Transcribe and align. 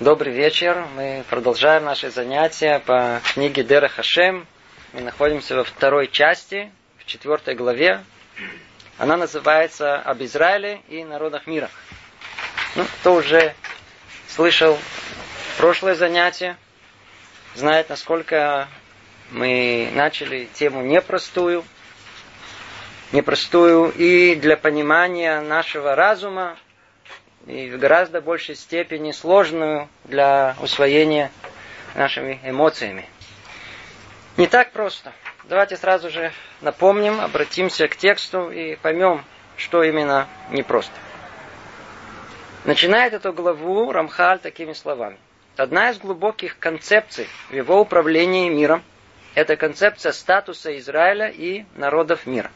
Добрый 0.00 0.32
вечер. 0.32 0.86
Мы 0.96 1.26
продолжаем 1.28 1.84
наши 1.84 2.10
занятия 2.10 2.78
по 2.78 3.20
книге 3.34 3.62
Дера 3.62 3.88
Хашем. 3.88 4.46
Мы 4.94 5.02
находимся 5.02 5.54
во 5.54 5.62
второй 5.62 6.08
части, 6.08 6.72
в 6.96 7.04
четвертой 7.04 7.54
главе. 7.54 8.02
Она 8.96 9.18
называется 9.18 9.96
«Об 9.96 10.22
Израиле 10.22 10.80
и 10.88 11.04
народах 11.04 11.46
мира». 11.46 11.68
Ну, 12.76 12.86
кто 12.86 13.16
уже 13.16 13.54
слышал 14.26 14.78
прошлое 15.58 15.94
занятие, 15.94 16.56
знает, 17.54 17.90
насколько 17.90 18.68
мы 19.30 19.90
начали 19.92 20.48
тему 20.54 20.80
непростую, 20.80 21.62
непростую 23.12 23.92
и 23.92 24.34
для 24.34 24.56
понимания 24.56 25.42
нашего 25.42 25.94
разума, 25.94 26.56
и 27.46 27.70
в 27.70 27.78
гораздо 27.78 28.20
большей 28.20 28.54
степени 28.54 29.12
сложную 29.12 29.88
для 30.04 30.56
усвоения 30.60 31.30
нашими 31.94 32.40
эмоциями. 32.44 33.08
Не 34.36 34.46
так 34.46 34.72
просто. 34.72 35.12
Давайте 35.44 35.76
сразу 35.76 36.10
же 36.10 36.32
напомним, 36.60 37.20
обратимся 37.20 37.88
к 37.88 37.96
тексту 37.96 38.50
и 38.50 38.76
поймем, 38.76 39.24
что 39.56 39.82
именно 39.82 40.28
непросто. 40.50 40.94
Начинает 42.64 43.14
эту 43.14 43.32
главу 43.32 43.90
Рамхаль 43.90 44.38
такими 44.38 44.74
словами. 44.74 45.18
Одна 45.56 45.90
из 45.90 45.98
глубоких 45.98 46.58
концепций 46.58 47.26
в 47.50 47.54
его 47.54 47.80
управлении 47.80 48.48
миром– 48.48 48.82
это 49.34 49.56
концепция 49.56 50.12
статуса 50.12 50.76
Израиля 50.78 51.28
и 51.28 51.64
народов 51.74 52.26
мира. 52.26 52.50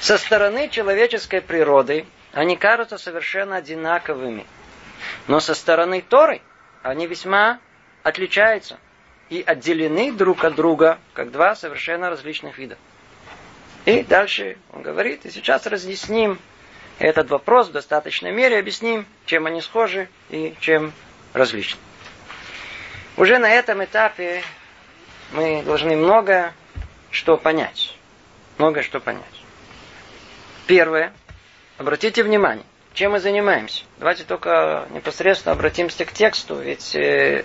Со 0.00 0.18
стороны 0.18 0.68
человеческой 0.68 1.40
природы 1.40 2.04
они 2.32 2.56
кажутся 2.56 2.98
совершенно 2.98 3.56
одинаковыми. 3.56 4.46
Но 5.28 5.40
со 5.40 5.54
стороны 5.54 6.02
Торы 6.02 6.40
они 6.82 7.06
весьма 7.06 7.60
отличаются 8.02 8.78
и 9.28 9.42
отделены 9.46 10.12
друг 10.12 10.44
от 10.44 10.54
друга, 10.54 10.98
как 11.14 11.30
два 11.30 11.54
совершенно 11.54 12.10
различных 12.10 12.58
вида. 12.58 12.76
И 13.84 14.02
дальше 14.02 14.58
он 14.72 14.82
говорит, 14.82 15.26
и 15.26 15.30
сейчас 15.30 15.66
разъясним 15.66 16.38
этот 16.98 17.30
вопрос 17.30 17.68
в 17.68 17.72
достаточной 17.72 18.32
мере, 18.32 18.58
объясним, 18.58 19.06
чем 19.26 19.46
они 19.46 19.60
схожи 19.60 20.08
и 20.30 20.54
чем 20.60 20.92
различны. 21.32 21.80
Уже 23.16 23.38
на 23.38 23.50
этом 23.50 23.84
этапе 23.84 24.42
мы 25.32 25.62
должны 25.62 25.96
много 25.96 26.52
что 27.10 27.36
понять. 27.36 27.96
Много 28.58 28.82
что 28.82 29.00
понять. 29.00 29.24
Первое. 30.66 31.12
Обратите 31.78 32.22
внимание, 32.22 32.64
чем 32.92 33.12
мы 33.12 33.20
занимаемся. 33.20 33.84
Давайте 33.98 34.24
только 34.24 34.86
непосредственно 34.90 35.54
обратимся 35.54 36.04
к 36.04 36.12
тексту, 36.12 36.56
ведь 36.56 36.94
э, 36.94 37.44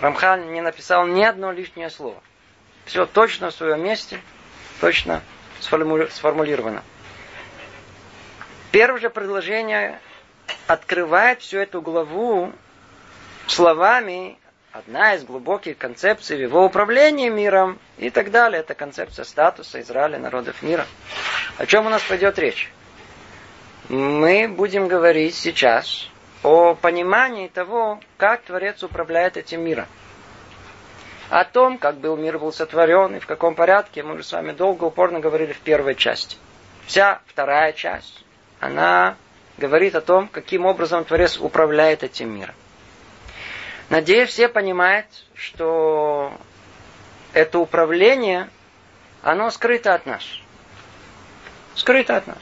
Рамхан 0.00 0.52
не 0.52 0.60
написал 0.60 1.06
ни 1.06 1.22
одно 1.22 1.52
лишнее 1.52 1.90
слово. 1.90 2.20
Все 2.84 3.06
точно 3.06 3.50
в 3.50 3.54
своем 3.54 3.82
месте, 3.82 4.20
точно 4.80 5.22
сформулировано. 5.60 6.82
Первое 8.72 9.00
же 9.00 9.08
предложение 9.08 10.00
открывает 10.66 11.40
всю 11.40 11.58
эту 11.58 11.80
главу 11.80 12.52
словами 13.46 14.36
одна 14.72 15.14
из 15.14 15.22
глубоких 15.22 15.78
концепций 15.78 16.36
в 16.36 16.40
его 16.40 16.64
управлении 16.64 17.28
миром 17.28 17.78
и 17.96 18.10
так 18.10 18.32
далее. 18.32 18.60
Это 18.60 18.74
концепция 18.74 19.24
статуса 19.24 19.80
Израиля, 19.80 20.18
народов 20.18 20.60
мира. 20.62 20.86
О 21.56 21.66
чем 21.66 21.86
у 21.86 21.88
нас 21.88 22.02
пойдет 22.02 22.38
речь? 22.38 22.72
Мы 23.88 24.48
будем 24.48 24.88
говорить 24.88 25.34
сейчас 25.34 26.08
о 26.42 26.74
понимании 26.74 27.48
того, 27.48 28.00
как 28.16 28.42
Творец 28.42 28.82
управляет 28.82 29.36
этим 29.36 29.62
миром. 29.62 29.86
О 31.28 31.44
том, 31.44 31.76
как 31.76 31.98
был 31.98 32.16
мир 32.16 32.38
был 32.38 32.52
сотворен 32.52 33.16
и 33.16 33.18
в 33.18 33.26
каком 33.26 33.54
порядке, 33.54 34.02
мы 34.02 34.14
уже 34.14 34.24
с 34.24 34.32
вами 34.32 34.52
долго, 34.52 34.84
упорно 34.84 35.20
говорили 35.20 35.52
в 35.52 35.60
первой 35.60 35.96
части. 35.96 36.36
Вся 36.86 37.20
вторая 37.26 37.72
часть, 37.72 38.24
она 38.58 39.16
говорит 39.58 39.94
о 39.94 40.00
том, 40.00 40.28
каким 40.28 40.64
образом 40.64 41.04
Творец 41.04 41.38
управляет 41.38 42.02
этим 42.02 42.34
миром. 42.34 42.54
Надеюсь, 43.90 44.30
все 44.30 44.48
понимают, 44.48 45.06
что 45.34 46.32
это 47.34 47.58
управление, 47.58 48.48
оно 49.22 49.50
скрыто 49.50 49.92
от 49.92 50.06
нас. 50.06 50.22
Скрыто 51.74 52.16
от 52.16 52.26
нас. 52.26 52.38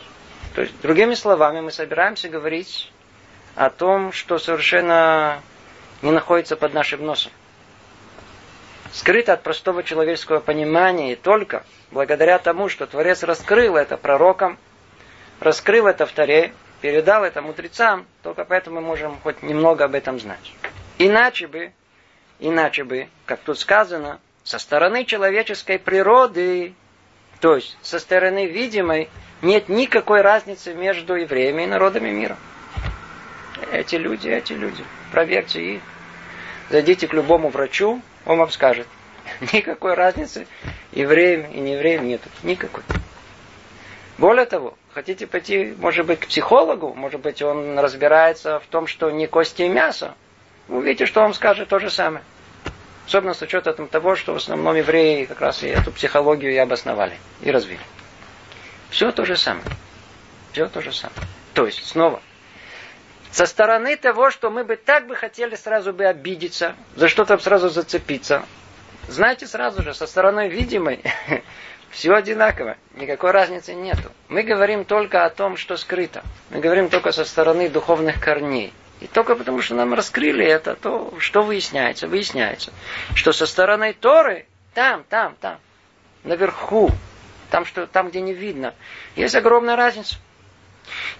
То 0.54 0.62
есть, 0.62 0.80
другими 0.82 1.14
словами, 1.14 1.60
мы 1.60 1.70
собираемся 1.70 2.28
говорить 2.28 2.92
о 3.54 3.70
том, 3.70 4.12
что 4.12 4.38
совершенно 4.38 5.40
не 6.02 6.10
находится 6.10 6.56
под 6.56 6.74
нашим 6.74 7.04
носом. 7.04 7.32
Скрыто 8.92 9.32
от 9.32 9.42
простого 9.42 9.82
человеческого 9.82 10.40
понимания 10.40 11.12
и 11.12 11.16
только 11.16 11.64
благодаря 11.90 12.38
тому, 12.38 12.68
что 12.68 12.86
Творец 12.86 13.22
раскрыл 13.22 13.76
это 13.76 13.96
пророкам, 13.96 14.58
раскрыл 15.40 15.86
это 15.86 16.04
в 16.04 16.12
Таре, 16.12 16.52
передал 16.82 17.24
это 17.24 17.40
мудрецам, 17.40 18.06
только 18.22 18.44
поэтому 18.44 18.80
мы 18.80 18.86
можем 18.88 19.18
хоть 19.20 19.42
немного 19.42 19.84
об 19.84 19.94
этом 19.94 20.20
знать. 20.20 20.52
Иначе 20.98 21.46
бы, 21.46 21.72
иначе 22.38 22.84
бы, 22.84 23.08
как 23.24 23.40
тут 23.40 23.58
сказано, 23.58 24.20
со 24.44 24.58
стороны 24.58 25.04
человеческой 25.06 25.78
природы, 25.78 26.74
то 27.40 27.54
есть 27.54 27.78
со 27.80 27.98
стороны 27.98 28.46
видимой, 28.46 29.08
нет 29.42 29.68
никакой 29.68 30.22
разницы 30.22 30.72
между 30.72 31.14
евреями 31.14 31.64
и 31.64 31.66
народами 31.66 32.10
мира. 32.10 32.36
Эти 33.72 33.96
люди, 33.96 34.28
эти 34.28 34.52
люди. 34.52 34.84
Проверьте 35.10 35.74
их. 35.74 35.82
Зайдите 36.70 37.08
к 37.08 37.12
любому 37.12 37.48
врачу, 37.50 38.00
он 38.24 38.38
вам 38.38 38.50
скажет. 38.50 38.86
Никакой 39.52 39.94
разницы 39.94 40.46
евреям 40.92 41.50
и 41.50 41.60
неевреям 41.60 42.06
нету. 42.06 42.28
Никакой. 42.42 42.82
Более 44.16 44.46
того, 44.46 44.74
хотите 44.94 45.26
пойти, 45.26 45.74
может 45.78 46.06
быть, 46.06 46.20
к 46.20 46.28
психологу, 46.28 46.94
может 46.94 47.20
быть, 47.20 47.42
он 47.42 47.78
разбирается 47.78 48.60
в 48.60 48.66
том, 48.66 48.86
что 48.86 49.10
не 49.10 49.26
кости 49.26 49.62
и 49.62 49.68
мясо. 49.68 50.14
Вы 50.68 50.78
увидите, 50.78 51.06
что 51.06 51.22
он 51.22 51.34
скажет 51.34 51.68
то 51.68 51.78
же 51.78 51.90
самое. 51.90 52.24
Особенно 53.06 53.34
с 53.34 53.42
учетом 53.42 53.88
того, 53.88 54.14
что 54.14 54.32
в 54.34 54.36
основном 54.36 54.76
евреи 54.76 55.24
как 55.24 55.40
раз 55.40 55.64
и 55.64 55.66
эту 55.66 55.90
психологию 55.90 56.52
и 56.52 56.56
обосновали, 56.56 57.16
и 57.40 57.50
развили. 57.50 57.80
Все 58.92 59.10
то 59.10 59.24
же 59.24 59.36
самое. 59.36 59.64
Все 60.52 60.68
то 60.68 60.82
же 60.82 60.92
самое. 60.92 61.16
То 61.54 61.64
есть, 61.64 61.82
снова, 61.84 62.20
со 63.30 63.46
стороны 63.46 63.96
того, 63.96 64.30
что 64.30 64.50
мы 64.50 64.64
бы 64.64 64.76
так 64.76 65.06
бы 65.06 65.16
хотели 65.16 65.54
сразу 65.54 65.94
бы 65.94 66.04
обидеться, 66.04 66.76
за 66.94 67.08
что-то 67.08 67.38
сразу 67.38 67.70
зацепиться, 67.70 68.44
знаете 69.08 69.46
сразу 69.46 69.82
же, 69.82 69.94
со 69.94 70.06
стороны 70.06 70.48
видимой, 70.48 71.00
все 71.90 72.12
одинаково, 72.12 72.76
никакой 72.94 73.30
разницы 73.30 73.72
нету. 73.72 74.12
Мы 74.28 74.42
говорим 74.42 74.84
только 74.84 75.24
о 75.24 75.30
том, 75.30 75.56
что 75.56 75.78
скрыто. 75.78 76.22
Мы 76.50 76.60
говорим 76.60 76.90
только 76.90 77.12
со 77.12 77.24
стороны 77.24 77.70
духовных 77.70 78.20
корней. 78.20 78.74
И 79.00 79.06
только 79.06 79.36
потому, 79.36 79.62
что 79.62 79.74
нам 79.74 79.94
раскрыли 79.94 80.44
это, 80.44 80.76
то 80.76 81.14
что 81.18 81.42
выясняется? 81.42 82.08
Выясняется, 82.08 82.72
что 83.14 83.32
со 83.32 83.46
стороны 83.46 83.94
Торы, 83.94 84.44
там, 84.74 85.02
там, 85.08 85.34
там, 85.40 85.58
наверху, 86.24 86.90
там, 87.52 87.66
что, 87.66 87.86
там, 87.86 88.08
где 88.08 88.22
не 88.22 88.32
видно, 88.32 88.74
есть 89.14 89.34
огромная 89.36 89.76
разница. 89.76 90.16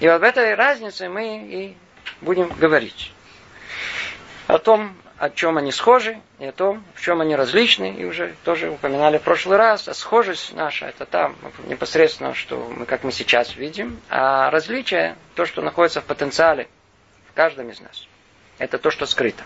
И 0.01 0.09
в 0.09 0.23
этой 0.23 0.55
разнице 0.55 1.09
мы 1.11 1.47
и 1.47 1.77
будем 2.23 2.49
говорить. 2.49 3.13
О 4.47 4.59
том, 4.59 4.97
о 5.19 5.29
чем 5.29 5.59
они 5.59 5.71
схожи, 5.71 6.19
и 6.39 6.47
о 6.47 6.53
том, 6.53 6.83
в 6.95 7.03
чем 7.03 7.21
они 7.21 7.37
различны, 7.37 7.95
и 7.95 8.07
уже 8.07 8.35
тоже 8.45 8.71
упоминали 8.71 9.19
в 9.19 9.23
прошлый 9.23 9.59
раз, 9.59 9.87
а 9.89 9.95
схожесть 9.95 10.55
наша, 10.55 10.87
это 10.87 11.05
там 11.05 11.37
непосредственно, 11.67 12.35
что 12.35 12.57
мы, 12.77 12.87
как 12.87 13.05
мы 13.05 13.13
сейчас 13.13 13.55
видим, 13.55 14.01
а 14.09 14.51
различие, 14.51 15.17
то, 15.35 15.45
что 15.45 15.61
находится 15.61 16.01
в 16.01 16.05
потенциале 16.05 16.67
в 17.31 17.35
каждом 17.35 17.69
из 17.69 17.79
нас. 17.81 18.09
Это 18.59 18.79
то, 18.79 18.91
что 18.91 19.05
скрыто. 19.05 19.45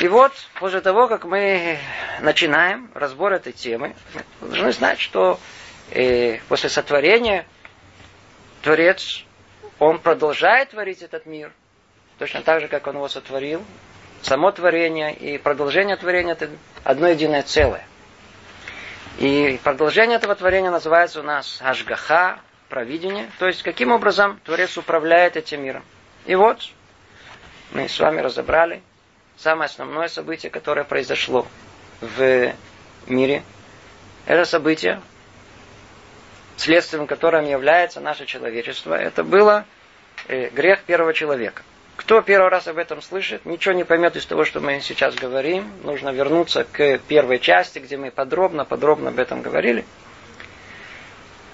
И 0.00 0.08
вот, 0.08 0.32
после 0.58 0.80
того, 0.80 1.06
как 1.06 1.24
мы 1.24 1.78
начинаем 2.20 2.90
разбор 2.94 3.32
этой 3.32 3.52
темы, 3.52 3.94
мы 4.40 4.48
должны 4.48 4.72
знать, 4.72 5.00
что 5.00 5.38
э, 5.90 6.38
после 6.48 6.68
сотворения 6.68 7.46
Творец, 8.62 9.24
он 9.78 10.00
продолжает 10.00 10.70
творить 10.70 11.02
этот 11.02 11.26
мир, 11.26 11.52
точно 12.18 12.42
так 12.42 12.60
же, 12.60 12.68
как 12.68 12.86
он 12.86 12.96
его 12.96 13.08
сотворил. 13.08 13.62
Само 14.22 14.50
творение 14.52 15.14
и 15.14 15.38
продолжение 15.38 15.96
творения– 15.96 16.32
это 16.34 16.48
одно 16.82 17.08
единое 17.08 17.42
целое. 17.42 17.86
И 19.18 19.60
продолжение 19.62 20.16
этого 20.16 20.34
творения 20.34 20.70
называется 20.70 21.20
у 21.20 21.22
нас 21.22 21.60
Ашгаха, 21.62 22.40
провидение. 22.68 23.30
То 23.38 23.46
есть, 23.46 23.62
каким 23.62 23.92
образом 23.92 24.40
Творец 24.44 24.76
управляет 24.76 25.36
этим 25.36 25.62
миром. 25.62 25.84
И 26.26 26.34
вот, 26.34 26.58
мы 27.70 27.88
с 27.88 28.00
вами 28.00 28.20
разобрали 28.20 28.82
самое 29.44 29.66
основное 29.66 30.08
событие, 30.08 30.48
которое 30.50 30.84
произошло 30.84 31.46
в 32.00 32.52
мире. 33.06 33.42
Это 34.24 34.46
событие, 34.46 35.02
следствием 36.56 37.06
которым 37.06 37.44
является 37.44 38.00
наше 38.00 38.24
человечество, 38.24 38.94
это 38.94 39.22
было 39.22 39.66
э, 40.28 40.48
грех 40.48 40.84
первого 40.84 41.12
человека. 41.12 41.62
Кто 41.96 42.22
первый 42.22 42.48
раз 42.48 42.66
об 42.68 42.78
этом 42.78 43.02
слышит, 43.02 43.44
ничего 43.44 43.74
не 43.74 43.84
поймет 43.84 44.16
из 44.16 44.24
того, 44.24 44.46
что 44.46 44.60
мы 44.60 44.80
сейчас 44.80 45.14
говорим. 45.14 45.70
Нужно 45.82 46.08
вернуться 46.08 46.64
к 46.64 46.98
первой 47.06 47.38
части, 47.38 47.78
где 47.78 47.98
мы 47.98 48.10
подробно-подробно 48.10 49.10
об 49.10 49.18
этом 49.18 49.42
говорили. 49.42 49.84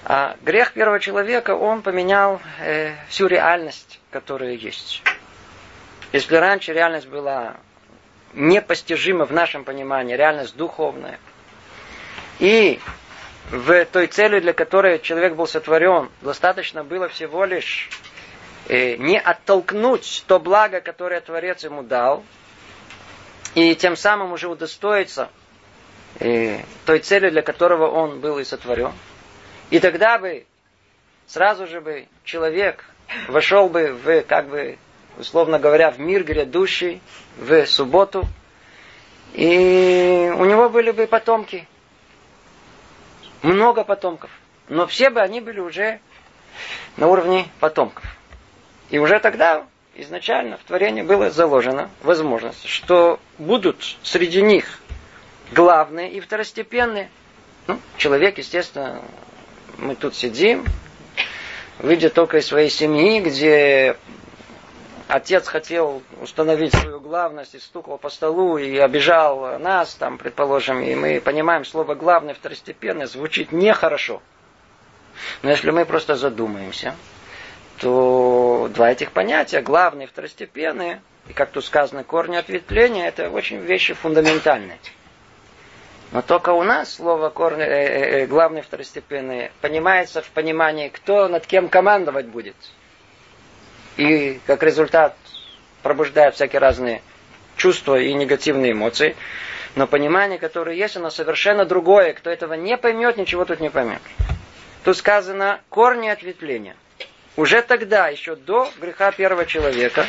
А 0.05 0.37
грех 0.41 0.71
первого 0.71 1.01
человека, 1.01 1.55
он 1.55 1.81
поменял 1.81 2.41
э, 2.61 2.93
всю 3.09 3.27
реальность, 3.27 3.99
которая 4.11 4.53
есть. 4.53 5.03
Если 6.13 6.35
раньше 6.35 6.71
реальность 6.73 7.07
была 7.09 7.57
непостижима 8.33 9.25
в 9.25 9.31
нашем 9.31 9.63
понимании, 9.63 10.15
реальность 10.15 10.55
духовная, 10.55 11.19
и 12.39 12.79
в 13.51 13.85
той 13.85 14.07
цели, 14.07 14.39
для 14.39 14.53
которой 14.53 14.99
человек 14.99 15.35
был 15.35 15.45
сотворен, 15.45 16.09
достаточно 16.21 16.83
было 16.83 17.07
всего 17.09 17.45
лишь 17.45 17.89
э, 18.69 18.95
не 18.95 19.19
оттолкнуть 19.19 20.23
то 20.27 20.39
благо, 20.39 20.81
которое 20.81 21.21
Творец 21.21 21.63
ему 21.63 21.83
дал, 21.83 22.23
и 23.55 23.75
тем 23.75 23.95
самым 23.95 24.31
уже 24.31 24.47
удостоиться 24.47 25.29
э, 26.19 26.59
той 26.85 26.99
цели, 26.99 27.29
для 27.29 27.41
которого 27.41 27.89
он 27.89 28.21
был 28.21 28.39
и 28.39 28.43
сотворен. 28.43 28.93
И 29.69 29.79
тогда 29.79 30.17
бы, 30.17 30.45
сразу 31.27 31.67
же 31.67 31.81
бы, 31.81 32.07
человек 32.23 32.85
вошел 33.27 33.69
бы 33.69 33.91
в, 33.91 34.21
как 34.23 34.47
бы, 34.47 34.77
условно 35.21 35.59
говоря, 35.59 35.91
в 35.91 35.99
мир 35.99 36.23
грядущий, 36.23 36.99
в 37.37 37.65
субботу, 37.67 38.25
и 39.33 40.33
у 40.35 40.45
него 40.45 40.67
были 40.67 40.91
бы 40.91 41.05
потомки. 41.07 41.67
Много 43.43 43.83
потомков. 43.83 44.31
Но 44.67 44.87
все 44.87 45.09
бы 45.09 45.21
они 45.21 45.39
были 45.39 45.59
уже 45.59 45.99
на 46.97 47.07
уровне 47.07 47.47
потомков. 47.59 48.03
И 48.89 48.97
уже 48.97 49.19
тогда 49.19 49.65
изначально 49.95 50.57
в 50.57 50.63
творении 50.63 51.03
было 51.03 51.29
заложено 51.29 51.89
возможность, 52.01 52.67
что 52.67 53.19
будут 53.37 53.97
среди 54.03 54.41
них 54.41 54.79
главные 55.51 56.11
и 56.11 56.19
второстепенные. 56.19 57.09
Ну, 57.67 57.79
человек, 57.97 58.37
естественно, 58.39 59.01
мы 59.77 59.95
тут 59.95 60.15
сидим, 60.15 60.65
выйдя 61.77 62.09
только 62.09 62.39
из 62.39 62.47
своей 62.47 62.69
семьи, 62.69 63.21
где 63.21 63.97
отец 65.11 65.47
хотел 65.47 66.01
установить 66.21 66.73
свою 66.73 66.99
главность 66.99 67.55
и 67.55 67.59
стукал 67.59 67.97
по 67.97 68.09
столу 68.09 68.57
и 68.57 68.77
обижал 68.77 69.59
нас, 69.59 69.93
там, 69.95 70.17
предположим, 70.17 70.81
и 70.81 70.95
мы 70.95 71.21
понимаем, 71.21 71.65
слово 71.65 71.95
главное, 71.95 72.33
второстепенное 72.33 73.07
звучит 73.07 73.51
нехорошо. 73.51 74.21
Но 75.41 75.49
если 75.49 75.71
мы 75.71 75.85
просто 75.85 76.15
задумаемся, 76.15 76.95
то 77.79 78.69
два 78.73 78.91
этих 78.91 79.11
понятия, 79.11 79.61
главные 79.61 80.07
и 80.07 80.09
второстепенные, 80.09 81.01
и 81.27 81.33
как 81.33 81.51
тут 81.51 81.65
сказано, 81.65 82.03
корни 82.03 82.37
ответвления, 82.37 83.07
это 83.07 83.29
очень 83.29 83.57
вещи 83.57 83.93
фундаментальные. 83.93 84.79
Но 86.11 86.21
только 86.21 86.49
у 86.51 86.63
нас 86.63 86.95
слово 86.95 87.29
корни, 87.29 87.63
э, 87.63 87.67
э, 87.67 88.23
э 88.23 88.25
главные 88.27 88.63
второстепенные 88.63 89.51
понимается 89.61 90.21
в 90.21 90.29
понимании, 90.29 90.89
кто 90.89 91.27
над 91.27 91.45
кем 91.45 91.69
командовать 91.69 92.27
будет. 92.27 92.55
И 93.97 94.39
как 94.47 94.63
результат 94.63 95.15
пробуждает 95.83 96.35
всякие 96.35 96.59
разные 96.59 97.01
чувства 97.57 97.99
и 97.99 98.13
негативные 98.13 98.71
эмоции. 98.71 99.15
Но 99.75 99.87
понимание, 99.87 100.37
которое 100.37 100.75
есть, 100.75 100.97
оно 100.97 101.09
совершенно 101.09 101.65
другое. 101.65 102.13
Кто 102.13 102.29
этого 102.29 102.53
не 102.53 102.77
поймет, 102.77 103.17
ничего 103.17 103.45
тут 103.45 103.59
не 103.59 103.69
поймет. 103.69 104.01
Тут 104.83 104.97
сказано 104.97 105.61
корни 105.69 106.09
ответвления. 106.09 106.75
Уже 107.37 107.61
тогда, 107.61 108.09
еще 108.09 108.35
до 108.35 108.69
греха 108.79 109.11
первого 109.11 109.45
человека, 109.45 110.05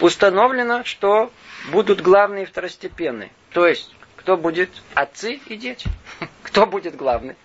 установлено, 0.00 0.84
что 0.84 1.32
будут 1.70 2.00
главные 2.00 2.44
и 2.44 2.46
второстепенные. 2.46 3.30
То 3.52 3.66
есть, 3.66 3.94
кто 4.16 4.36
будет 4.36 4.70
отцы 4.94 5.40
и 5.46 5.56
дети? 5.56 5.88
Кто 6.42 6.66
будет 6.66 6.94
главный? 6.94 7.36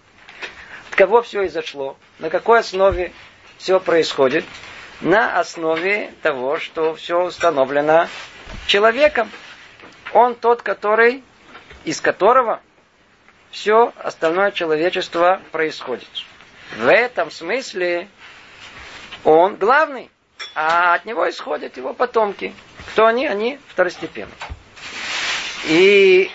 От 0.89 0.95
кого 0.95 1.21
все 1.21 1.47
изошло? 1.47 1.97
На 2.19 2.29
какой 2.29 2.59
основе 2.59 3.11
все 3.57 3.79
происходит? 3.79 4.45
На 5.01 5.39
основе 5.39 6.11
того, 6.21 6.59
что 6.59 6.93
все 6.93 7.21
установлено 7.21 8.07
человеком. 8.67 9.31
Он 10.13 10.35
тот, 10.35 10.61
который, 10.61 11.23
из 11.85 12.01
которого 12.01 12.61
все 13.51 13.93
остальное 13.97 14.51
человечество 14.51 15.41
происходит. 15.51 16.09
В 16.77 16.87
этом 16.91 17.31
смысле 17.31 18.07
он 19.23 19.55
главный, 19.55 20.09
а 20.55 20.93
от 20.93 21.05
него 21.05 21.29
исходят 21.29 21.77
его 21.77 21.93
потомки. 21.93 22.53
Кто 22.91 23.05
они? 23.05 23.27
Они 23.27 23.59
второстепенные. 23.69 24.33
И 25.65 26.31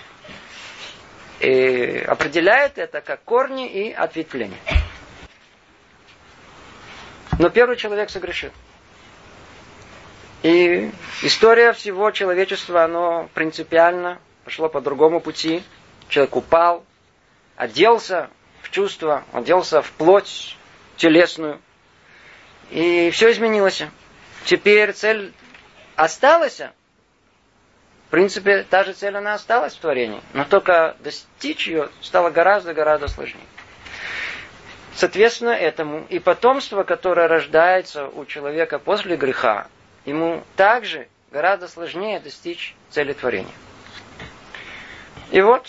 и 1.41 2.05
определяет 2.07 2.79
это 2.79 3.01
как 3.01 3.23
корни 3.25 3.69
и 3.69 3.93
ответвления. 3.93 4.57
Но 7.39 7.51
первый 7.51 7.77
человек 7.77 8.11
согрешил. 8.11 8.51
И 10.43 10.91
история 11.23 11.73
всего 11.73 12.11
человечества, 12.11 12.85
оно 12.85 13.29
принципиально 13.35 14.21
пошло 14.45 14.69
по 14.69 14.81
другому 14.81 15.21
пути. 15.21 15.63
Человек 16.09 16.37
упал, 16.37 16.85
оделся 17.57 18.31
в 18.63 18.71
чувства, 18.71 19.25
оделся 19.33 19.83
в 19.83 19.91
плоть 19.93 20.57
телесную. 20.97 21.61
И 22.71 23.11
все 23.11 23.33
изменилось. 23.33 23.85
Теперь 24.45 24.93
цель 24.93 25.33
осталась, 25.97 26.61
принципе, 28.15 28.63
та 28.63 28.85
же 28.85 28.93
цель, 28.93 29.17
она 29.17 29.35
осталась 29.35 29.75
в 29.75 29.81
творении, 29.81 30.21
но 30.35 30.45
только 30.45 30.97
достичь 31.01 31.67
ее 31.67 31.89
стало 32.01 32.31
гораздо-гораздо 32.31 33.09
сложнее. 33.09 33.43
Соответственно, 34.97 35.51
этому 35.51 36.07
и 36.09 36.19
потомство, 36.21 36.85
которое 36.85 37.27
рождается 37.27 38.07
у 38.07 38.25
человека 38.27 38.79
после 38.79 39.17
греха, 39.17 39.67
ему 40.05 40.43
также 40.57 41.09
гораздо 41.33 41.67
сложнее 41.67 42.21
достичь 42.21 42.75
цели 42.91 43.13
творения. 43.13 43.55
И 45.33 45.41
вот 45.41 45.67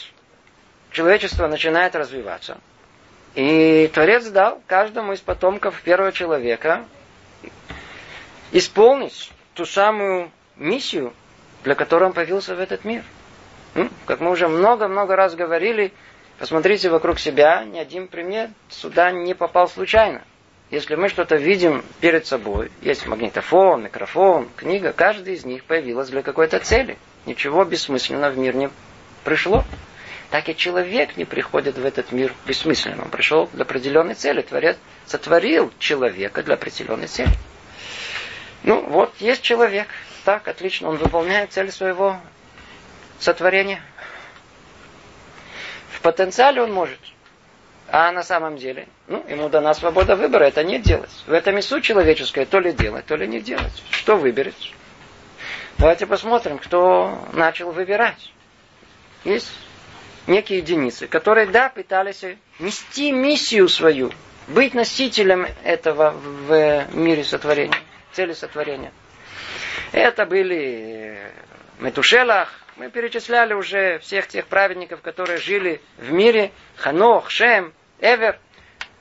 человечество 0.91 1.47
начинает 1.47 1.95
развиваться. 1.95 2.59
И 3.33 3.89
Творец 3.93 4.25
дал 4.27 4.61
каждому 4.67 5.13
из 5.13 5.19
потомков 5.19 5.81
первого 5.81 6.11
человека 6.11 6.85
исполнить 8.51 9.31
ту 9.55 9.65
самую 9.65 10.31
миссию, 10.55 11.13
для 11.63 11.73
которого 11.73 12.09
он 12.09 12.13
появился 12.13 12.55
в 12.55 12.59
этот 12.59 12.85
мир. 12.85 13.03
Как 14.05 14.19
мы 14.19 14.29
уже 14.31 14.47
много-много 14.47 15.15
раз 15.15 15.35
говорили, 15.35 15.91
посмотрите 16.39 16.89
вокруг 16.89 17.19
себя, 17.19 17.63
ни 17.63 17.79
один 17.79 18.07
пример 18.07 18.49
сюда 18.69 19.11
не 19.11 19.33
попал 19.33 19.67
случайно. 19.67 20.23
Если 20.71 20.95
мы 20.95 21.09
что-то 21.09 21.35
видим 21.35 21.83
перед 22.01 22.25
собой, 22.25 22.71
есть 22.81 23.05
магнитофон, 23.05 23.83
микрофон, 23.83 24.49
книга, 24.55 24.93
каждый 24.93 25.35
из 25.35 25.45
них 25.45 25.63
появилась 25.63 26.09
для 26.09 26.23
какой-то 26.23 26.59
цели. 26.59 26.97
Ничего 27.25 27.63
бессмысленного 27.63 28.31
в 28.31 28.37
мир 28.37 28.55
не 28.55 28.69
пришло. 29.23 29.63
Так 30.31 30.49
и 30.49 30.55
человек 30.55 31.17
не 31.17 31.25
приходит 31.25 31.77
в 31.77 31.85
этот 31.85 32.11
мир 32.11 32.33
бессмысленно. 32.47 33.03
Он 33.03 33.09
пришел 33.09 33.47
для 33.53 33.63
определенной 33.63 34.15
цели. 34.15 34.41
Творец 34.41 34.75
сотворил 35.05 35.71
человека 35.77 36.41
для 36.41 36.55
определенной 36.55 37.07
цели. 37.07 37.29
Ну, 38.63 38.81
вот 38.89 39.13
есть 39.19 39.43
человек 39.43 39.87
так, 40.25 40.47
отлично, 40.47 40.89
он 40.89 40.97
выполняет 40.97 41.53
цель 41.53 41.71
своего 41.71 42.19
сотворения. 43.19 43.79
Потенциале 46.05 46.61
он 46.61 46.71
может. 46.71 46.99
А 47.87 48.11
на 48.11 48.21
самом 48.21 48.57
деле, 48.57 48.87
ну, 49.07 49.25
ему 49.27 49.49
дана 49.49 49.73
свобода 49.73 50.15
выбора, 50.15 50.43
это 50.43 50.63
не 50.63 50.77
делать. 50.77 51.09
В 51.25 51.33
этом 51.33 51.57
и 51.57 51.63
суть 51.63 51.83
человеческая, 51.83 52.45
то 52.45 52.59
ли 52.59 52.73
делать, 52.73 53.07
то 53.07 53.15
ли 53.15 53.27
не 53.27 53.41
делать. 53.41 53.73
Что 53.89 54.15
выберет? 54.15 54.53
Давайте 55.79 56.05
посмотрим, 56.05 56.59
кто 56.59 57.27
начал 57.33 57.71
выбирать. 57.71 58.31
Есть 59.23 59.49
некие 60.27 60.59
единицы, 60.59 61.07
которые, 61.07 61.47
да, 61.47 61.69
пытались 61.69 62.23
нести 62.59 63.11
миссию 63.11 63.67
свою, 63.67 64.11
быть 64.47 64.75
носителем 64.75 65.47
этого 65.63 66.11
в 66.11 66.85
мире 66.93 67.23
сотворения, 67.23 67.79
цели 68.11 68.33
сотворения. 68.33 68.91
Это 69.91 70.27
были 70.27 71.17
Метушелах. 71.79 72.64
Мы 72.77 72.89
перечисляли 72.89 73.53
уже 73.53 73.99
всех 73.99 74.27
тех 74.27 74.47
праведников, 74.47 75.01
которые 75.01 75.37
жили 75.37 75.81
в 75.97 76.11
мире. 76.11 76.51
Ханох, 76.75 77.29
Шем, 77.29 77.73
Эвер. 78.01 78.37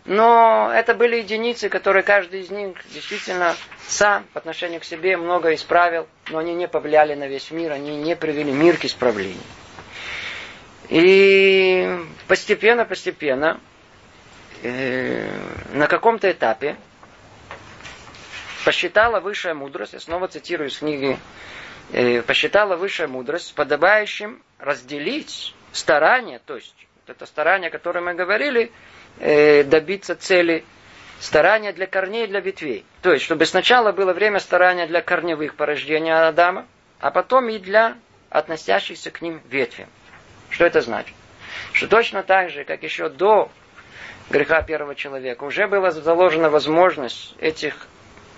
Но 0.05 0.71
это 0.73 0.95
были 0.95 1.17
единицы, 1.17 1.69
которые 1.69 2.05
каждый 2.05 2.43
из 2.43 2.51
них 2.51 2.77
действительно 2.93 3.57
сам 3.89 4.25
по 4.33 4.39
отношению 4.39 4.81
к 4.81 4.85
себе 4.85 5.17
много 5.17 5.55
исправил, 5.55 6.07
но 6.29 6.39
они 6.39 6.55
не 6.55 6.69
повлияли 6.69 7.15
на 7.15 7.27
весь 7.27 7.51
мир, 7.51 7.73
они 7.73 7.97
не 7.97 8.15
привели 8.15 8.53
мир 8.53 8.77
к 8.77 8.85
исправлению. 8.85 9.41
И 10.91 11.99
постепенно, 12.29 12.85
постепенно, 12.85 13.59
э, 14.63 15.27
на 15.73 15.87
каком-то 15.87 16.31
этапе 16.31 16.77
посчитала 18.65 19.21
высшая 19.21 19.55
мудрость, 19.55 19.95
я 19.95 20.01
снова 20.01 20.29
цитирую 20.29 20.69
из 20.69 20.79
книги, 20.79 21.19
посчитала 22.27 22.77
высшая 22.77 23.09
мудрость 23.09 23.55
подобающим 23.55 24.43
разделить 24.59 25.55
старания, 25.73 26.41
то 26.45 26.57
есть 26.57 26.75
это 27.07 27.27
старание, 27.27 27.69
о 27.69 27.71
котором 27.71 28.07
мы 28.07 28.15
говорили, 28.15 28.73
э, 29.19 29.63
добиться 29.65 30.17
цели, 30.17 30.65
старания 31.21 31.73
для 31.73 31.87
корней 31.87 32.25
и 32.25 32.27
для 32.27 32.41
ветвей. 32.41 32.85
То 33.03 33.13
есть, 33.13 33.25
чтобы 33.25 33.47
сначала 33.47 33.93
было 33.93 34.13
время 34.13 34.41
старания 34.41 34.87
для 34.87 35.03
корневых 35.03 35.55
порождений 35.55 36.13
Адама, 36.13 36.67
а 37.01 37.11
потом 37.11 37.49
и 37.49 37.59
для 37.59 37.97
относящихся 38.31 39.11
к 39.11 39.23
ним 39.23 39.41
ветвей. 39.49 39.87
Что 40.51 40.65
это 40.65 40.81
значит? 40.81 41.15
Что 41.73 41.89
точно 41.89 42.23
так 42.23 42.51
же, 42.51 42.65
как 42.65 42.83
еще 42.83 43.09
до 43.09 43.51
греха 44.31 44.63
первого 44.63 44.95
человека, 44.95 45.45
уже 45.45 45.67
была 45.69 45.91
заложена 45.91 46.51
возможность 46.51 47.35
этих 47.39 47.87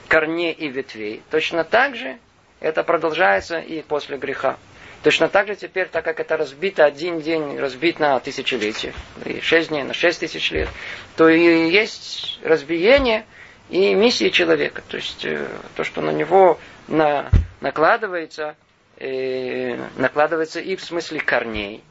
корней 0.09 0.53
и 0.53 0.69
ветвей. 0.69 1.23
Точно 1.31 1.65
так 1.65 1.97
же 1.97 2.19
это 2.61 2.83
продолжается 2.83 3.59
и 3.59 3.83
после 3.83 4.17
греха. 4.17 4.57
Точно 5.03 5.29
так 5.29 5.47
же 5.47 5.55
теперь, 5.55 5.87
так 5.89 6.05
как 6.05 6.19
это 6.19 6.37
разбито 6.37 6.85
один 6.85 7.21
день, 7.21 7.59
разбит 7.59 8.01
на 8.01 8.19
тысячелетие, 8.19 8.93
и 9.25 9.41
шесть 9.41 9.69
дней 9.69 9.85
на 9.85 9.95
шесть 9.95 10.21
тысяч 10.21 10.51
лет, 10.51 10.69
то 11.17 11.29
и 11.29 11.69
есть 11.71 12.41
разбиение 12.43 13.25
и 13.69 13.95
миссии 13.95 14.31
человека. 14.31 14.83
То 14.89 14.97
есть 14.97 15.25
э, 15.25 15.47
то, 15.77 15.85
что 15.85 16.01
на 16.01 16.11
него 16.11 16.59
на, 16.89 17.31
накладывается, 17.61 18.57
э, 18.99 19.77
накладывается 19.97 20.61
и 20.61 20.77
в 20.77 20.83
смысле 20.83 21.21
корней, 21.21 21.85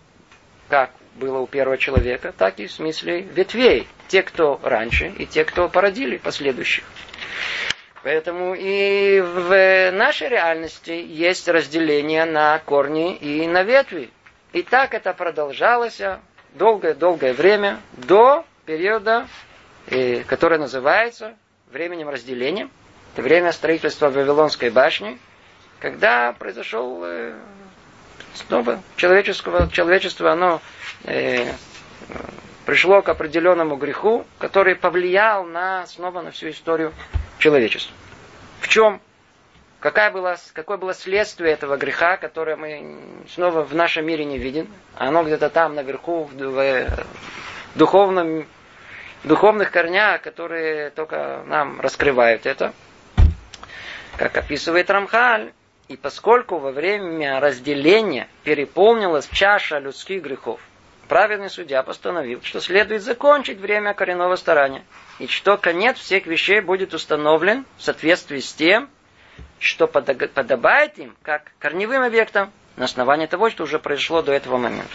как 0.67 0.91
было 1.15 1.39
у 1.39 1.47
первого 1.47 1.77
человека, 1.77 2.33
так 2.37 2.59
и 2.59 2.67
в 2.67 2.71
смысле 2.71 3.21
ветвей. 3.21 3.87
Те, 4.07 4.21
кто 4.23 4.59
раньше, 4.61 5.07
и 5.17 5.25
те, 5.25 5.45
кто 5.45 5.69
породили 5.69 6.17
последующих. 6.17 6.83
Поэтому 8.05 8.53
и 8.53 9.19
в 9.19 9.91
нашей 9.91 10.29
реальности 10.29 10.91
есть 10.91 11.47
разделение 11.47 12.25
на 12.25 12.59
корни 12.59 13.15
и 13.15 13.47
на 13.47 13.63
ветви. 13.63 14.11
И 14.53 14.61
так 14.61 14.93
это 14.93 15.11
продолжалось 15.11 15.99
долгое-долгое 16.53 17.33
время 17.33 17.79
до 17.93 18.45
периода, 18.67 19.27
э, 19.87 20.21
который 20.21 20.59
называется 20.59 21.33
временем 21.71 22.07
разделения. 22.07 22.69
Это 23.15 23.23
время 23.23 23.51
строительства 23.51 24.11
Вавилонской 24.11 24.69
башни, 24.69 25.17
когда 25.79 26.31
произошел 26.33 27.01
э, 27.03 27.33
снова 28.35 28.83
человеческого, 28.97 29.67
человечество, 29.71 30.31
оно 30.31 30.61
э, 31.05 31.51
пришло 32.67 33.01
к 33.01 33.09
определенному 33.09 33.77
греху, 33.77 34.27
который 34.37 34.75
повлиял 34.75 35.43
на, 35.43 35.87
снова 35.87 36.21
на 36.21 36.29
всю 36.29 36.51
историю 36.51 36.93
человечества. 37.45 37.95
В 38.59 38.67
чем? 38.67 38.99
Какая 39.79 40.09
была, 40.09 40.35
какое 40.53 40.77
было 40.77 40.95
следствие 40.95 41.53
этого 41.53 41.77
греха, 41.77 42.17
которое 42.17 42.55
мы 42.55 42.97
снова 43.29 43.61
в 43.61 43.75
нашем 43.75 44.07
мире 44.07 44.25
не 44.25 44.39
видим? 44.39 44.67
Оно 44.95 45.23
где-то 45.23 45.51
там 45.51 45.75
наверху, 45.75 46.23
в, 46.23 46.33
в 46.33 47.07
духовном, 47.75 48.47
духовных 49.23 49.69
корнях, 49.69 50.23
которые 50.23 50.89
только 50.89 51.43
нам 51.45 51.79
раскрывают 51.81 52.47
это. 52.47 52.73
Как 54.17 54.35
описывает 54.35 54.89
Рамхаль, 54.89 55.53
и 55.87 55.97
поскольку 55.97 56.57
во 56.57 56.71
время 56.71 57.39
разделения 57.39 58.27
переполнилась 58.43 59.27
чаша 59.27 59.77
людских 59.77 60.23
грехов, 60.23 60.59
праведный 61.07 61.51
судья 61.51 61.83
постановил, 61.83 62.41
что 62.41 62.59
следует 62.59 63.03
закончить 63.03 63.59
время 63.59 63.93
коренного 63.93 64.35
старания, 64.35 64.83
и 65.19 65.27
что 65.27 65.57
конец 65.57 65.97
всех 65.97 66.25
вещей 66.25 66.59
будет 66.61 66.93
установлен 66.93 67.65
в 67.77 67.83
соответствии 67.83 68.39
с 68.39 68.53
тем, 68.53 68.89
что 69.59 69.87
подобает 69.87 70.97
им, 70.97 71.15
как 71.21 71.51
корневым 71.59 72.03
объектам, 72.03 72.51
на 72.75 72.85
основании 72.85 73.25
того, 73.25 73.49
что 73.49 73.63
уже 73.63 73.79
произошло 73.79 74.21
до 74.21 74.33
этого 74.33 74.57
момента. 74.57 74.93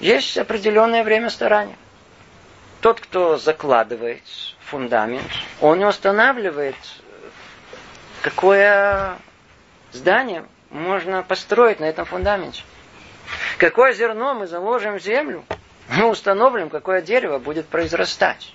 Есть 0.00 0.36
определенное 0.38 1.04
время 1.04 1.30
старания. 1.30 1.76
Тот, 2.80 3.00
кто 3.00 3.36
закладывает 3.36 4.22
фундамент, 4.60 5.30
он 5.60 5.78
не 5.78 5.84
устанавливает, 5.84 6.74
какое 8.22 9.16
здание 9.92 10.44
можно 10.70 11.22
построить 11.22 11.78
на 11.78 11.84
этом 11.84 12.06
фундаменте. 12.06 12.64
Какое 13.58 13.92
зерно 13.92 14.34
мы 14.34 14.46
заложим 14.46 14.98
в 14.98 15.02
землю, 15.02 15.44
мы 15.88 16.08
установим, 16.08 16.70
какое 16.70 17.02
дерево 17.02 17.38
будет 17.38 17.66
произрастать. 17.66 18.52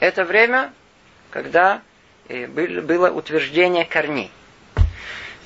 Это 0.00 0.24
время, 0.24 0.72
когда 1.30 1.82
э, 2.28 2.46
было 2.46 3.10
утверждение 3.10 3.84
корней. 3.84 4.30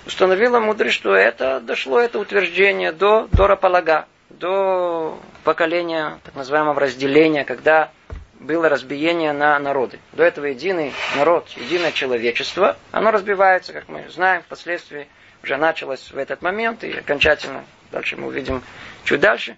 Установила 0.06 0.60
мудрость, 0.60 0.94
что 0.94 1.14
это 1.14 1.60
дошло, 1.60 1.98
это 1.98 2.18
утверждение 2.18 2.92
до 2.92 3.28
Дора 3.32 3.56
Палага, 3.56 4.06
до 4.30 5.18
поколения 5.44 6.20
так 6.24 6.34
называемого 6.34 6.78
разделения, 6.78 7.44
когда 7.44 7.90
было 8.38 8.68
разбиение 8.68 9.32
на 9.32 9.58
народы. 9.58 9.98
До 10.12 10.22
этого 10.22 10.46
единый 10.46 10.92
народ, 11.16 11.48
единое 11.56 11.92
человечество, 11.92 12.76
оно 12.92 13.10
разбивается, 13.10 13.72
как 13.72 13.88
мы 13.88 14.08
знаем, 14.10 14.42
впоследствии 14.42 15.08
уже 15.42 15.56
началось 15.56 16.10
в 16.10 16.18
этот 16.18 16.42
момент, 16.42 16.84
и 16.84 16.92
окончательно, 16.92 17.64
дальше 17.90 18.16
мы 18.16 18.28
увидим 18.28 18.62
чуть 19.04 19.20
дальше, 19.20 19.56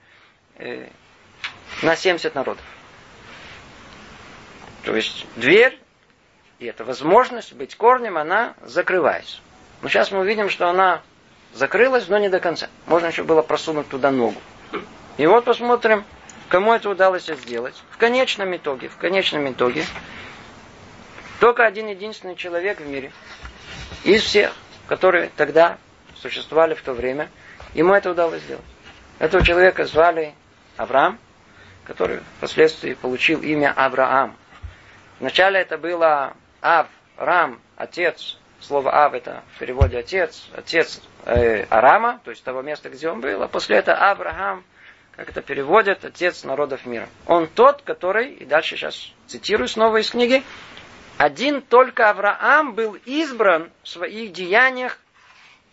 э, 0.57 0.87
на 1.83 1.97
70 1.97 2.35
народов. 2.35 2.65
То 4.85 4.97
есть 4.97 5.27
дверь, 5.37 5.79
и 6.59 6.67
эта 6.67 6.85
возможность 6.85 7.53
быть 7.53 7.77
корнем, 7.77 8.17
она 8.17 8.55
закрывается. 8.63 9.39
Но 9.83 9.89
сейчас 9.89 10.11
мы 10.11 10.21
увидим, 10.21 10.51
что 10.51 10.69
она 10.69 11.03
закрылась, 11.53 12.09
но 12.09 12.19
не 12.19 12.29
до 12.29 12.41
конца. 12.41 12.69
Можно 12.87 13.07
еще 13.07 13.23
было 13.23 13.43
просунуть 13.43 13.89
туда 13.89 14.11
ногу. 14.11 14.41
И 15.17 15.27
вот 15.27 15.45
посмотрим, 15.45 16.05
кому 16.49 16.73
это 16.73 16.89
удалось 16.91 17.27
сделать. 17.27 17.75
В 17.91 17.97
конечном 17.97 18.57
итоге, 18.57 18.89
в 18.89 18.97
конечном 18.97 19.51
итоге, 19.51 19.85
только 21.41 21.65
один 21.65 21.89
единственный 21.89 22.35
человек 22.35 22.81
в 22.81 22.87
мире, 22.87 23.13
из 24.05 24.23
всех, 24.23 24.53
которые 24.87 25.31
тогда 25.37 25.79
существовали 26.17 26.75
в 26.75 26.83
то 26.83 26.93
время, 26.93 27.31
ему 27.75 27.95
это 27.95 28.11
удалось 28.11 28.43
сделать. 28.43 28.65
Этого 29.19 29.45
человека 29.45 29.85
звали 29.85 30.35
Авраам, 30.77 31.19
который 31.88 32.21
впоследствии 32.37 32.92
получил 32.92 33.40
имя 33.40 33.73
Авраам. 33.75 34.37
Вначале 35.18 35.59
это 35.59 35.78
было 35.78 36.35
Ав, 36.61 36.87
Рам, 37.16 37.61
отец. 37.76 38.38
Слово 38.61 39.04
Ав 39.04 39.14
это 39.14 39.42
в 39.54 39.59
переводе 39.59 39.99
отец, 39.99 40.49
отец 40.54 41.00
э, 41.25 41.62
Арама, 41.71 42.21
то 42.25 42.30
есть 42.30 42.45
того 42.45 42.61
места, 42.61 42.90
где 42.90 43.09
он 43.09 43.21
был. 43.21 43.42
А 43.42 43.49
после 43.49 43.78
этого 43.78 43.97
Авраам, 43.97 44.64
как 45.16 45.30
это 45.30 45.40
переводят, 45.40 46.04
отец 46.04 46.45
народов 46.45 46.85
мира. 46.85 47.09
Он 47.26 47.47
тот, 47.49 47.83
который, 47.83 48.35
и 48.35 48.45
дальше 48.45 48.76
сейчас 48.76 49.12
цитирую 49.26 49.68
снова 49.68 49.97
из 49.97 50.11
книги, 50.11 50.42
один 51.16 51.62
только 51.62 52.11
Авраам 52.11 52.75
был 52.75 52.99
избран 53.07 53.71
в 53.83 53.88
своих 53.88 54.33
деяниях, 54.33 54.99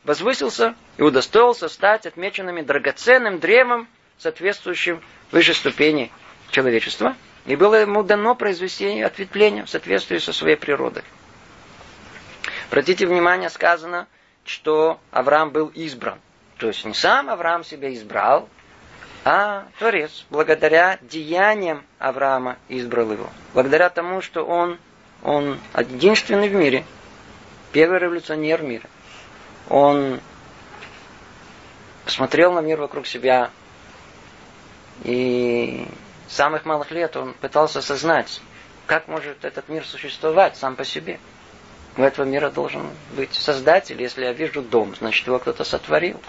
возвысился 0.05 0.75
и 0.97 1.01
удостоился 1.01 1.67
стать 1.67 2.05
отмеченными 2.05 2.61
драгоценным 2.61 3.39
древом, 3.39 3.87
соответствующим 4.17 5.01
выше 5.31 5.53
ступени 5.53 6.11
человечества, 6.51 7.15
и 7.45 7.55
было 7.55 7.75
ему 7.75 8.03
дано 8.03 8.35
произвести 8.35 9.01
ответвление 9.01 9.65
в 9.65 9.69
соответствии 9.69 10.17
со 10.17 10.33
своей 10.33 10.55
природой. 10.55 11.03
Обратите 12.69 13.05
внимание, 13.05 13.49
сказано, 13.49 14.07
что 14.43 14.99
Авраам 15.11 15.51
был 15.51 15.67
избран. 15.67 16.19
То 16.57 16.67
есть 16.67 16.85
не 16.85 16.93
сам 16.93 17.29
Авраам 17.29 17.63
себя 17.63 17.93
избрал, 17.93 18.49
а 19.23 19.67
Творец, 19.79 20.25
благодаря 20.29 20.99
деяниям 21.01 21.83
Авраама 21.99 22.57
избрал 22.69 23.11
его. 23.11 23.29
Благодаря 23.53 23.89
тому, 23.89 24.21
что 24.21 24.45
он, 24.45 24.77
он 25.23 25.59
единственный 25.77 26.47
в 26.47 26.53
мире, 26.53 26.85
первый 27.71 27.99
революционер 27.99 28.61
мира. 28.61 28.87
Он 29.67 30.19
посмотрел 32.05 32.53
на 32.53 32.59
мир 32.59 32.79
вокруг 32.79 33.07
себя, 33.07 33.49
и 35.03 35.87
с 36.27 36.35
самых 36.35 36.65
малых 36.65 36.91
лет 36.91 37.15
он 37.15 37.33
пытался 37.33 37.79
осознать, 37.79 38.41
как 38.85 39.07
может 39.07 39.43
этот 39.43 39.69
мир 39.69 39.85
существовать 39.85 40.57
сам 40.57 40.75
по 40.75 40.85
себе. 40.85 41.19
У 41.97 42.01
этого 42.01 42.25
мира 42.25 42.49
должен 42.49 42.89
быть 43.15 43.33
создатель. 43.33 44.01
Если 44.01 44.23
я 44.23 44.33
вижу 44.33 44.61
дом, 44.61 44.95
значит 44.95 45.27
его 45.27 45.39
кто-то 45.39 45.63
сотворил. 45.63 46.19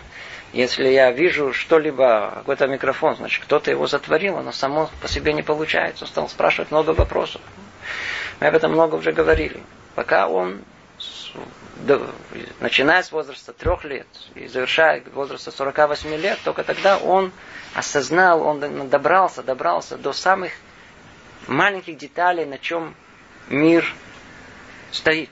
Если 0.52 0.88
я 0.88 1.10
вижу 1.10 1.52
что-либо, 1.52 2.32
какой-то 2.36 2.68
микрофон, 2.68 3.16
значит 3.16 3.42
кто-то 3.44 3.70
его 3.70 3.86
затворил, 3.86 4.38
оно 4.38 4.52
само 4.52 4.88
по 5.02 5.08
себе 5.08 5.32
не 5.32 5.42
получается. 5.42 6.04
Он 6.04 6.08
стал 6.08 6.28
спрашивать 6.28 6.70
много 6.70 6.90
вопросов. 6.90 7.40
Мы 8.40 8.46
об 8.46 8.54
этом 8.54 8.72
много 8.72 8.94
уже 8.94 9.12
говорили. 9.12 9.62
Пока 9.94 10.28
он 10.28 10.60
начиная 12.60 13.02
с 13.02 13.12
возраста 13.12 13.52
трех 13.52 13.84
лет 13.84 14.06
и 14.34 14.46
завершая 14.46 15.02
возраста 15.12 15.50
48 15.50 16.14
лет, 16.16 16.38
только 16.44 16.64
тогда 16.64 16.98
он 16.98 17.32
осознал, 17.74 18.42
он 18.42 18.88
добрался, 18.88 19.42
добрался 19.42 19.96
до 19.96 20.12
самых 20.12 20.52
маленьких 21.46 21.96
деталей, 21.96 22.44
на 22.44 22.58
чем 22.58 22.94
мир 23.48 23.84
стоит. 24.90 25.30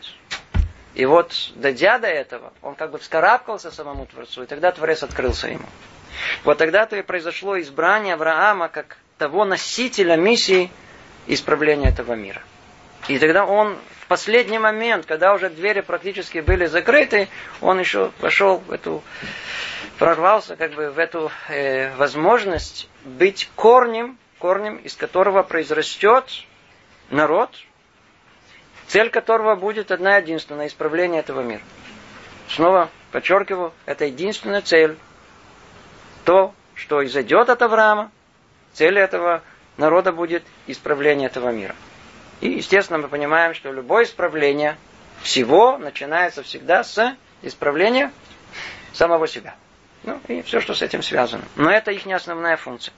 И 0.95 1.07
вот, 1.07 1.35
дойдя 1.57 1.99
до 1.99 2.07
этого, 2.07 2.53
он 2.63 2.77
как 2.77 2.93
бы 2.93 2.99
вскарабкался 2.99 3.73
самому 3.73 4.07
Творцу, 4.07 4.45
и 4.45 4.47
тогда 4.47 4.71
Творец 4.71 5.03
открылся 5.03 5.49
ему. 5.49 5.67
Вот 6.45 6.59
тогда-то 6.59 6.97
и 6.97 7.03
произошло 7.03 7.61
избрание 7.61 8.15
Авраама 8.15 8.69
как 8.69 8.97
того 9.19 9.45
носителя 9.45 10.17
миссии 10.17 10.71
исправления 11.27 11.89
этого 11.89 12.15
мира. 12.15 12.43
И 13.09 13.19
тогда 13.19 13.45
он 13.45 13.77
последний 14.15 14.61
момент, 14.61 15.07
когда 15.07 15.35
уже 15.35 15.51
двери 15.51 15.81
практически 15.81 16.39
были 16.39 16.67
закрыты, 16.67 17.29
он 17.61 17.81
еще 17.81 18.13
вошел 18.21 18.59
в 18.59 18.71
эту, 18.71 19.03
прорвался 19.99 20.55
как 20.55 20.75
бы 20.75 20.93
в 20.93 21.01
эту 21.01 21.33
э, 21.49 21.93
возможность 21.97 22.89
быть 23.05 23.51
корнем, 23.57 24.17
корнем, 24.39 24.77
из 24.77 24.95
которого 24.95 25.43
произрастет 25.43 26.27
народ, 27.11 27.51
цель 28.87 29.11
которого 29.11 29.57
будет 29.57 29.91
одна 29.91 30.19
единственная, 30.19 30.69
исправление 30.69 31.19
этого 31.19 31.41
мира. 31.41 31.63
Снова 32.49 32.91
подчеркиваю, 33.11 33.73
это 33.85 34.05
единственная 34.05 34.63
цель. 34.63 34.97
То, 36.25 36.55
что 36.77 37.05
изойдет 37.05 37.51
от 37.51 37.61
Авраама, 37.63 38.13
цель 38.75 38.97
этого 38.97 39.43
народа 39.77 40.13
будет 40.13 40.45
исправление 40.69 41.27
этого 41.27 41.51
мира. 41.51 41.75
И, 42.41 42.51
естественно, 42.51 42.99
мы 42.99 43.09
понимаем, 43.09 43.55
что 43.55 43.73
любое 43.73 44.05
исправление 44.05 44.77
всего 45.23 45.79
начинается 45.79 46.43
всегда 46.43 46.85
с 46.85 47.17
исправления 47.43 48.13
самого 48.93 49.27
себя. 49.27 49.57
Ну, 50.03 50.21
и 50.29 50.43
все, 50.43 50.61
что 50.61 50.75
с 50.75 50.83
этим 50.83 51.03
связано. 51.03 51.45
Но 51.57 51.71
это 51.71 51.91
их 51.91 52.05
не 52.07 52.13
основная 52.13 52.57
функция. 52.57 52.93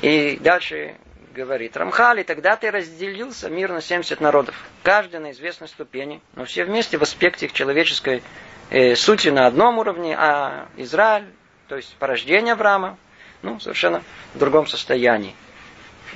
И 0.00 0.38
дальше 0.40 0.96
говорит 1.34 1.76
Рамхали, 1.76 2.22
тогда 2.22 2.56
ты 2.56 2.70
разделился 2.70 3.48
мир 3.50 3.72
на 3.72 3.80
70 3.80 4.20
народов. 4.20 4.54
Каждый 4.82 5.20
на 5.20 5.32
известной 5.32 5.68
ступени, 5.68 6.22
но 6.34 6.44
все 6.44 6.64
вместе 6.64 6.96
в 6.98 7.02
аспекте 7.02 7.46
их 7.46 7.52
человеческой 7.52 8.22
э, 8.70 8.94
сути 8.94 9.28
на 9.28 9.46
одном 9.46 9.78
уровне, 9.78 10.16
а 10.18 10.68
Израиль, 10.76 11.26
то 11.68 11.76
есть 11.76 11.94
порождение 11.96 12.54
Авраама, 12.54 12.96
ну, 13.42 13.60
совершенно 13.60 14.02
в 14.34 14.38
другом 14.38 14.66
состоянии. 14.66 15.34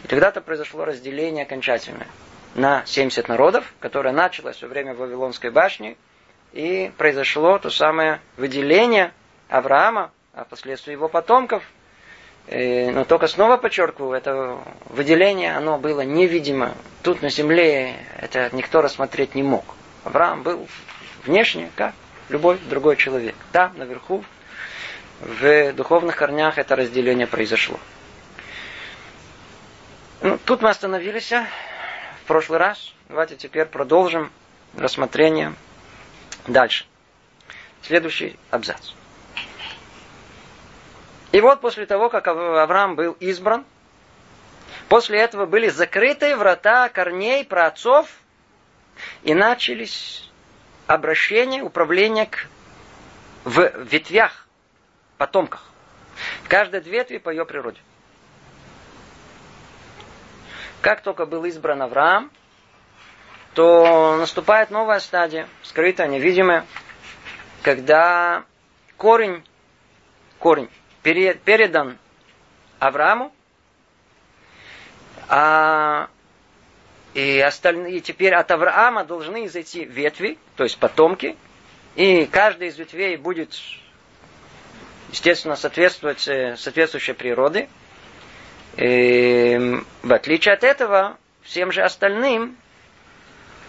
И 0.05 0.07
тогда-то 0.07 0.43
произошло 0.43 0.85
разделение 0.85 1.45
окончательное 1.45 2.07
на 2.55 2.85
70 2.85 3.27
народов, 3.29 3.73
которое 3.81 4.13
началось 4.13 4.61
во 4.63 4.69
время 4.69 4.95
Вавилонской 4.95 5.51
башни, 5.51 5.97
и 6.53 6.93
произошло 6.99 7.59
то 7.59 7.71
самое 7.71 8.21
выделение 8.37 9.13
Авраама, 9.49 10.13
а 10.35 10.45
впоследствии 10.45 10.93
его 10.93 11.09
потомков. 11.09 11.65
И, 12.49 12.91
но 12.93 13.05
только 13.05 13.27
снова 13.27 13.57
подчеркиваю, 13.57 14.13
это 14.13 14.59
выделение, 14.91 15.57
оно 15.57 15.79
было 15.79 16.03
невидимо. 16.03 16.75
Тут 17.03 17.23
на 17.23 17.31
земле 17.31 17.97
это 18.19 18.51
никто 18.53 18.83
рассмотреть 18.83 19.35
не 19.35 19.43
мог. 19.43 19.65
Авраам 20.05 20.43
был 20.43 20.69
внешне, 21.25 21.71
как 21.77 21.95
любой 22.29 22.59
другой 22.69 22.97
человек. 22.97 23.35
Там, 23.53 23.73
наверху, 23.79 24.23
в 25.21 25.73
духовных 25.73 26.17
корнях 26.17 26.59
это 26.59 26.77
разделение 26.77 27.27
произошло. 27.27 27.79
Ну, 30.21 30.39
тут 30.45 30.63
мы 30.63 30.71
остановились 30.71 31.31
в 31.31 32.27
прошлый 32.27 32.59
раз. 32.59 32.95
Давайте 33.09 33.37
теперь 33.37 33.67
продолжим 33.67 34.33
рассмотрение 34.77 35.55
дальше. 36.47 36.87
Следующий 37.83 38.39
абзац. 38.51 38.93
И 41.33 41.41
вот 41.41 41.61
после 41.61 41.87
того, 41.87 42.09
как 42.09 42.29
Авраам 42.29 42.95
был 42.95 43.13
избран, 43.21 43.65
после 44.89 45.21
этого 45.21 45.47
были 45.47 45.69
закрыты 45.69 46.37
врата 46.37 46.89
корней 46.89 47.45
праотцов, 47.45 48.09
и 49.23 49.35
начались 49.35 50.31
обращения, 50.87 51.63
управления 51.63 52.27
к, 52.27 52.47
в 53.45 53.83
ветвях, 53.83 54.47
потомках. 55.19 55.65
Каждой 56.49 56.81
ветви 56.81 57.19
по 57.19 57.31
ее 57.31 57.45
природе. 57.45 57.81
Как 60.85 61.01
только 61.01 61.25
был 61.25 61.47
избран 61.47 61.81
Авраам, 61.81 62.31
то 63.55 64.19
наступает 64.19 64.71
новая 64.71 65.01
стадия, 65.01 65.49
скрытая, 65.63 66.09
невидимая, 66.09 66.67
когда 67.63 68.45
корень, 68.99 69.43
корень 70.39 70.69
передан 71.03 71.97
Аврааму, 72.81 73.33
а 75.31 76.11
и 77.15 77.41
остальные 77.41 78.01
теперь 78.01 78.35
от 78.35 78.51
Авраама 78.51 79.07
должны 79.07 79.47
изойти 79.47 79.87
ветви, 79.87 80.37
то 80.57 80.65
есть 80.65 80.77
потомки, 80.77 81.39
и 81.95 82.27
каждая 82.27 82.69
из 82.69 82.77
ветвей 82.77 83.17
будет, 83.17 83.55
естественно, 85.13 85.57
соответствовать 85.57 86.29
э, 86.29 86.59
соответствующей 86.59 87.15
природе. 87.15 87.71
И, 88.77 89.81
в 90.03 90.13
отличие 90.13 90.55
от 90.55 90.65
этого, 90.65 91.17
всем 91.43 91.73
же 91.73 91.83
остальным 91.83 92.57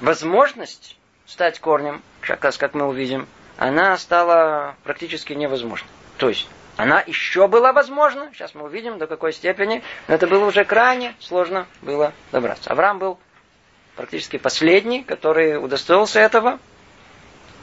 возможность 0.01 0.97
стать 1.25 1.59
корнем, 1.59 2.01
как 2.21 2.73
мы 2.73 2.87
увидим, 2.87 3.27
она 3.57 3.97
стала 3.97 4.75
практически 4.83 5.33
невозможной. 5.33 5.89
То 6.17 6.29
есть 6.29 6.47
она 6.77 7.01
еще 7.05 7.47
была 7.47 7.71
возможна, 7.71 8.29
сейчас 8.33 8.53
мы 8.53 8.65
увидим 8.65 8.97
до 8.97 9.07
какой 9.07 9.31
степени, 9.31 9.81
но 10.07 10.15
это 10.15 10.27
было 10.27 10.45
уже 10.45 10.65
крайне 10.65 11.15
сложно 11.19 11.67
было 11.81 12.13
добраться. 12.31 12.71
Авраам 12.71 12.99
был 12.99 13.19
практически 13.95 14.37
последний, 14.37 15.03
который 15.03 15.63
удостоился 15.63 16.19
этого, 16.19 16.59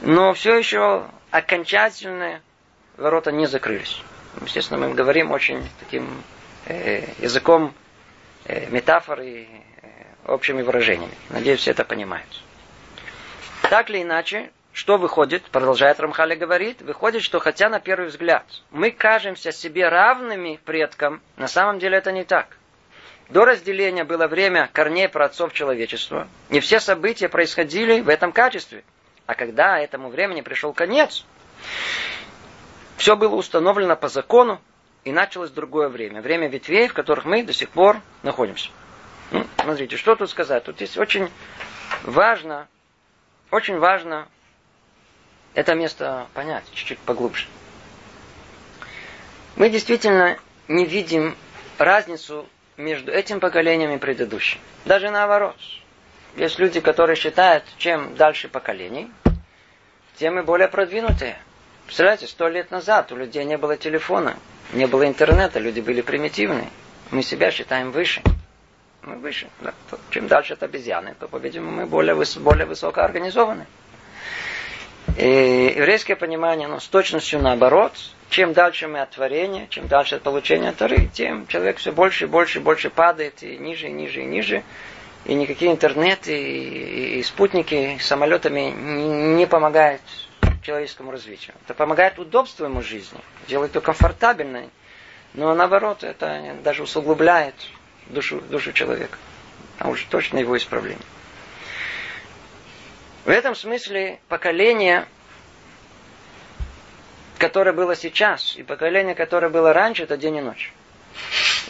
но 0.01 0.33
все 0.33 0.57
еще 0.57 1.05
окончательные 1.31 2.41
ворота 2.97 3.33
не 3.33 3.47
закрылись. 3.47 4.01
Естественно, 4.41 4.89
мы 4.89 4.95
говорим 4.95 5.31
очень 5.31 5.69
таким 5.79 6.23
языком 7.19 7.75
э, 8.45 8.69
метафор 8.71 9.21
и 9.21 9.45
э, 9.45 9.89
общими 10.27 10.63
выражениями. 10.63 11.15
Надеюсь, 11.31 11.61
все 11.61 11.73
это 11.73 11.85
понимают. 11.85 12.29
Так 13.69 13.91
или 13.91 14.03
иначе, 14.03 14.51
что 14.73 14.99
выходит, 14.99 15.45
продолжает 15.45 16.01
Рамхали 16.01 16.35
говорит, 16.35 16.83
выходит, 16.83 17.23
что 17.23 17.39
хотя 17.39 17.69
на 17.69 17.81
первый 17.81 18.09
взгляд 18.09 18.45
мы 18.71 18.91
кажемся 18.91 19.53
себе 19.53 19.89
равными 19.89 20.59
предкам, 20.65 21.21
на 21.37 21.49
самом 21.49 21.79
деле 21.79 21.99
это 21.99 22.13
не 22.13 22.25
так. 22.25 22.57
До 23.29 23.45
разделения 23.45 24.05
было 24.05 24.27
время 24.27 24.69
корней 24.73 25.09
праотцов 25.09 25.53
человечества, 25.55 26.29
и 26.51 26.61
все 26.61 26.81
события 26.81 27.29
происходили 27.29 28.01
в 28.01 28.09
этом 28.09 28.33
качестве. 28.33 28.85
А 29.27 29.35
когда 29.35 29.79
этому 29.79 30.11
времени 30.11 30.41
пришел 30.41 30.73
конец, 30.73 31.25
все 32.97 33.17
было 33.17 33.35
установлено 33.35 33.97
по 33.97 34.09
закону, 34.09 34.61
и 35.05 35.13
началось 35.13 35.51
другое 35.51 35.89
время. 35.89 36.23
Время 36.23 36.49
ветвей, 36.49 36.89
в 36.89 36.95
которых 36.95 37.25
мы 37.25 37.43
до 37.43 37.53
сих 37.53 37.71
пор 37.71 38.01
находимся. 38.23 38.71
Ну, 39.31 39.47
смотрите, 39.61 39.97
что 39.97 40.15
тут 40.15 40.31
сказать? 40.31 40.65
Тут 40.65 40.81
есть 40.81 40.97
очень 40.99 41.31
важно, 42.05 42.69
очень 43.51 43.79
важно 43.79 44.29
это 45.55 45.75
место 45.75 46.27
понять 46.35 46.65
чуть-чуть 46.73 46.99
поглубже. 46.99 47.47
Мы 49.57 49.69
действительно 49.69 50.39
не 50.69 50.87
видим 50.87 51.37
разницу 51.79 52.47
между 52.77 53.13
этим 53.13 53.41
поколением 53.41 53.91
и 53.93 53.99
предыдущим. 53.99 54.61
Даже 54.85 55.11
наоборот. 55.11 55.57
Есть 56.37 56.59
люди, 56.59 56.81
которые 56.81 57.17
считают, 57.17 57.65
чем 57.77 58.15
дальше 58.17 58.49
поколений, 58.49 59.11
тем 60.17 60.39
и 60.39 60.43
более 60.43 60.69
продвинутые. 60.69 61.39
Представляете, 61.85 62.27
сто 62.27 62.49
лет 62.49 62.71
назад 62.71 63.13
у 63.13 63.17
людей 63.17 63.45
не 63.45 63.59
было 63.59 63.77
телефона, 63.77 64.37
не 64.73 64.87
было 64.87 65.07
интернета, 65.07 65.59
люди 65.59 65.81
были 65.81 66.01
примитивные. 66.01 66.71
Мы 67.11 67.23
себя 67.23 67.51
считаем 67.51 67.91
выше. 67.91 68.23
Мы 69.03 69.17
выше. 69.17 69.49
Да. 69.61 69.75
Чем 70.11 70.29
дальше 70.29 70.55
от 70.55 70.63
обезьяны, 70.63 71.15
то, 71.19 71.29
по-видимому, 71.29 71.73
мы 71.73 71.87
более, 71.87 72.15
более 72.15 72.67
высокоорганизованы. 72.67 73.67
И 75.19 75.75
еврейское 75.77 76.17
понимание, 76.17 76.67
оно 76.67 76.81
с 76.81 76.87
точностью 76.87 77.41
наоборот. 77.41 77.93
Чем 78.31 78.55
дальше 78.55 78.89
мы 78.89 79.01
от 79.01 79.11
творения, 79.11 79.67
чем 79.69 79.89
дальше 79.89 80.17
от 80.17 80.23
получения 80.23 80.73
Тары, 80.73 81.11
тем 81.13 81.47
человек 81.49 81.77
все 81.79 81.93
больше 81.93 82.25
и 82.25 82.29
больше 82.29 82.59
и 82.59 82.63
больше 82.63 82.89
падает, 82.89 83.43
и 83.43 83.59
ниже, 83.59 83.89
и 83.89 83.93
ниже, 83.93 84.23
и 84.23 84.25
ниже. 84.25 84.63
И 85.27 85.35
никакие 85.35 85.71
интернеты 85.71 86.33
и, 86.33 87.19
и 87.19 87.23
спутники 87.23 87.99
с 88.01 88.07
самолетами 88.07 88.71
не 88.71 89.47
помогают 89.47 90.01
человеческому 90.63 91.11
развитию. 91.11 91.55
Это 91.65 91.75
помогает 91.75 92.19
удобству 92.19 92.65
ему 92.65 92.83
жизни, 92.83 93.21
делает 93.49 93.75
ее 93.75 93.81
комфортабельной. 93.81 94.71
Но 95.35 95.55
наоборот, 95.55 96.05
это 96.05 96.57
даже 96.63 96.83
усугубляет 96.83 97.55
душу, 98.07 98.41
душу 98.41 98.73
человека. 98.73 99.19
А 99.79 99.89
уж 99.89 100.05
точно 100.05 100.39
его 100.39 100.57
исправление. 100.57 101.05
В 103.25 103.29
этом 103.29 103.55
смысле 103.55 104.21
поколение, 104.29 105.07
которое 107.39 107.73
было 107.73 107.95
сейчас, 107.95 108.57
и 108.57 108.63
поколение, 108.63 109.15
которое 109.15 109.49
было 109.49 109.73
раньше, 109.73 110.03
это 110.03 110.17
день 110.17 110.37
и 110.37 110.41
ночь. 110.41 110.73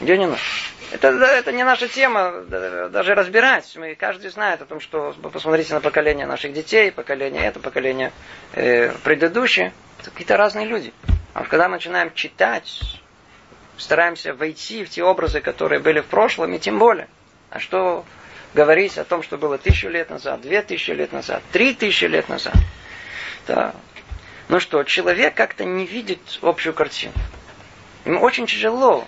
День 0.00 0.22
и 0.22 0.26
ночь. 0.26 0.72
Это, 0.92 1.08
это 1.08 1.52
не 1.52 1.64
наша 1.64 1.88
тема 1.88 2.42
даже 2.42 3.14
разбирать. 3.14 3.70
Мы 3.76 3.94
каждый 3.94 4.30
знает 4.30 4.60
о 4.60 4.66
том, 4.66 4.78
что 4.78 5.14
посмотрите 5.32 5.72
на 5.72 5.80
поколение 5.80 6.26
наших 6.26 6.52
детей, 6.52 6.92
поколение 6.92 7.46
это, 7.46 7.60
поколение 7.60 8.12
э, 8.52 8.92
предыдущее. 9.02 9.72
Это 10.00 10.10
какие-то 10.10 10.36
разные 10.36 10.66
люди. 10.66 10.92
А 11.32 11.44
когда 11.44 11.68
мы 11.68 11.76
начинаем 11.76 12.12
читать, 12.12 13.00
стараемся 13.78 14.34
войти 14.34 14.84
в 14.84 14.90
те 14.90 15.02
образы, 15.02 15.40
которые 15.40 15.80
были 15.80 16.00
в 16.00 16.06
прошлом, 16.06 16.52
и 16.52 16.58
тем 16.58 16.78
более. 16.78 17.08
А 17.48 17.58
что 17.58 18.04
говорить 18.52 18.98
о 18.98 19.04
том, 19.04 19.22
что 19.22 19.38
было 19.38 19.56
тысячу 19.56 19.88
лет 19.88 20.10
назад, 20.10 20.42
две 20.42 20.60
тысячи 20.60 20.90
лет 20.90 21.12
назад, 21.12 21.42
три 21.52 21.72
тысячи 21.72 22.04
лет 22.04 22.28
назад. 22.28 22.54
Да. 23.46 23.74
Ну 24.48 24.60
что, 24.60 24.82
человек 24.84 25.34
как-то 25.34 25.64
не 25.64 25.86
видит 25.86 26.20
общую 26.42 26.74
картину. 26.74 27.14
Ему 28.04 28.20
очень 28.20 28.46
тяжело 28.46 29.06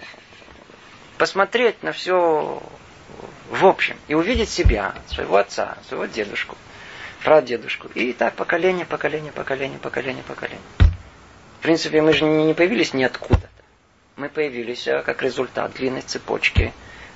посмотреть 1.18 1.82
на 1.82 1.92
все 1.92 2.62
в 3.50 3.66
общем 3.66 3.96
и 4.08 4.14
увидеть 4.14 4.50
себя, 4.50 4.94
своего 5.06 5.36
отца, 5.36 5.78
своего 5.86 6.06
дедушку, 6.06 6.56
прадедушку. 7.22 7.88
И 7.94 8.12
так 8.12 8.34
поколение, 8.34 8.84
поколение, 8.84 9.32
поколение, 9.32 9.78
поколение, 9.78 10.24
поколение. 10.24 10.60
В 11.58 11.62
принципе, 11.62 12.02
мы 12.02 12.12
же 12.12 12.24
не 12.24 12.54
появились 12.54 12.92
ниоткуда. 12.94 13.48
Мы 14.16 14.28
появились 14.28 14.86
а, 14.86 15.02
как 15.02 15.22
результат 15.22 15.72
длинной 15.74 16.02
цепочки 16.02 16.72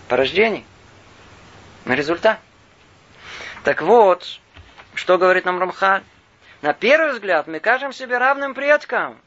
порождений. 0.09 0.65
На 1.85 1.95
результат. 1.95 2.41
Так 3.65 3.83
вот, 3.83 4.41
что 4.95 5.19
говорит 5.19 5.45
нам 5.45 5.59
Рамхаль? 5.59 6.03
На 6.63 6.73
первый 6.73 7.13
взгляд 7.13 7.47
мы 7.47 7.61
кажем 7.61 7.93
себе 7.93 8.19
равным 8.19 8.55
предкам. 8.55 9.19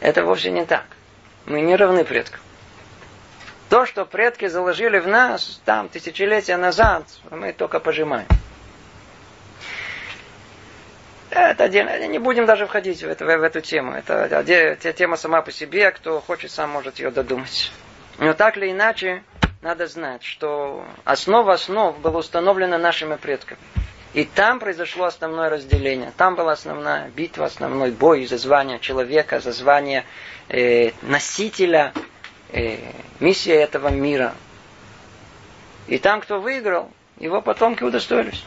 Это 0.00 0.24
вовсе 0.24 0.50
не 0.50 0.64
так. 0.64 0.84
Мы 1.48 1.62
не 1.62 1.76
равны 1.76 2.04
предкам. 2.04 2.40
То, 3.70 3.86
что 3.86 4.04
предки 4.04 4.46
заложили 4.48 4.98
в 4.98 5.08
нас 5.08 5.60
там 5.64 5.88
тысячелетия 5.88 6.58
назад, 6.58 7.04
мы 7.30 7.54
только 7.54 7.80
пожимаем. 7.80 8.26
Это 11.30 11.64
отдельно. 11.64 12.06
Не 12.06 12.18
будем 12.18 12.44
даже 12.44 12.66
входить 12.66 13.02
в, 13.02 13.08
это, 13.08 13.24
в 13.24 13.42
эту 13.42 13.62
тему. 13.62 13.92
Это 13.92 14.92
тема 14.92 15.16
сама 15.16 15.40
по 15.40 15.50
себе. 15.50 15.90
Кто 15.90 16.20
хочет, 16.20 16.50
сам 16.50 16.70
может 16.70 16.98
ее 16.98 17.10
додумать. 17.10 17.72
Но 18.18 18.34
так 18.34 18.58
или 18.58 18.70
иначе, 18.70 19.22
надо 19.62 19.86
знать, 19.86 20.22
что 20.22 20.84
основа 21.04 21.54
основ 21.54 21.98
была 21.98 22.18
установлена 22.18 22.76
нашими 22.76 23.16
предками. 23.16 23.60
И 24.14 24.24
там 24.24 24.58
произошло 24.58 25.04
основное 25.04 25.50
разделение. 25.50 26.12
Там 26.16 26.34
была 26.34 26.52
основная 26.52 27.08
битва, 27.10 27.46
основной 27.46 27.90
бой 27.90 28.26
за 28.26 28.38
звание 28.38 28.78
человека, 28.78 29.40
за 29.40 29.52
звание 29.52 30.04
э, 30.48 30.92
носителя 31.02 31.92
э, 32.50 32.78
миссии 33.20 33.52
этого 33.52 33.88
мира. 33.88 34.34
И 35.88 35.98
там, 35.98 36.20
кто 36.20 36.40
выиграл, 36.40 36.90
его 37.18 37.42
потомки 37.42 37.82
удостоились. 37.82 38.42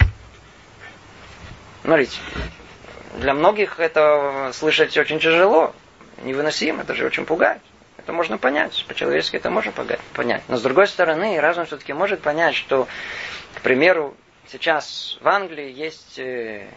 Смотрите, 1.84 2.18
для 3.18 3.34
многих 3.34 3.80
это 3.80 4.52
слышать 4.54 4.98
очень 4.98 5.20
тяжело, 5.20 5.74
невыносимо, 6.24 6.84
даже 6.84 7.06
очень 7.06 7.26
пугает. 7.26 7.62
Это 7.98 8.14
можно 8.14 8.38
понять, 8.38 8.84
по-человечески 8.88 9.36
это 9.36 9.52
можно 9.52 9.72
понять. 10.14 10.42
Но 10.48 10.58
с 10.58 10.62
другой 10.62 10.88
стороны, 10.88 11.40
разум 11.40 11.66
все-таки 11.66 11.94
может 11.94 12.22
понять, 12.22 12.56
что, 12.56 12.88
к 13.56 13.62
примеру, 13.62 14.16
сейчас 14.52 15.18
в 15.22 15.28
Англии 15.28 15.72
есть, 15.72 16.20
э, 16.20 16.68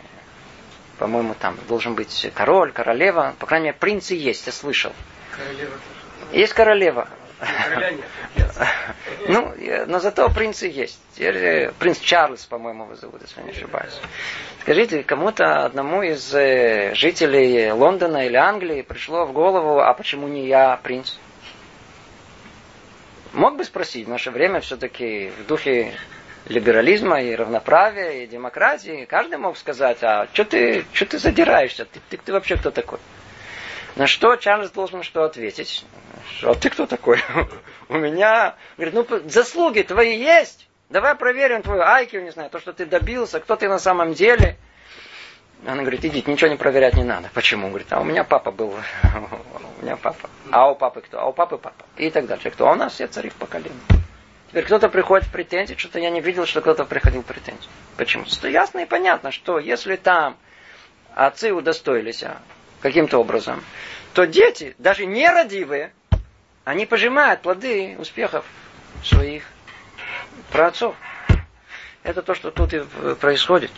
по-моему, 0.98 1.34
там 1.34 1.58
должен 1.68 1.94
быть 1.94 2.30
король, 2.34 2.72
королева, 2.72 3.34
по 3.38 3.46
крайней 3.46 3.66
мере, 3.66 3.78
принцы 3.78 4.14
есть, 4.14 4.46
я 4.46 4.52
слышал. 4.52 4.92
Королева. 5.36 5.78
Есть 6.32 6.52
королева. 6.54 7.08
Ну, 9.26 9.54
но 9.86 10.00
зато 10.00 10.28
принцы 10.28 10.66
есть. 10.66 11.00
Теперь 11.14 11.72
принц 11.72 11.98
Чарльз, 11.98 12.44
по-моему, 12.44 12.84
его 12.84 12.94
зовут, 12.94 13.22
если 13.22 13.42
не 13.42 13.50
ошибаюсь. 13.50 13.98
Скажите, 14.60 15.02
кому-то 15.02 15.64
одному 15.64 16.02
из 16.02 16.34
э, 16.34 16.94
жителей 16.94 17.72
Лондона 17.72 18.26
или 18.26 18.36
Англии 18.36 18.82
пришло 18.82 19.24
в 19.24 19.32
голову, 19.32 19.80
а 19.80 19.92
почему 19.94 20.28
не 20.28 20.46
я 20.46 20.78
принц? 20.82 21.16
Мог 23.32 23.56
бы 23.56 23.64
спросить, 23.64 24.06
в 24.06 24.10
наше 24.10 24.30
время 24.30 24.60
все-таки 24.60 25.30
в 25.38 25.46
духе 25.46 25.94
либерализма 26.46 27.22
и 27.22 27.34
равноправия 27.34 28.22
и 28.22 28.26
демократии, 28.26 29.06
каждый 29.06 29.38
мог 29.38 29.56
сказать, 29.56 30.02
а 30.02 30.28
что 30.32 30.44
ты, 30.44 30.84
что 30.92 31.06
ты 31.06 31.18
задираешься, 31.18 31.84
ты, 31.86 32.00
ты, 32.10 32.16
ты 32.16 32.32
вообще 32.32 32.56
кто 32.56 32.70
такой? 32.70 32.98
На 33.96 34.06
что 34.06 34.36
Чарльз 34.36 34.70
должен 34.70 35.02
что 35.02 35.24
ответить? 35.24 35.84
А 36.42 36.54
ты 36.54 36.68
кто 36.70 36.86
такой? 36.86 37.20
У 37.88 37.96
меня, 37.96 38.56
говорит, 38.76 38.94
ну 38.94 39.20
заслуги 39.28 39.82
твои 39.82 40.18
есть. 40.18 40.68
Давай 40.90 41.14
проверим 41.14 41.62
твою 41.62 41.82
айкю, 41.82 42.20
не 42.20 42.30
знаю, 42.30 42.50
то, 42.50 42.60
что 42.60 42.72
ты 42.72 42.86
добился, 42.86 43.40
кто 43.40 43.56
ты 43.56 43.68
на 43.68 43.78
самом 43.78 44.12
деле. 44.12 44.56
Она 45.66 45.80
говорит, 45.80 46.04
идите, 46.04 46.30
ничего 46.30 46.50
не 46.50 46.56
проверять 46.56 46.94
не 46.94 47.04
надо. 47.04 47.30
Почему? 47.32 47.68
Говорит, 47.68 47.86
а 47.90 48.00
у 48.00 48.04
меня 48.04 48.22
папа 48.22 48.50
был. 48.50 48.74
у 49.80 49.82
меня 49.82 49.96
папа. 49.96 50.28
А 50.50 50.70
у 50.70 50.74
папы 50.74 51.00
кто? 51.00 51.20
А 51.20 51.26
у 51.26 51.32
папы 51.32 51.56
папа. 51.56 51.84
И 51.96 52.10
так 52.10 52.26
дальше. 52.26 52.50
Кто? 52.50 52.68
А 52.68 52.72
у 52.72 52.74
нас 52.74 52.92
все 52.92 53.06
цари 53.06 53.30
в 53.30 53.34
поколении. 53.34 53.80
Теперь 54.54 54.66
кто-то 54.66 54.88
приходит 54.88 55.26
в 55.26 55.32
претензии, 55.32 55.74
что-то 55.76 55.98
я 55.98 56.10
не 56.10 56.20
видел, 56.20 56.46
что 56.46 56.60
кто-то 56.60 56.84
приходил 56.84 57.22
в 57.22 57.26
претензии. 57.26 57.68
Почему? 57.96 58.24
Это 58.24 58.46
ясно 58.46 58.78
и 58.78 58.84
понятно, 58.84 59.32
что 59.32 59.58
если 59.58 59.96
там 59.96 60.36
отцы 61.16 61.50
удостоились 61.50 62.22
а, 62.22 62.40
каким-то 62.80 63.18
образом, 63.18 63.64
то 64.12 64.28
дети, 64.28 64.76
даже 64.78 65.06
нерадивые, 65.06 65.92
они 66.64 66.86
пожимают 66.86 67.42
плоды 67.42 67.96
успехов 67.98 68.46
своих 69.02 69.42
праотцов. 70.52 70.94
Это 72.04 72.22
то, 72.22 72.36
что 72.36 72.52
тут 72.52 72.74
и 72.74 72.84
происходит. 73.18 73.72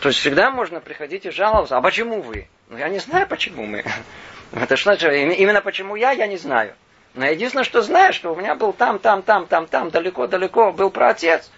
То 0.00 0.08
есть 0.08 0.18
всегда 0.18 0.50
можно 0.50 0.80
приходить 0.80 1.24
и 1.24 1.30
жаловаться. 1.30 1.76
А 1.76 1.80
почему 1.80 2.20
вы? 2.20 2.48
Ну, 2.68 2.78
я 2.78 2.88
не 2.88 2.98
знаю, 2.98 3.28
почему 3.28 3.64
мы. 3.64 3.84
Это 4.52 4.76
что, 4.76 4.92
именно 4.92 5.60
почему 5.60 5.94
я, 5.94 6.10
я 6.10 6.26
не 6.26 6.36
знаю. 6.36 6.74
Но 7.16 7.24
единственное, 7.24 7.64
что 7.64 7.80
знаю, 7.80 8.12
что 8.12 8.32
у 8.32 8.36
меня 8.36 8.54
был 8.54 8.74
там, 8.74 8.98
там, 8.98 9.22
там, 9.22 9.46
там, 9.46 9.66
там, 9.66 9.90
далеко-далеко 9.90 10.72
был 10.72 10.90
праотец, 10.90 11.50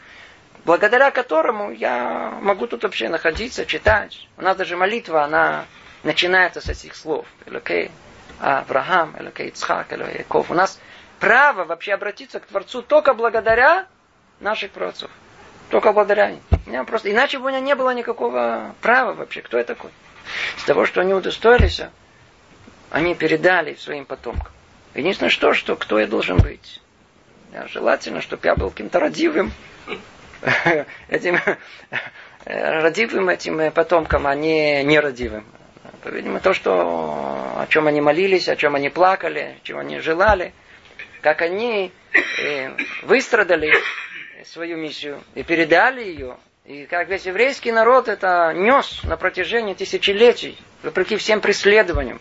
благодаря 0.64 1.10
которому 1.10 1.72
я 1.72 2.38
могу 2.40 2.68
тут 2.68 2.84
вообще 2.84 3.08
находиться, 3.08 3.66
читать. 3.66 4.28
У 4.36 4.42
нас 4.42 4.56
даже 4.56 4.76
молитва, 4.76 5.24
она 5.24 5.64
начинается 6.04 6.60
с 6.60 6.68
этих 6.68 6.94
слов. 6.94 7.26
Элокей 7.44 7.90
Авраам, 8.40 9.16
Элокей 9.18 9.48
Ицхак, 9.48 9.92
Элокей 9.92 10.18
Яков. 10.18 10.48
У 10.52 10.54
нас 10.54 10.78
право 11.18 11.64
вообще 11.64 11.94
обратиться 11.94 12.38
к 12.38 12.46
Творцу 12.46 12.82
только 12.82 13.12
благодаря 13.12 13.86
наших 14.38 14.70
праотцов. 14.70 15.10
Только 15.70 15.92
благодаря 15.92 16.30
им. 16.30 16.40
У 16.66 16.84
просто... 16.84 17.10
Иначе 17.10 17.40
бы 17.40 17.46
у 17.46 17.48
меня 17.48 17.58
не 17.58 17.74
было 17.74 17.92
никакого 17.92 18.76
права 18.80 19.12
вообще. 19.12 19.42
Кто 19.42 19.58
я 19.58 19.64
такой? 19.64 19.90
С 20.56 20.62
того, 20.62 20.86
что 20.86 21.00
они 21.00 21.14
удостоились, 21.14 21.82
они 22.90 23.16
передали 23.16 23.74
своим 23.74 24.04
потомкам. 24.06 24.52
Единственное, 24.98 25.30
что, 25.30 25.54
что 25.54 25.76
кто 25.76 26.00
я 26.00 26.08
должен 26.08 26.38
быть. 26.38 26.80
Желательно, 27.68 28.20
чтобы 28.20 28.44
я 28.48 28.56
был 28.56 28.70
каким-то 28.70 28.98
родивым, 28.98 29.52
этим 31.08 31.38
родивым 32.44 33.28
этим 33.28 33.70
потомкам, 33.70 34.26
а 34.26 34.34
не 34.34 34.82
нерадивым. 34.82 35.46
Видимо, 36.04 36.40
то, 36.40 36.52
что, 36.52 37.54
о 37.58 37.66
чем 37.68 37.86
они 37.86 38.00
молились, 38.00 38.48
о 38.48 38.56
чем 38.56 38.74
они 38.74 38.88
плакали, 38.88 39.58
о 39.60 39.64
чем 39.64 39.78
они 39.78 40.00
желали, 40.00 40.52
как 41.20 41.42
они 41.42 41.92
э, 42.12 42.70
выстрадали 43.02 43.72
свою 44.46 44.76
миссию 44.78 45.22
и 45.36 45.44
передали 45.44 46.02
ее, 46.02 46.38
и 46.64 46.86
как 46.86 47.08
весь 47.08 47.24
еврейский 47.24 47.70
народ 47.70 48.08
это 48.08 48.52
нес 48.52 49.04
на 49.04 49.16
протяжении 49.16 49.74
тысячелетий, 49.74 50.58
вопреки 50.82 51.16
всем 51.16 51.40
преследованиям. 51.40 52.20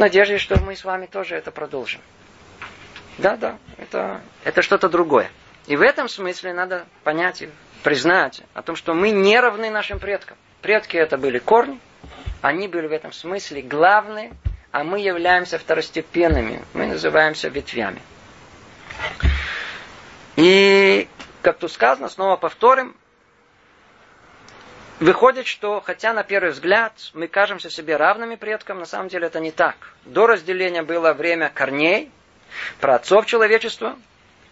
Надежде, 0.00 0.38
что 0.38 0.58
мы 0.58 0.76
с 0.76 0.82
вами 0.82 1.04
тоже 1.04 1.34
это 1.34 1.50
продолжим. 1.50 2.00
Да, 3.18 3.36
да, 3.36 3.58
это, 3.76 4.22
это 4.44 4.62
что-то 4.62 4.88
другое. 4.88 5.30
И 5.66 5.76
в 5.76 5.82
этом 5.82 6.08
смысле 6.08 6.54
надо 6.54 6.86
понять 7.04 7.42
и 7.42 7.50
признать 7.82 8.40
о 8.54 8.62
том, 8.62 8.76
что 8.76 8.94
мы 8.94 9.10
не 9.10 9.38
равны 9.38 9.68
нашим 9.68 9.98
предкам. 9.98 10.38
Предки 10.62 10.96
это 10.96 11.18
были 11.18 11.38
корни, 11.38 11.78
они 12.40 12.66
были 12.66 12.86
в 12.86 12.92
этом 12.92 13.12
смысле 13.12 13.60
главные, 13.60 14.32
а 14.72 14.84
мы 14.84 15.00
являемся 15.00 15.58
второстепенными, 15.58 16.64
мы 16.72 16.86
называемся 16.86 17.48
ветвями. 17.48 18.00
И, 20.36 21.08
как 21.42 21.58
тут 21.58 21.70
сказано, 21.72 22.08
снова 22.08 22.36
повторим, 22.36 22.96
выходит, 25.00 25.46
что 25.46 25.80
хотя 25.80 26.12
на 26.12 26.22
первый 26.22 26.52
взгляд 26.52 26.92
мы 27.14 27.26
кажемся 27.26 27.70
себе 27.70 27.96
равными 27.96 28.36
предкам, 28.36 28.78
на 28.78 28.84
самом 28.84 29.08
деле 29.08 29.26
это 29.26 29.40
не 29.40 29.50
так. 29.50 29.74
До 30.04 30.26
разделения 30.26 30.82
было 30.82 31.12
время 31.12 31.50
корней, 31.52 32.10
про 32.80 32.96
отцов 32.96 33.26
человечества, 33.26 33.96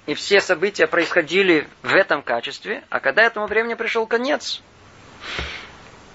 и 0.06 0.14
все 0.14 0.40
события 0.40 0.87
происходили 0.87 1.68
в 1.82 1.94
этом 1.94 2.22
качестве, 2.22 2.82
а 2.88 3.00
когда 3.00 3.22
этому 3.22 3.46
времени 3.46 3.74
пришел 3.74 4.06
конец, 4.06 4.62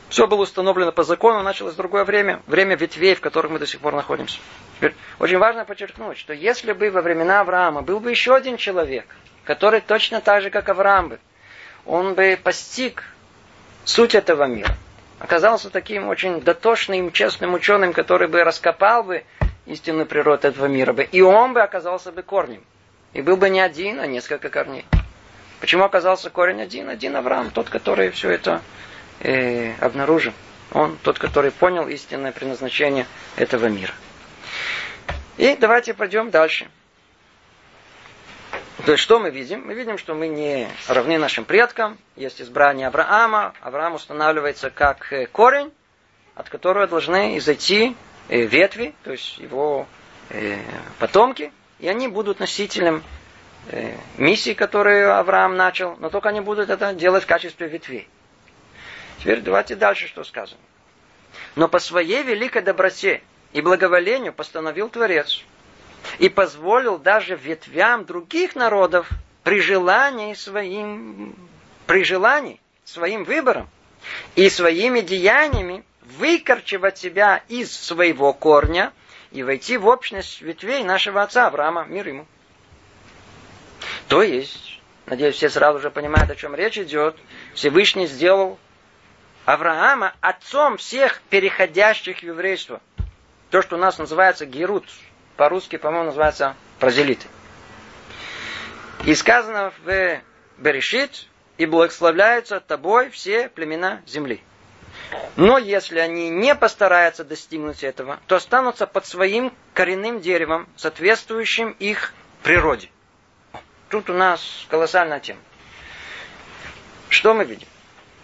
Все 0.10 0.28
было 0.28 0.42
установлено 0.42 0.92
по 0.92 1.02
закону, 1.02 1.42
началось 1.42 1.74
другое 1.74 2.06
время, 2.06 2.44
время 2.46 2.76
ветвей, 2.76 3.16
в 3.16 3.20
которых 3.20 3.52
мы 3.52 3.58
до 3.58 3.66
сих 3.66 3.80
пор 3.80 3.96
находимся. 3.96 4.38
Теперь, 4.78 4.94
очень 5.18 5.40
важно 5.40 5.66
подчеркнуть, 5.66 6.20
что 6.20 6.34
если 6.34 6.72
бы 6.74 6.92
во 6.92 7.02
времена 7.02 7.40
Авраама 7.40 7.82
был 7.82 8.00
бы 8.00 8.12
еще 8.12 8.36
один 8.36 8.58
человек, 8.58 9.08
который 9.44 9.82
точно 9.82 10.22
так 10.22 10.44
же, 10.44 10.52
как 10.52 10.70
Авраам 10.70 11.10
бы, 11.10 11.20
он 11.88 12.14
бы 12.14 12.40
постиг 12.44 13.04
суть 13.86 14.16
этого 14.16 14.46
мира, 14.46 14.76
оказался 15.20 15.70
таким 15.70 16.08
очень 16.08 16.42
дотошным, 16.42 17.12
честным 17.12 17.54
ученым, 17.54 17.94
который 17.94 18.28
бы 18.28 18.44
раскопал 18.44 19.04
бы 19.04 19.24
истинную 19.66 20.06
природу 20.06 20.48
этого 20.48 20.66
мира 20.66 20.94
бы, 20.94 21.04
и 21.04 21.22
он 21.22 21.54
бы 21.54 21.62
оказался 21.62 22.12
бы 22.12 22.24
корнем. 22.24 22.64
И 23.14 23.22
был 23.22 23.38
бы 23.38 23.50
не 23.50 23.62
один, 23.62 24.00
а 24.00 24.08
несколько 24.08 24.50
корней. 24.50 24.86
Почему 25.60 25.84
оказался 25.86 26.30
корень 26.30 26.62
один? 26.62 26.90
Один 26.90 27.16
Авраам, 27.16 27.52
тот, 27.52 27.70
который 27.70 28.10
все 28.10 28.32
это 28.32 28.62
э, 29.22 29.74
обнаружил. 29.80 30.34
Он 30.72 30.98
тот, 31.04 31.20
который 31.20 31.52
понял 31.52 31.88
истинное 31.88 32.32
предназначение 32.32 33.06
этого 33.38 33.68
мира. 33.68 33.94
И 35.38 35.56
давайте 35.56 35.94
пойдем 35.94 36.32
дальше. 36.32 36.68
То 38.86 38.92
есть 38.92 39.04
что 39.04 39.18
мы 39.18 39.30
видим? 39.30 39.66
Мы 39.66 39.76
видим, 39.76 39.98
что 39.98 40.14
мы 40.14 40.28
не 40.28 40.68
равны 40.90 41.18
нашим 41.18 41.46
предкам. 41.46 41.98
Есть 42.18 42.42
избрание 42.42 42.88
Авраама. 42.88 43.54
Авраам 43.62 43.94
устанавливается 43.94 44.72
как 44.72 45.14
э, 45.14 45.26
корень, 45.26 45.72
от 46.36 46.50
которого 46.50 46.86
должны 46.86 47.38
изойти 47.38 47.96
э, 48.28 48.42
ветви, 48.42 48.94
то 49.04 49.14
есть 49.14 49.38
его 49.38 49.88
э, 50.30 50.58
потомки, 51.00 51.54
и 51.80 51.88
они 51.88 52.10
будут 52.10 52.40
носителем 52.40 53.04
миссии, 54.18 54.54
которую 54.54 55.18
Авраам 55.18 55.56
начал, 55.56 55.96
но 55.96 56.10
только 56.10 56.28
они 56.28 56.42
будут 56.42 56.70
это 56.70 56.94
делать 56.94 57.24
в 57.24 57.28
качестве 57.28 57.70
ветвей. 57.70 58.10
Теперь 59.20 59.40
давайте 59.40 59.78
дальше, 59.78 60.08
что 60.08 60.26
сказано. 60.26 60.60
Но 61.56 61.70
по 61.70 61.80
своей 61.80 62.24
великой 62.24 62.62
доброте 62.62 63.22
и 63.54 63.62
благоволению 63.62 64.34
постановил 64.34 64.90
Творец 64.90 65.46
и 66.20 66.30
позволил 66.30 66.98
даже 66.98 67.36
ветвям 67.36 68.06
других 68.06 68.56
народов 68.56 69.10
при 69.44 69.60
желании 69.60 70.34
своим, 70.34 71.36
при 71.86 72.04
желании 72.04 72.60
своим 72.86 73.24
выбором 73.24 73.70
и 74.36 74.50
своими 74.50 75.02
деяниями 75.02 75.84
выкорчевать 76.02 76.98
себя 76.98 77.44
из 77.48 77.72
своего 77.76 78.34
корня 78.34 78.92
и 79.32 79.44
войти 79.44 79.78
в 79.78 79.88
общность 79.88 80.42
ветвей 80.42 80.84
нашего 80.84 81.22
отца 81.22 81.48
Авраама, 81.48 81.86
мир 81.86 82.08
ему. 82.08 82.28
То 84.08 84.22
есть, 84.22 84.80
надеюсь, 85.06 85.36
все 85.36 85.50
сразу 85.50 85.80
же 85.80 85.90
понимают, 85.90 86.30
о 86.30 86.36
чем 86.36 86.56
речь 86.56 86.78
идет, 86.78 87.18
Всевышний 87.54 88.08
сделал 88.08 88.60
Авраама 89.46 90.14
отцом 90.22 90.78
всех 90.78 91.22
переходящих 91.30 92.20
в 92.20 92.24
еврейство. 92.24 92.82
То, 93.50 93.62
что 93.62 93.76
у 93.76 93.80
нас 93.80 93.98
называется 93.98 94.46
герут, 94.46 94.86
по-русски, 95.38 95.78
по-моему, 95.78 96.08
называется 96.08 96.56
прозелиты. 96.80 97.28
И 99.06 99.16
сказано 99.16 99.74
в 99.84 100.22
Берешит, 100.58 101.28
и 101.58 101.66
благословляются 101.66 102.60
тобой 102.60 103.10
все 103.10 103.50
племена 103.50 104.02
земли. 104.06 104.42
Но 105.36 105.58
если 105.58 106.00
они 106.00 106.30
не 106.30 106.56
постараются 106.56 107.24
достигнуть 107.24 107.84
этого, 107.84 108.20
то 108.28 108.36
останутся 108.36 108.88
под 108.88 109.06
своим 109.06 109.54
коренным 109.74 110.22
деревом, 110.22 110.68
соответствующим 110.76 111.76
их 111.80 112.14
природе. 112.44 112.90
Тут 113.90 114.10
у 114.10 114.14
нас 114.14 114.66
колоссальная 114.70 115.20
тема. 115.20 115.40
Что 117.10 117.34
мы 117.34 117.46
видим? 117.46 117.68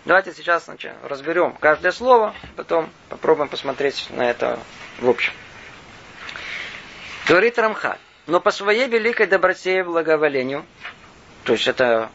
Давайте 0.05 0.33
сейчас 0.33 0.63
сначала 0.63 0.97
разберем 1.03 1.53
каждое 1.59 1.91
слово, 1.91 2.33
потом 2.55 2.89
попробуем 3.09 3.49
посмотреть 3.49 4.07
на 4.09 4.29
это 4.29 4.59
в 4.99 5.09
общем. 5.09 5.33
Говорит 7.29 7.59
Рамхаль, 7.59 7.99
но 8.25 8.39
по 8.39 8.49
своей 8.49 8.87
великой 8.87 9.27
доброте 9.27 9.77
и 9.77 9.83
благоволению, 9.83 10.65
то 11.43 11.53
есть 11.53 11.67
это 11.67 12.09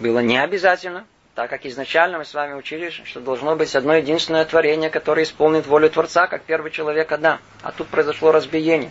было 0.00 0.18
не 0.18 0.42
обязательно, 0.42 1.06
так 1.36 1.48
как 1.48 1.64
изначально 1.66 2.18
мы 2.18 2.24
с 2.24 2.34
вами 2.34 2.54
учили, 2.54 2.90
что 2.90 3.20
должно 3.20 3.54
быть 3.54 3.76
одно 3.76 3.94
единственное 3.94 4.44
творение, 4.44 4.90
которое 4.90 5.22
исполнит 5.22 5.68
волю 5.68 5.88
Творца, 5.88 6.26
как 6.26 6.42
первый 6.42 6.72
человек 6.72 7.12
Адам. 7.12 7.38
А 7.62 7.70
тут 7.70 7.86
произошло 7.86 8.32
разбиение. 8.32 8.90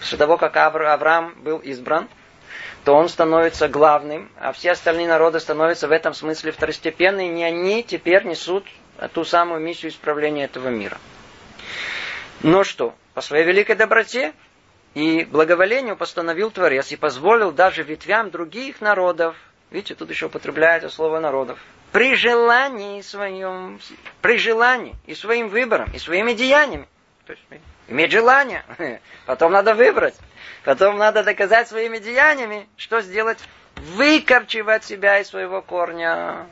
После 0.00 0.16
того, 0.16 0.38
как 0.38 0.56
Авраам 0.56 1.34
был 1.42 1.58
избран, 1.58 2.08
то 2.86 2.94
он 2.94 3.10
становится 3.10 3.68
главным, 3.68 4.32
а 4.40 4.54
все 4.54 4.70
остальные 4.70 5.06
народы 5.06 5.38
становятся 5.38 5.86
в 5.86 5.92
этом 5.92 6.14
смысле 6.14 6.50
второстепенными, 6.50 7.26
и 7.26 7.28
не 7.28 7.44
они 7.44 7.82
теперь 7.82 8.24
несут 8.24 8.64
ту 9.12 9.26
самую 9.26 9.60
миссию 9.60 9.92
исправления 9.92 10.44
этого 10.44 10.70
мира. 10.70 10.96
Но 12.40 12.64
что? 12.64 12.94
По 13.12 13.20
своей 13.20 13.44
великой 13.44 13.76
доброте 13.76 14.32
и 14.94 15.24
благоволению 15.24 15.96
постановил 15.96 16.50
Творец 16.50 16.92
и 16.92 16.96
позволил 16.96 17.50
даже 17.50 17.82
ветвям 17.82 18.30
других 18.30 18.80
народов, 18.80 19.36
видите, 19.70 19.94
тут 19.94 20.10
еще 20.10 20.26
употребляется 20.26 20.90
слово 20.90 21.18
народов, 21.18 21.58
при 21.92 22.14
желании 22.14 23.00
своем, 23.02 23.80
при 24.20 24.38
желании 24.38 24.94
и 25.06 25.14
своим 25.14 25.48
выбором, 25.48 25.90
и 25.92 25.98
своими 25.98 26.32
деяниями. 26.32 26.86
То 27.26 27.32
есть 27.32 27.42
иметь 27.88 28.12
желание, 28.12 28.64
потом 29.26 29.52
надо 29.52 29.74
выбрать. 29.74 30.14
Потом 30.64 30.96
надо 30.96 31.22
доказать 31.22 31.68
своими 31.68 31.98
деяниями, 31.98 32.68
что 32.76 33.00
сделать? 33.00 33.38
Выкорчевать 33.76 34.84
себя 34.84 35.18
из 35.18 35.28
своего 35.28 35.62
корня. 35.62 36.46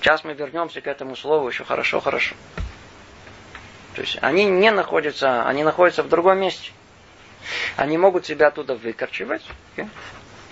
Сейчас 0.00 0.22
мы 0.22 0.34
вернемся 0.34 0.80
к 0.80 0.86
этому 0.86 1.16
слову 1.16 1.48
еще 1.48 1.64
хорошо, 1.64 2.00
хорошо. 2.00 2.36
То 3.98 4.02
есть 4.02 4.16
они 4.20 4.44
не 4.44 4.70
находятся, 4.70 5.44
они 5.44 5.64
находятся 5.64 6.04
в 6.04 6.08
другом 6.08 6.38
месте. 6.38 6.70
Они 7.74 7.98
могут 7.98 8.26
себя 8.26 8.46
оттуда 8.46 8.76
выкорчевать 8.76 9.42
okay? 9.76 9.88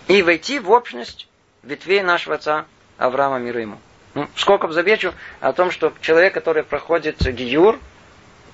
и 0.09 0.21
войти 0.23 0.59
в 0.59 0.69
общность 0.73 1.29
ветвей 1.63 2.03
нашего 2.03 2.35
отца 2.35 2.67
Авраама 2.99 3.39
мира 3.39 3.61
ему. 3.61 3.79
Ну, 4.15 4.29
сколько 4.35 4.67
замечу 4.73 5.15
о 5.39 5.53
том, 5.53 5.71
что 5.71 5.93
человек, 6.01 6.35
который 6.35 6.65
проходит 6.65 7.19
гиюр, 7.23 7.79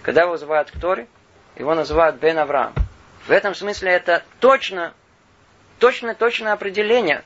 когда 0.02 0.22
его 0.22 0.32
вызывают 0.32 0.70
к 0.70 0.78
Торе, 0.78 1.06
его 1.56 1.74
называют 1.74 2.16
Бен 2.16 2.38
Авраам. 2.38 2.74
В 3.26 3.30
этом 3.30 3.54
смысле 3.54 3.92
это 3.92 4.22
точно, 4.40 4.92
точно, 5.78 6.14
точное 6.14 6.52
определение. 6.52 7.24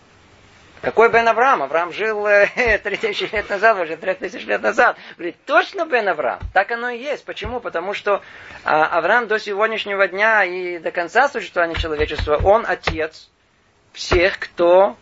Какой 0.82 1.10
Бен 1.10 1.26
Авраам? 1.26 1.62
Авраам 1.62 1.92
жил 1.92 2.26
э, 2.26 2.78
3000 2.82 3.32
лет 3.32 3.50
назад, 3.50 3.78
уже 3.78 3.96
3000 3.96 4.44
лет 4.44 4.62
назад. 4.62 4.96
Говорит, 5.16 5.36
точно 5.46 5.86
Бен 5.86 6.08
Авраам? 6.08 6.40
Так 6.52 6.70
оно 6.70 6.90
и 6.90 6.98
есть. 6.98 7.24
Почему? 7.24 7.60
Потому 7.60 7.94
что 7.94 8.22
а, 8.64 8.86
Авраам 8.86 9.26
до 9.26 9.38
сегодняшнего 9.38 10.06
дня 10.06 10.44
и 10.44 10.78
до 10.78 10.90
конца 10.90 11.28
существования 11.28 11.74
человечества, 11.74 12.38
он 12.42 12.64
отец 12.66 13.28
всех, 13.92 14.38
кто 14.38 14.96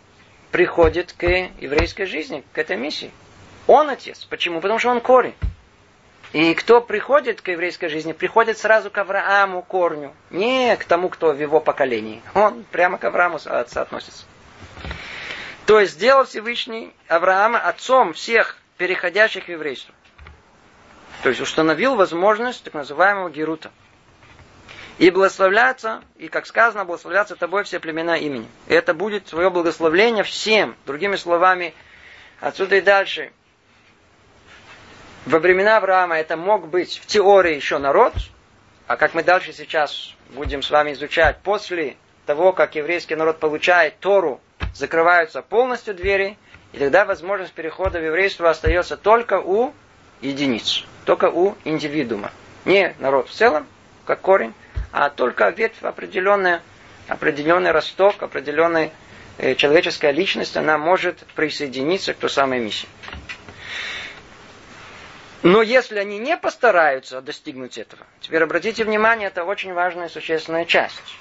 приходит 0.52 1.12
к 1.12 1.24
еврейской 1.24 2.04
жизни, 2.04 2.44
к 2.52 2.58
этой 2.58 2.76
миссии. 2.76 3.10
Он 3.66 3.90
отец. 3.90 4.24
Почему? 4.24 4.60
Потому 4.60 4.78
что 4.78 4.90
он 4.90 5.00
корень. 5.00 5.34
И 6.32 6.54
кто 6.54 6.80
приходит 6.80 7.40
к 7.40 7.48
еврейской 7.48 7.88
жизни, 7.88 8.12
приходит 8.12 8.58
сразу 8.58 8.90
к 8.90 8.98
Аврааму 8.98 9.62
корню, 9.62 10.12
не 10.30 10.76
к 10.76 10.84
тому, 10.84 11.08
кто 11.08 11.32
в 11.32 11.40
его 11.40 11.60
поколении. 11.60 12.22
Он 12.34 12.64
прямо 12.70 12.98
к 12.98 13.04
Аврааму 13.04 13.38
относится. 13.44 14.24
То 15.66 15.81
есть 15.81 15.94
сделал 15.94 16.24
Всевышний 16.24 16.92
Авраама 17.09 17.59
отцом 17.59 18.12
всех 18.12 18.57
переходящих 18.77 19.44
в 19.44 19.48
еврейство. 19.48 19.94
То 21.22 21.31
есть 21.31 21.40
установил 21.40 21.94
возможность 21.94 22.64
так 22.64 22.74
называемого 22.74 23.31
Герута. 23.31 23.70
И 24.98 25.11
благословляться, 25.11 26.03
и 26.16 26.29
как 26.29 26.46
сказано, 26.46 26.85
благословляться 26.85 27.35
тобой 27.35 27.64
все 27.64 27.81
племена 27.81 28.16
имени. 28.16 28.46
И 28.68 28.74
это 28.74 28.94
будет 28.94 29.27
свое 29.27 29.50
благословление 29.50 30.22
всем. 30.22 30.77
Другими 30.87 31.16
словами, 31.16 31.74
отсюда 32.40 32.77
и 32.77 32.81
дальше– 32.81 33.33
во 35.27 35.38
времена 35.38 35.79
Авраама 35.79 36.18
это 36.18 36.37
мог 36.37 36.68
быть 36.68 36.98
в 36.98 37.07
теории 37.07 37.55
еще 37.55 37.79
народ, 37.79 38.12
а 38.87 38.96
как 38.96 39.14
мы 39.14 39.22
дальше 39.22 39.55
сейчас 39.55 40.12
будем 40.35 40.61
с 40.61 40.70
вами 40.70 40.92
изучать, 40.92 41.38
после 41.42 41.96
того, 42.27 42.53
как 42.53 42.74
еврейский 42.74 43.14
народ 43.14 43.38
получает 43.40 43.98
Тору, 44.00 44.40
закрываются 44.74 45.40
полностью 45.40 45.94
двери, 45.94 46.37
и 46.72 46.78
тогда 46.78 47.04
возможность 47.04 47.52
перехода 47.52 48.00
в 48.00 48.04
еврейство 48.04 48.50
остается 48.50 48.96
только 48.96 49.40
у 49.40 49.72
единиц, 50.20 50.84
только 51.04 51.30
у 51.30 51.56
индивидуума. 51.64 52.32
Не 52.64 52.94
народ 52.98 53.28
в 53.28 53.32
целом, 53.32 53.66
как 54.04 54.20
корень, 54.20 54.52
а 54.92 55.10
только 55.10 55.48
ветвь 55.50 55.82
определенная, 55.82 56.60
определенный 57.08 57.70
росток, 57.70 58.22
определенная 58.22 58.90
э, 59.38 59.54
человеческая 59.54 60.10
личность, 60.10 60.56
она 60.56 60.76
может 60.78 61.18
присоединиться 61.34 62.14
к 62.14 62.18
той 62.18 62.30
самой 62.30 62.60
миссии. 62.60 62.88
Но 65.42 65.60
если 65.60 65.98
они 65.98 66.18
не 66.18 66.38
постараются 66.38 67.20
достигнуть 67.20 67.76
этого, 67.76 68.06
теперь 68.20 68.42
обратите 68.42 68.82
внимание, 68.82 69.28
это 69.28 69.44
очень 69.44 69.74
важная 69.74 70.06
и 70.06 70.10
существенная 70.10 70.64
часть. 70.64 71.18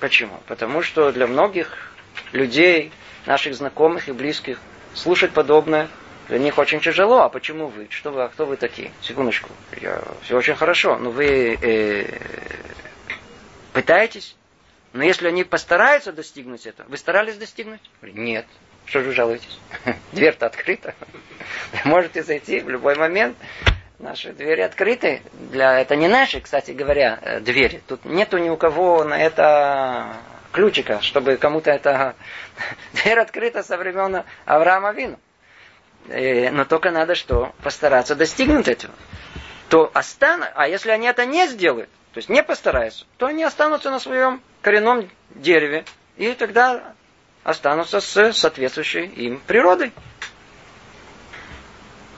Почему? 0.00 0.40
Потому 0.46 0.80
что 0.80 1.12
для 1.12 1.26
многих 1.26 1.93
людей, 2.32 2.92
наших 3.26 3.54
знакомых 3.54 4.08
и 4.08 4.12
близких, 4.12 4.58
слушать 4.94 5.32
подобное 5.32 5.88
Для 6.28 6.38
них 6.38 6.56
очень 6.58 6.80
тяжело. 6.80 7.20
А 7.22 7.28
почему 7.28 7.68
вы? 7.68 7.86
Что 7.90 8.10
вы? 8.10 8.22
А 8.22 8.28
кто 8.28 8.46
вы 8.46 8.56
такие? 8.56 8.90
Секундочку. 9.02 9.50
Я... 9.80 10.02
Все 10.22 10.36
очень 10.36 10.56
хорошо. 10.56 10.96
Но 10.96 11.10
вы 11.10 11.58
э, 11.60 12.18
пытаетесь? 13.72 14.36
Но 14.94 15.02
если 15.02 15.28
они 15.28 15.44
постараются 15.44 16.12
достигнуть 16.12 16.66
этого, 16.66 16.88
вы 16.88 16.96
старались 16.96 17.36
достигнуть? 17.36 17.80
Нет. 18.00 18.46
Что 18.86 19.00
же 19.00 19.08
вы 19.08 19.12
жалуетесь? 19.12 19.58
Дверь-то 20.12 20.46
открыта. 20.46 20.94
Вы 21.72 21.90
можете 21.90 22.22
зайти 22.22 22.60
в 22.60 22.68
любой 22.70 22.94
момент. 22.94 23.36
Наши 23.98 24.32
двери 24.32 24.60
открыты. 24.60 25.22
Для... 25.50 25.80
Это 25.80 25.96
не 25.96 26.08
наши, 26.08 26.40
кстати 26.40 26.70
говоря, 26.70 27.18
э, 27.22 27.40
двери. 27.40 27.82
Тут 27.86 28.04
нету 28.04 28.38
ни 28.38 28.48
у 28.48 28.56
кого 28.56 29.04
на 29.04 29.20
это 29.20 30.16
ключика, 30.54 31.02
чтобы 31.02 31.36
кому-то 31.36 31.70
это... 31.70 32.14
Дверь 32.94 33.18
открыта 33.18 33.62
со 33.62 33.76
времен 33.76 34.22
Авраама 34.46 34.92
Вину. 34.92 35.18
Э, 36.08 36.50
но 36.50 36.64
только 36.64 36.90
надо 36.90 37.14
что? 37.14 37.52
Постараться 37.62 38.14
достигнуть 38.14 38.68
этого. 38.68 38.94
То 39.68 39.90
останут, 39.92 40.48
а 40.54 40.68
если 40.68 40.90
они 40.90 41.08
это 41.08 41.26
не 41.26 41.48
сделают, 41.48 41.90
то 42.12 42.18
есть 42.18 42.28
не 42.28 42.42
постараются, 42.42 43.04
то 43.18 43.26
они 43.26 43.42
останутся 43.42 43.90
на 43.90 43.98
своем 43.98 44.40
коренном 44.62 45.10
дереве. 45.30 45.84
И 46.16 46.32
тогда 46.34 46.94
останутся 47.42 48.00
с 48.00 48.32
соответствующей 48.32 49.06
им 49.06 49.40
природой. 49.46 49.92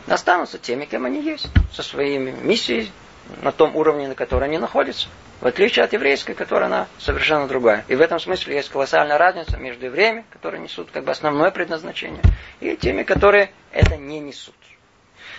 Останутся 0.06 0.58
теми, 0.58 0.84
кем 0.84 1.06
они 1.06 1.22
есть, 1.22 1.46
со 1.72 1.82
своими 1.82 2.30
миссией 2.30 2.92
на 3.40 3.50
том 3.50 3.74
уровне, 3.74 4.06
на 4.08 4.14
котором 4.14 4.44
они 4.44 4.58
находятся. 4.58 5.08
В 5.40 5.46
отличие 5.46 5.84
от 5.84 5.92
еврейской, 5.92 6.34
которая 6.34 6.66
она 6.66 6.88
совершенно 6.98 7.46
другая. 7.46 7.84
И 7.88 7.94
в 7.94 8.00
этом 8.00 8.18
смысле 8.18 8.56
есть 8.56 8.70
колоссальная 8.70 9.18
разница 9.18 9.58
между 9.58 9.86
евреями, 9.86 10.24
которые 10.30 10.62
несут 10.62 10.90
как 10.90 11.04
бы 11.04 11.10
основное 11.10 11.50
предназначение, 11.50 12.22
и 12.60 12.74
теми, 12.76 13.02
которые 13.02 13.50
это 13.70 13.96
не 13.96 14.18
несут. 14.18 14.54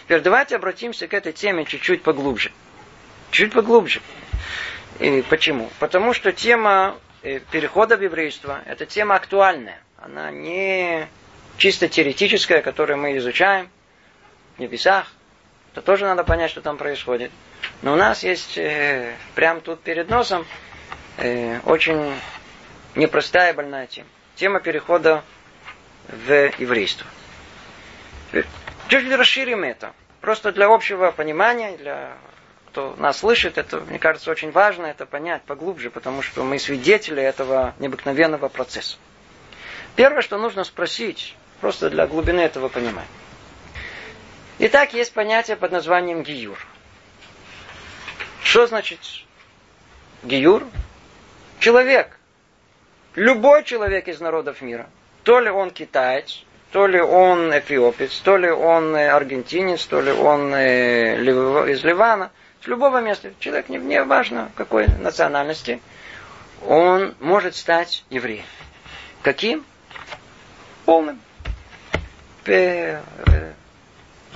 Теперь 0.06 0.22
давайте 0.22 0.56
обратимся 0.56 1.08
к 1.08 1.14
этой 1.14 1.34
теме 1.34 1.66
чуть-чуть 1.66 2.04
поглубже. 2.04 2.52
Чуть 3.32 3.52
поглубже. 3.52 4.02
И 5.00 5.24
почему? 5.30 5.70
Потому 5.80 6.14
что 6.14 6.32
тема 6.32 6.96
э, 7.24 7.40
перехода 7.52 7.98
в 7.98 8.02
еврейство– 8.02 8.62
это 8.66 8.86
тема 8.86 9.16
актуальная. 9.16 9.80
Она 9.98 10.32
не 10.32 11.08
чисто 11.58 11.90
теоретическая, 11.90 12.62
которую 12.62 12.98
мы 13.00 13.18
изучаем 13.18 13.70
в 14.56 14.60
небесах. 14.60 15.12
Это 15.78 15.86
тоже 15.86 16.06
надо 16.06 16.24
понять, 16.24 16.50
что 16.50 16.62
там 16.62 16.76
происходит. 16.76 17.32
Но 17.84 17.94
у 17.94 17.96
нас 17.96 18.24
есть 18.24 18.58
э, 18.58 19.14
прямо 19.36 19.62
тут 19.62 19.80
перед 19.82 20.10
носом 20.10 20.44
э, 21.18 21.60
очень 21.66 22.16
непростая 22.96 23.54
больная 23.54 23.86
тема. 23.86 24.08
Тема 24.36 24.60
перехода 24.60 25.24
в 26.08 26.52
еврейство. 26.58 27.06
Чуть 28.88 29.12
расширим 29.14 29.64
это. 29.64 29.94
Просто 30.20 30.52
для 30.52 30.66
общего 30.66 31.12
понимания, 31.12 31.78
для 31.78 32.18
кто 32.72 32.96
нас 32.98 33.20
слышит, 33.20 33.60
это, 33.60 33.80
мне 33.82 34.00
кажется, 34.00 34.32
очень 34.32 34.50
важно 34.50 34.88
это 34.88 35.06
понять 35.06 35.44
поглубже, 35.44 35.92
потому 35.92 36.24
что 36.24 36.44
мы 36.44 36.58
свидетели 36.58 37.22
этого 37.22 37.76
необыкновенного 37.78 38.48
процесса. 38.48 38.98
Первое, 39.96 40.24
что 40.24 40.40
нужно 40.40 40.64
спросить, 40.64 41.36
просто 41.62 41.92
для 41.92 42.08
глубины 42.08 42.40
этого 42.40 42.68
понимания. 42.68 43.06
Итак, 44.60 44.94
есть 44.94 45.14
понятие 45.14 45.56
под 45.56 45.72
названием 45.72 46.24
гиюр. 46.24 46.58
Что 48.42 48.66
значит 48.66 49.00
гиюр? 50.24 50.66
Человек. 51.60 52.18
Любой 53.14 53.64
человек 53.64 54.08
из 54.08 54.20
народов 54.20 54.62
мира. 54.62 54.90
То 55.24 55.40
ли 55.40 55.50
он 55.50 55.70
китаец, 55.70 56.44
то 56.72 56.88
ли 56.88 57.00
он 57.00 57.52
эфиопец, 57.52 58.18
то 58.20 58.38
ли 58.38 58.50
он 58.50 58.96
э, 58.96 59.10
аргентинец, 59.10 59.86
то 59.86 60.02
ли 60.02 60.12
он 60.12 60.54
э, 60.54 61.22
из 61.72 61.84
Ливана, 61.84 62.32
с 62.64 62.68
любого 62.68 63.00
места. 63.02 63.32
Человек 63.40 63.70
не, 63.70 63.78
не 63.78 64.04
важно 64.04 64.52
какой 64.56 64.88
национальности, 64.88 65.82
он 66.66 67.16
может 67.20 67.56
стать 67.56 68.06
евреем. 68.10 68.46
Каким? 69.22 69.64
Полным. 70.86 71.20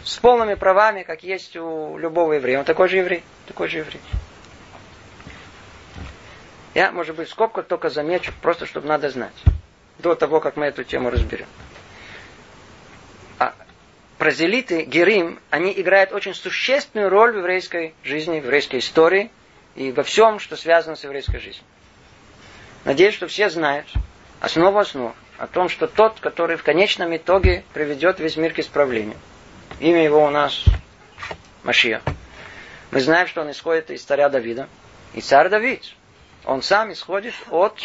С 0.03 0.17
полными 0.17 0.55
правами, 0.55 1.03
как 1.03 1.23
есть 1.23 1.55
у 1.55 1.97
любого 1.97 2.33
еврея. 2.33 2.59
Он 2.59 2.65
такой 2.65 2.89
же 2.89 2.97
еврей. 2.97 3.23
Такой 3.47 3.67
же 3.67 3.79
еврей. 3.79 4.01
Я, 6.73 6.91
может 6.91 7.15
быть, 7.15 7.27
в 7.27 7.31
скобках 7.31 7.67
только 7.67 7.89
замечу, 7.89 8.31
просто 8.41 8.65
чтобы 8.65 8.87
надо 8.87 9.09
знать. 9.09 9.33
До 9.99 10.15
того, 10.15 10.39
как 10.39 10.55
мы 10.55 10.65
эту 10.65 10.83
тему 10.83 11.09
разберем 11.09 11.47
прозелиты, 14.21 14.83
герим, 14.83 15.39
они 15.49 15.73
играют 15.75 16.11
очень 16.11 16.35
существенную 16.35 17.09
роль 17.09 17.31
в 17.31 17.37
еврейской 17.37 17.95
жизни, 18.03 18.39
в 18.39 18.43
еврейской 18.43 18.77
истории 18.77 19.31
и 19.75 19.91
во 19.91 20.03
всем, 20.03 20.37
что 20.37 20.55
связано 20.55 20.95
с 20.95 21.03
еврейской 21.03 21.39
жизнью. 21.39 21.63
Надеюсь, 22.85 23.15
что 23.15 23.25
все 23.25 23.49
знают 23.49 23.87
основу 24.39 24.77
основ 24.77 25.15
о 25.39 25.47
том, 25.47 25.69
что 25.69 25.87
тот, 25.87 26.19
который 26.19 26.55
в 26.55 26.61
конечном 26.61 27.15
итоге 27.17 27.63
приведет 27.73 28.19
весь 28.19 28.37
мир 28.37 28.53
к 28.53 28.59
исправлению. 28.59 29.17
Имя 29.81 30.03
его 30.03 30.23
у 30.23 30.29
нас 30.29 30.63
Машия. 31.63 32.03
Мы 32.91 33.01
знаем, 33.01 33.25
что 33.25 33.41
он 33.41 33.49
исходит 33.49 33.89
из 33.89 34.03
царя 34.03 34.29
Давида. 34.29 34.69
И 35.15 35.21
царь 35.21 35.49
Давид, 35.49 35.81
он 36.45 36.61
сам 36.61 36.93
исходит 36.93 37.33
от 37.49 37.81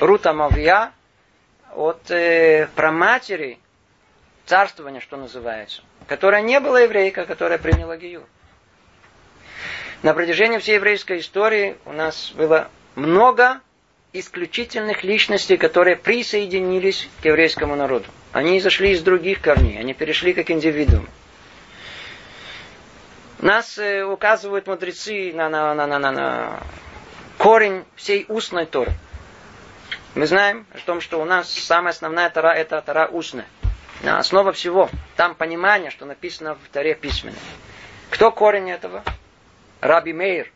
Рута 0.00 0.32
Мавия, 0.32 0.90
от 1.72 2.10
э, 2.10 2.68
праматери 2.74 3.60
царствования, 4.44 4.98
что 4.98 5.16
называется, 5.16 5.82
которая 6.08 6.42
не 6.42 6.58
была 6.58 6.80
еврейка, 6.80 7.26
которая 7.26 7.58
приняла 7.58 7.96
Гиюр. 7.96 8.24
На 10.02 10.14
протяжении 10.14 10.58
всей 10.58 10.74
еврейской 10.74 11.20
истории 11.20 11.76
у 11.84 11.92
нас 11.92 12.32
было 12.32 12.68
много 12.96 13.60
исключительных 14.12 15.04
личностей, 15.04 15.58
которые 15.58 15.94
присоединились 15.94 17.08
к 17.22 17.24
еврейскому 17.24 17.76
народу. 17.76 18.06
Они 18.32 18.58
зашли 18.58 18.90
из 18.90 19.02
других 19.02 19.40
корней, 19.40 19.78
они 19.78 19.94
перешли 19.94 20.32
как 20.32 20.50
индивидуумы. 20.50 21.06
Нас 23.40 23.76
э, 23.78 24.02
указывают 24.02 24.66
мудрецы 24.66 25.32
на, 25.34 25.48
на, 25.48 25.74
на, 25.74 25.86
на, 25.86 25.98
на, 25.98 26.10
на 26.10 26.60
корень 27.38 27.84
всей 27.94 28.24
устной 28.28 28.66
Торы. 28.66 28.92
Мы 30.14 30.26
знаем 30.26 30.66
о 30.72 30.78
том, 30.78 31.02
что 31.02 31.20
у 31.20 31.24
нас 31.26 31.50
самая 31.52 31.92
основная 31.92 32.30
Тора– 32.30 32.54
это 32.54 32.80
Тора 32.80 33.08
устная. 33.08 33.46
Основа 34.02 34.52
всего. 34.52 34.88
Там 35.16 35.34
понимание, 35.34 35.90
что 35.90 36.06
написано 36.06 36.54
в 36.54 36.68
Таре 36.72 36.94
письменно. 36.94 37.36
Кто 38.10 38.30
корень 38.30 38.70
этого? 38.70 39.02
Раби 39.80 40.12
Мейер. 40.12 40.50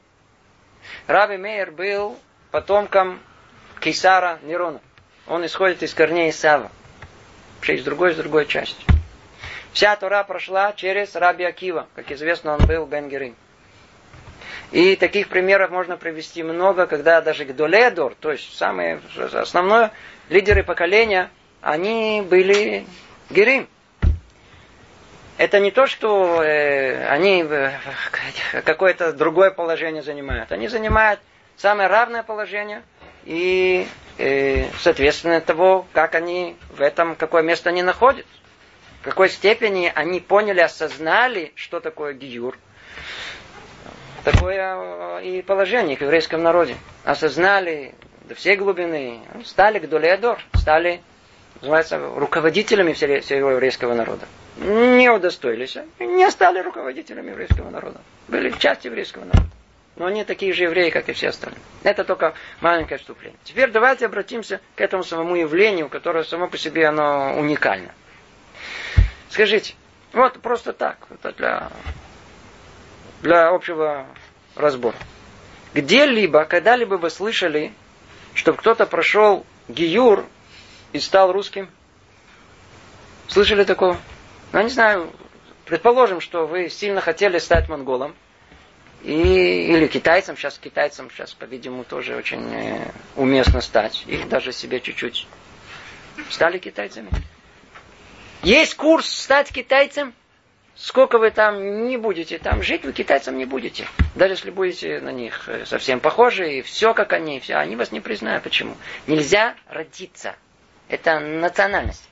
Раби 1.07 1.37
Мейер 1.37 1.71
был 1.73 2.19
потомком 2.51 3.21
Кисара 3.81 4.39
Нерона. 4.43 4.81
Он 5.27 5.45
исходит 5.45 5.83
из 5.83 5.93
корней 5.93 6.31
Исава. 6.31 6.71
Вообще 7.57 7.75
из 7.75 7.85
другой, 7.85 8.13
из 8.13 8.17
другой 8.17 8.47
части. 8.47 8.83
Вся 9.73 9.95
Тора 9.97 10.25
прошла 10.25 10.73
через 10.73 11.15
Раби 11.15 11.45
Акива. 11.45 11.87
Как 11.95 12.11
известно, 12.11 12.55
он 12.55 12.67
был 12.67 12.87
Бенгерим. 12.87 13.37
И 14.73 14.97
таких 14.97 15.29
примеров 15.29 15.71
можно 15.71 15.97
привести 15.97 16.43
много, 16.43 16.87
когда 16.87 17.21
даже 17.21 17.45
Гдоледор, 17.45 18.15
то 18.19 18.31
есть 18.31 18.57
самые 18.57 19.01
основные 19.33 19.91
лидеры 20.29 20.63
поколения, 20.63 21.31
они 21.61 22.25
были 22.29 22.87
Герим. 23.31 23.69
Это 25.39 25.59
не 25.59 25.71
то, 25.71 25.87
что 25.87 26.43
э, 26.43 27.07
они 27.09 27.43
э, 27.43 27.73
какое-то 28.65 29.13
другое 29.13 29.51
положение 29.51 30.03
занимают. 30.03 30.53
Они 30.53 30.69
занимают 30.69 31.19
самое 31.57 31.89
равное 31.89 32.23
положение 32.23 32.83
и 33.25 33.89
э, 34.19 34.67
соответственно 34.79 35.41
того, 35.41 35.87
как 35.93 36.15
они 36.15 36.57
в 36.71 36.81
этом, 36.81 37.17
какое 37.17 37.43
место 37.43 37.71
они 37.71 37.83
находятся. 37.83 38.31
В 39.01 39.05
какой 39.05 39.29
степени 39.29 39.91
они 39.95 40.21
поняли, 40.21 40.61
осознали, 40.61 41.53
что 41.55 41.81
такое 41.81 42.13
гиюр. 42.13 42.59
Такое 44.25 45.19
э, 45.21 45.25
и 45.25 45.43
положение 45.43 45.97
в 45.97 46.01
еврейском 46.03 46.43
народе. 46.43 46.77
Осознали 47.05 47.95
до 48.25 48.35
всей 48.35 48.57
глубины, 48.57 49.21
стали 49.45 49.79
к 49.79 49.89
Долеадор, 49.89 50.39
стали 50.55 51.01
называется, 51.61 51.99
руководителями 51.99 52.93
всего 52.93 53.51
еврейского 53.51 53.95
народа. 53.95 54.27
Не 54.57 55.11
удостоились, 55.11 55.77
не 55.99 56.31
стали 56.31 56.61
руководителями 56.61 57.31
еврейского 57.31 57.71
народа. 57.71 58.01
Были 58.29 58.51
часть 58.51 58.85
еврейского 58.85 59.25
народа. 59.25 59.49
Но 59.97 60.07
они 60.07 60.25
такие 60.25 60.53
же 60.53 60.65
евреи, 60.65 60.91
как 60.91 61.09
и 61.09 61.13
все 61.13 61.29
остальные. 61.29 61.61
Это 61.83 62.05
только 62.05 62.35
маленькое 62.61 62.99
вступление. 62.99 63.39
Теперь 63.45 63.71
давайте 63.71 64.07
обратимся 64.07 64.61
к 64.77 64.81
этому 64.81 65.03
самому 65.03 65.37
явлению, 65.37 65.89
которое 65.89 66.25
само 66.25 66.49
по 66.49 66.57
себе 66.57 66.87
оно 66.87 67.35
уникально. 67.39 67.93
Скажите, 69.31 69.75
вот 70.13 70.41
просто 70.41 70.73
так, 70.73 70.99
это 71.11 71.33
для, 71.33 71.71
для 73.23 73.49
общего 73.49 74.07
разбора. 74.57 74.97
Где-либо, 75.73 76.45
когда-либо 76.45 76.97
вы 76.97 77.09
слышали, 77.11 77.73
чтобы 78.35 78.59
кто-то 78.59 78.87
прошел 78.87 79.47
гиюр 79.69 80.27
и 80.93 80.99
стал 81.01 81.33
русским? 81.33 81.71
Слышали 83.29 83.65
такого? 83.65 83.97
Ну, 84.53 84.63
не 84.63 84.69
знаю, 84.69 85.13
Предположим, 85.71 86.21
что 86.21 86.49
вы 86.49 86.69
сильно 86.69 87.01
хотели 87.01 87.39
стать 87.39 87.69
монголом, 87.69 88.17
и, 89.05 89.13
или 89.13 89.87
китайцам, 89.87 90.37
сейчас 90.37 90.59
китайцам, 90.59 91.09
сейчас, 91.13 91.33
по-видимому, 91.33 91.85
тоже 91.85 92.17
очень 92.17 92.53
э, 92.53 92.91
уместно 93.15 93.61
стать. 93.61 94.03
Их 94.09 94.29
даже 94.29 94.51
себе 94.51 94.81
чуть-чуть 94.81 95.29
стали 96.29 96.59
китайцами. 96.59 97.09
Есть 98.43 98.75
курс 98.75 99.07
стать 99.07 99.53
китайцем. 99.53 100.15
Сколько 100.75 101.19
вы 101.19 101.31
там 101.31 101.89
не 101.89 101.99
будете 101.99 102.39
там 102.39 102.63
жить, 102.63 102.85
вы 102.85 102.95
китайцам 102.95 103.37
не 103.37 103.45
будете. 103.45 103.87
Даже 104.15 104.33
если 104.33 104.51
будете 104.51 104.99
на 105.01 105.13
них 105.13 105.47
э, 105.47 105.67
совсем 105.67 106.01
похожи, 106.01 106.59
и 106.59 106.63
все 106.63 106.95
как 106.95 107.13
они, 107.13 107.39
все, 107.39 107.57
они 107.57 107.77
вас 107.77 107.93
не 107.93 108.01
признают. 108.01 108.45
Почему? 108.45 108.75
Нельзя 109.07 109.57
родиться. 109.69 110.37
Это 110.89 111.21
национальность. 111.21 112.09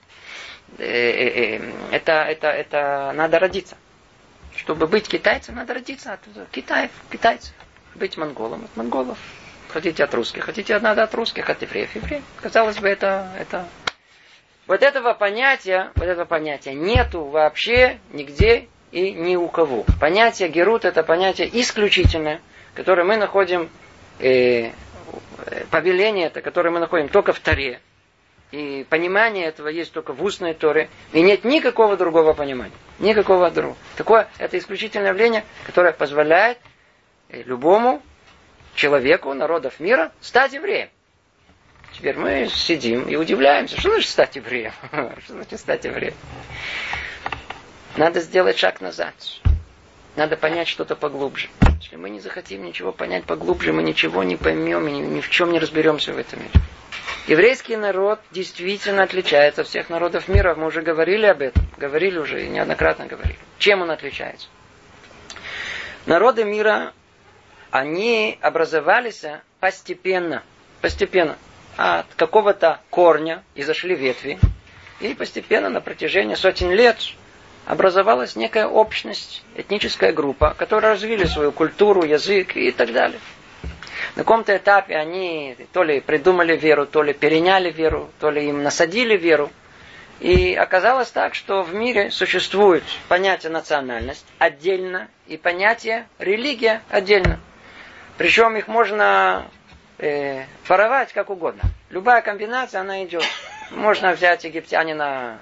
Э, 0.77 1.61
это, 1.93 2.13
это, 2.13 2.49
это 2.49 3.13
надо 3.15 3.39
родиться. 3.39 3.79
Чтобы 4.55 4.87
быть 4.87 5.09
китайцем, 5.09 5.55
надо 5.55 5.73
родиться 5.73 6.13
от 6.13 6.51
Китаев, 6.51 6.91
китайцев. 7.11 7.55
Быть 7.95 8.19
монголом 8.19 8.65
от 8.65 8.77
монголов. 8.77 9.17
Хотите 9.69 10.05
от 10.05 10.13
русских, 10.13 10.45
хотите 10.45 10.79
надо 10.79 11.05
от 11.05 11.15
русских, 11.15 11.49
от 11.49 11.63
евреев, 11.63 11.95
евреев. 11.95 12.23
Казалось 12.43 12.79
бы, 12.79 12.89
это, 12.89 13.33
это 13.39 13.67
вот 14.69 14.83
этого 14.83 15.15
понятия, 15.15 15.91
вот 15.97 16.05
этого 16.05 16.27
понятия 16.27 16.75
нету 16.75 17.25
вообще 17.25 17.99
нигде 18.13 18.69
и 18.93 19.13
ни 19.13 19.35
у 19.35 19.49
кого. 19.49 19.85
Понятие 19.99 20.51
Герут 20.51 20.85
это 20.85 21.03
понятие 21.03 21.49
исключительное, 21.61 22.41
которое 22.75 23.05
мы 23.05 23.17
находим, 23.17 23.71
э, 24.21 24.71
повеление 25.71 26.27
это, 26.27 26.43
которое 26.43 26.71
мы 26.71 26.81
находим 26.81 27.09
только 27.09 27.33
в 27.33 27.41
Таре. 27.41 27.81
И 28.51 28.87
понимание 28.89 29.47
этого 29.47 29.69
есть 29.69 29.93
только 29.93 30.13
в 30.13 30.23
устной 30.23 30.55
Торе. 30.55 30.89
И 31.13 31.21
нет 31.21 31.45
никакого 31.45 31.97
другого 31.99 32.33
понимания. 32.33 32.73
Никакого 32.99 33.51
другого. 33.51 33.77
Такое, 33.97 34.29
это 34.39 34.57
исключительное 34.57 35.09
явление, 35.09 35.45
которое 35.67 35.93
позволяет 35.93 36.59
э, 37.31 37.43
любому 37.43 38.03
человеку, 38.75 39.33
народов 39.35 39.81
мира 39.81 40.13
стать 40.21 40.53
евреем. 40.53 40.89
Теперь 41.99 42.17
мы 42.17 42.47
сидим 42.47 43.09
и 43.09 43.17
удивляемся, 43.17 43.77
что 43.81 43.91
значит 43.91 44.11
стать 44.11 44.37
евреем? 44.37 44.73
Что 45.25 45.33
значит 45.33 45.59
стать 45.59 45.85
евреем? 45.85 46.15
Надо 47.97 48.21
сделать 48.21 48.57
шаг 48.57 48.81
назад. 48.81 49.15
Надо 50.15 50.37
понять 50.37 50.69
что-то 50.69 50.95
поглубже. 50.95 51.49
Если 51.81 51.97
мы 51.97 52.11
не 52.11 52.21
захотим 52.21 52.65
ничего 52.65 52.93
понять 52.93 53.25
поглубже, 53.25 53.73
мы 53.73 53.83
ничего 53.83 54.23
не 54.23 54.37
поймем 54.37 54.87
и 54.87 54.93
ни, 54.93 55.01
ни 55.01 55.21
в 55.21 55.29
чем 55.29 55.51
не 55.51 55.59
разберемся 55.59 56.13
в 56.13 56.19
этом 56.19 56.39
мире. 56.39 56.53
Еврейский 57.27 57.77
народ 57.77 58.21
действительно 58.31 59.03
отличается 59.03 59.63
от 59.63 59.67
всех 59.67 59.91
народов 59.91 60.29
мира. 60.29 60.55
Мы 60.55 60.67
уже 60.67 60.83
говорили 60.83 61.27
об 61.27 61.43
этом. 61.43 61.65
Говорили 61.79 62.19
уже 62.19 62.47
и 62.47 62.49
неоднократно 62.49 63.07
говорили. 63.07 63.39
Чем 63.59 63.83
он 63.83 63.91
отличается? 63.91 64.47
Народы 66.07 66.45
мира, 66.45 66.93
они 67.73 68.39
образовались 68.41 69.25
постепенно. 69.59 70.45
Постепенно 70.81 71.37
от 71.79 72.07
какого-то 72.17 72.81
корня 72.91 73.45
и 73.55 73.63
зашли 73.63 73.95
ветви. 73.95 74.39
И 75.01 75.15
постепенно 75.15 75.71
на 75.71 75.81
протяжении 75.81 76.35
сотен 76.35 76.73
лет 76.73 76.99
образовалась 77.67 78.35
некая 78.35 78.67
общность, 78.67 79.45
этническая 79.55 80.13
группа, 80.13 80.55
которая 80.59 80.95
развили 80.95 81.25
свою 81.25 81.53
культуру, 81.53 82.03
язык 82.03 82.57
и 82.57 82.73
так 82.73 82.93
далее. 82.93 83.21
На 84.17 84.25
каком-то 84.25 84.57
этапе 84.57 84.97
они 84.97 85.57
то 85.73 85.85
ли 85.85 86.01
придумали 86.01 86.57
веру, 86.57 86.85
то 86.85 87.01
ли 87.05 87.13
переняли 87.13 87.71
веру, 87.71 88.11
то 88.19 88.31
ли 88.31 88.49
им 88.49 88.65
насадили 88.65 89.17
веру. 89.17 89.49
И 90.19 90.55
оказалось 90.55 91.13
так, 91.13 91.37
что 91.37 91.63
в 91.63 91.73
мире 91.75 92.11
существует 92.11 92.83
понятие 93.07 93.53
национальность 93.53 94.27
отдельно 94.39 95.07
и 95.29 95.37
понятие 95.37 96.09
религия 96.19 96.83
отдельно. 96.91 97.39
Причем 98.17 98.57
их 98.57 98.67
можно 98.67 99.47
э, 99.99 100.45
воровать 100.67 101.13
как 101.13 101.31
угодно. 101.31 101.63
Любая 101.91 102.23
комбинация, 102.23 102.81
она 102.81 103.05
идет. 103.05 103.25
Можно 103.71 104.13
взять 104.13 104.45
египтянина, 104.45 105.39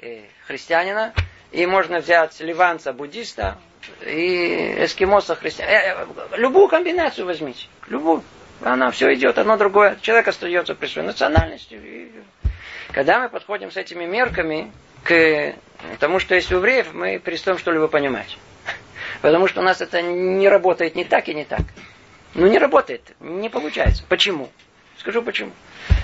э, 0.00 0.22
христианина, 0.46 1.12
и 1.52 1.66
можно 1.66 1.98
взять 1.98 2.38
ливанца, 2.40 2.92
буддиста, 2.92 3.58
и 4.04 4.76
эскимоса, 4.84 5.34
христианина. 5.34 5.76
Э, 5.76 6.06
э, 6.32 6.36
любую 6.36 6.68
комбинацию 6.68 7.26
возьмите. 7.26 7.66
Любую. 7.88 8.22
Она 8.62 8.90
все 8.90 9.12
идет, 9.14 9.38
одно 9.38 9.56
другое. 9.56 9.96
Человек 10.02 10.28
остается 10.28 10.74
при 10.74 10.86
своей 10.86 11.06
национальности. 11.06 11.74
И... 11.74 12.12
Когда 12.92 13.20
мы 13.20 13.28
подходим 13.28 13.70
с 13.70 13.76
этими 13.76 14.04
мерками 14.04 14.70
к 15.04 15.54
тому, 15.98 16.18
что 16.18 16.34
есть 16.34 16.50
евреев, 16.50 16.92
мы 16.92 17.18
перестаем 17.18 17.56
что-либо 17.56 17.88
понимать. 17.88 18.36
Потому 19.22 19.48
что 19.48 19.60
у 19.60 19.64
нас 19.64 19.80
это 19.80 20.02
не 20.02 20.48
работает 20.48 20.94
ни 20.94 21.04
так 21.04 21.28
и 21.28 21.34
не 21.34 21.44
так. 21.44 21.62
Ну, 22.34 22.46
не 22.46 22.58
работает, 22.58 23.02
не 23.20 23.48
получается. 23.48 24.04
Почему? 24.08 24.50
Скажу 24.98 25.22
почему. 25.22 25.52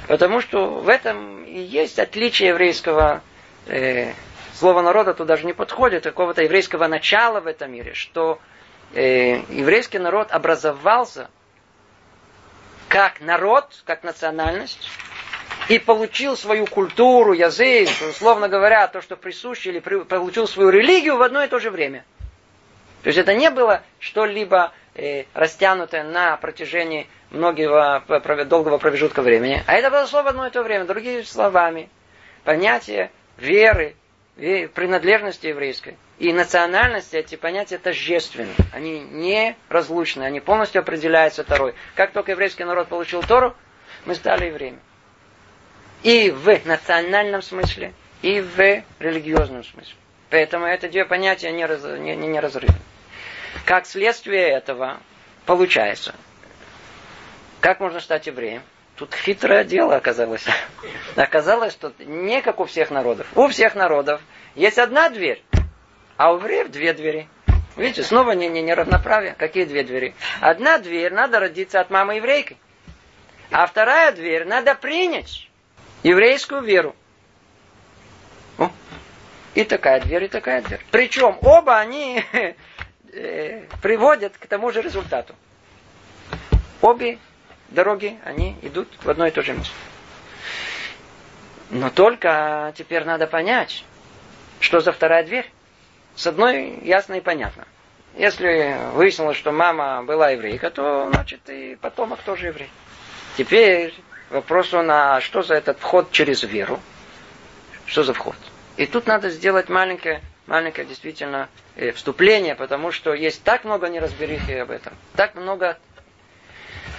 Потому 0.08 0.40
что 0.40 0.80
в 0.80 0.88
этом 0.88 1.44
и 1.44 1.58
есть 1.60 1.98
отличие 1.98 2.48
еврейского 2.48 3.22
э, 3.66 4.12
слова 4.54 4.82
народа, 4.82 5.14
тут 5.14 5.26
даже 5.26 5.44
не 5.46 5.52
подходит, 5.52 6.04
какого-то 6.04 6.42
еврейского 6.42 6.86
начала 6.88 7.40
в 7.40 7.46
этом 7.46 7.72
мире, 7.72 7.94
что 7.94 8.40
э, 8.94 9.42
еврейский 9.50 9.98
народ 9.98 10.32
образовался 10.32 11.28
как 12.88 13.20
народ, 13.20 13.82
как 13.84 14.02
национальность, 14.02 14.90
и 15.68 15.78
получил 15.78 16.36
свою 16.36 16.66
культуру, 16.66 17.32
язык, 17.32 17.88
условно 18.08 18.48
говоря, 18.48 18.86
то, 18.88 19.00
что 19.00 19.16
присуще, 19.16 19.70
или 19.70 19.80
получил 19.80 20.46
свою 20.46 20.70
религию 20.70 21.16
в 21.16 21.22
одно 21.22 21.42
и 21.42 21.48
то 21.48 21.58
же 21.58 21.70
время. 21.70 22.04
То 23.06 23.10
есть 23.10 23.20
это 23.20 23.34
не 23.34 23.50
было 23.50 23.84
что-либо 24.00 24.72
э, 24.96 25.26
растянутое 25.32 26.02
на 26.02 26.36
протяжении 26.38 27.06
многого 27.30 28.02
долгого 28.46 28.78
промежутка 28.78 29.22
времени. 29.22 29.62
А 29.68 29.74
это 29.74 29.90
произошло 29.90 30.24
в 30.24 30.26
одно 30.26 30.48
и 30.48 30.50
то 30.50 30.64
время. 30.64 30.86
Другими 30.86 31.22
словами, 31.22 31.88
понятие 32.42 33.12
веры, 33.38 33.94
принадлежности 34.34 35.46
еврейской 35.46 35.96
и 36.18 36.32
национальности, 36.32 37.14
эти 37.14 37.36
понятия 37.36 37.78
тождественны. 37.78 38.52
Они 38.72 38.98
не 38.98 39.56
разлучны, 39.68 40.24
они 40.24 40.40
полностью 40.40 40.80
определяются 40.80 41.44
Торой. 41.44 41.76
Как 41.94 42.10
только 42.10 42.32
еврейский 42.32 42.64
народ 42.64 42.88
получил 42.88 43.22
Тору, 43.22 43.54
мы 44.04 44.16
стали 44.16 44.46
евреями. 44.46 44.80
И 46.02 46.32
в 46.32 46.48
национальном 46.66 47.42
смысле, 47.42 47.92
и 48.22 48.40
в 48.40 48.82
религиозном 48.98 49.62
смысле. 49.62 49.94
Поэтому 50.28 50.66
это 50.66 50.88
две 50.88 51.04
понятия 51.04 51.52
не, 51.52 51.64
раз, 51.64 51.84
не, 51.84 52.16
не, 52.16 52.26
не 52.26 52.40
разрывны. 52.40 52.74
Как 53.64 53.86
следствие 53.86 54.48
этого 54.48 55.00
получается, 55.46 56.14
как 57.60 57.80
можно 57.80 58.00
стать 58.00 58.26
евреем? 58.26 58.62
Тут 58.96 59.14
хитрое 59.14 59.64
дело 59.64 59.96
оказалось. 59.96 60.44
Оказалось, 61.16 61.72
что 61.72 61.92
не 61.98 62.40
как 62.40 62.60
у 62.60 62.64
всех 62.64 62.90
народов. 62.90 63.26
У 63.34 63.46
всех 63.48 63.74
народов 63.74 64.22
есть 64.54 64.78
одна 64.78 65.10
дверь, 65.10 65.42
а 66.16 66.32
у 66.32 66.36
евреев 66.36 66.70
две 66.70 66.94
двери. 66.94 67.28
Видите, 67.76 68.02
снова 68.02 68.32
не, 68.32 68.48
не, 68.48 68.62
неравноправие. 68.62 69.34
Какие 69.36 69.64
две 69.64 69.82
двери? 69.84 70.14
Одна 70.40 70.78
дверь, 70.78 71.12
надо 71.12 71.40
родиться 71.40 71.78
от 71.80 71.90
мамы 71.90 72.16
еврейки. 72.16 72.56
А 73.50 73.66
вторая 73.66 74.12
дверь, 74.12 74.46
надо 74.46 74.74
принять 74.74 75.48
еврейскую 76.02 76.62
веру. 76.62 76.96
И 79.54 79.64
такая 79.64 80.00
дверь, 80.00 80.24
и 80.24 80.28
такая 80.28 80.62
дверь. 80.62 80.80
Причем 80.90 81.38
оба 81.40 81.78
они 81.78 82.22
э, 83.16 83.64
приводят 83.82 84.36
к 84.36 84.46
тому 84.46 84.70
же 84.70 84.82
результату. 84.82 85.34
Обе 86.80 87.18
дороги, 87.68 88.18
они 88.24 88.56
идут 88.62 88.88
в 89.02 89.08
одно 89.08 89.26
и 89.26 89.30
то 89.30 89.42
же 89.42 89.52
место. 89.52 89.74
Но 91.70 91.90
только 91.90 92.72
теперь 92.76 93.04
надо 93.04 93.26
понять, 93.26 93.84
что 94.60 94.80
за 94.80 94.92
вторая 94.92 95.24
дверь. 95.24 95.50
С 96.14 96.26
одной 96.26 96.78
ясно 96.82 97.14
и 97.14 97.20
понятно. 97.20 97.66
Если 98.16 98.76
выяснилось, 98.92 99.36
что 99.36 99.52
мама 99.52 100.02
была 100.02 100.30
еврейка, 100.30 100.70
то 100.70 101.10
значит 101.12 101.40
и 101.50 101.76
потомок 101.76 102.20
тоже 102.20 102.46
еврей. 102.46 102.70
Теперь 103.36 103.94
вопрос 104.30 104.72
он, 104.72 104.90
а 104.90 105.20
что 105.20 105.42
за 105.42 105.54
этот 105.54 105.78
вход 105.78 106.10
через 106.12 106.42
веру? 106.42 106.80
Что 107.84 108.02
за 108.02 108.14
вход? 108.14 108.36
И 108.78 108.86
тут 108.86 109.06
надо 109.06 109.28
сделать 109.28 109.68
маленькое, 109.68 110.22
маленькое 110.46 110.86
действительно 110.86 111.48
э, 111.76 111.92
вступление, 111.92 112.54
потому 112.54 112.92
что 112.92 113.14
есть 113.14 113.42
так 113.42 113.64
много 113.64 113.88
неразберихи 113.88 114.52
об 114.52 114.70
этом, 114.70 114.94
так 115.14 115.34
много 115.34 115.78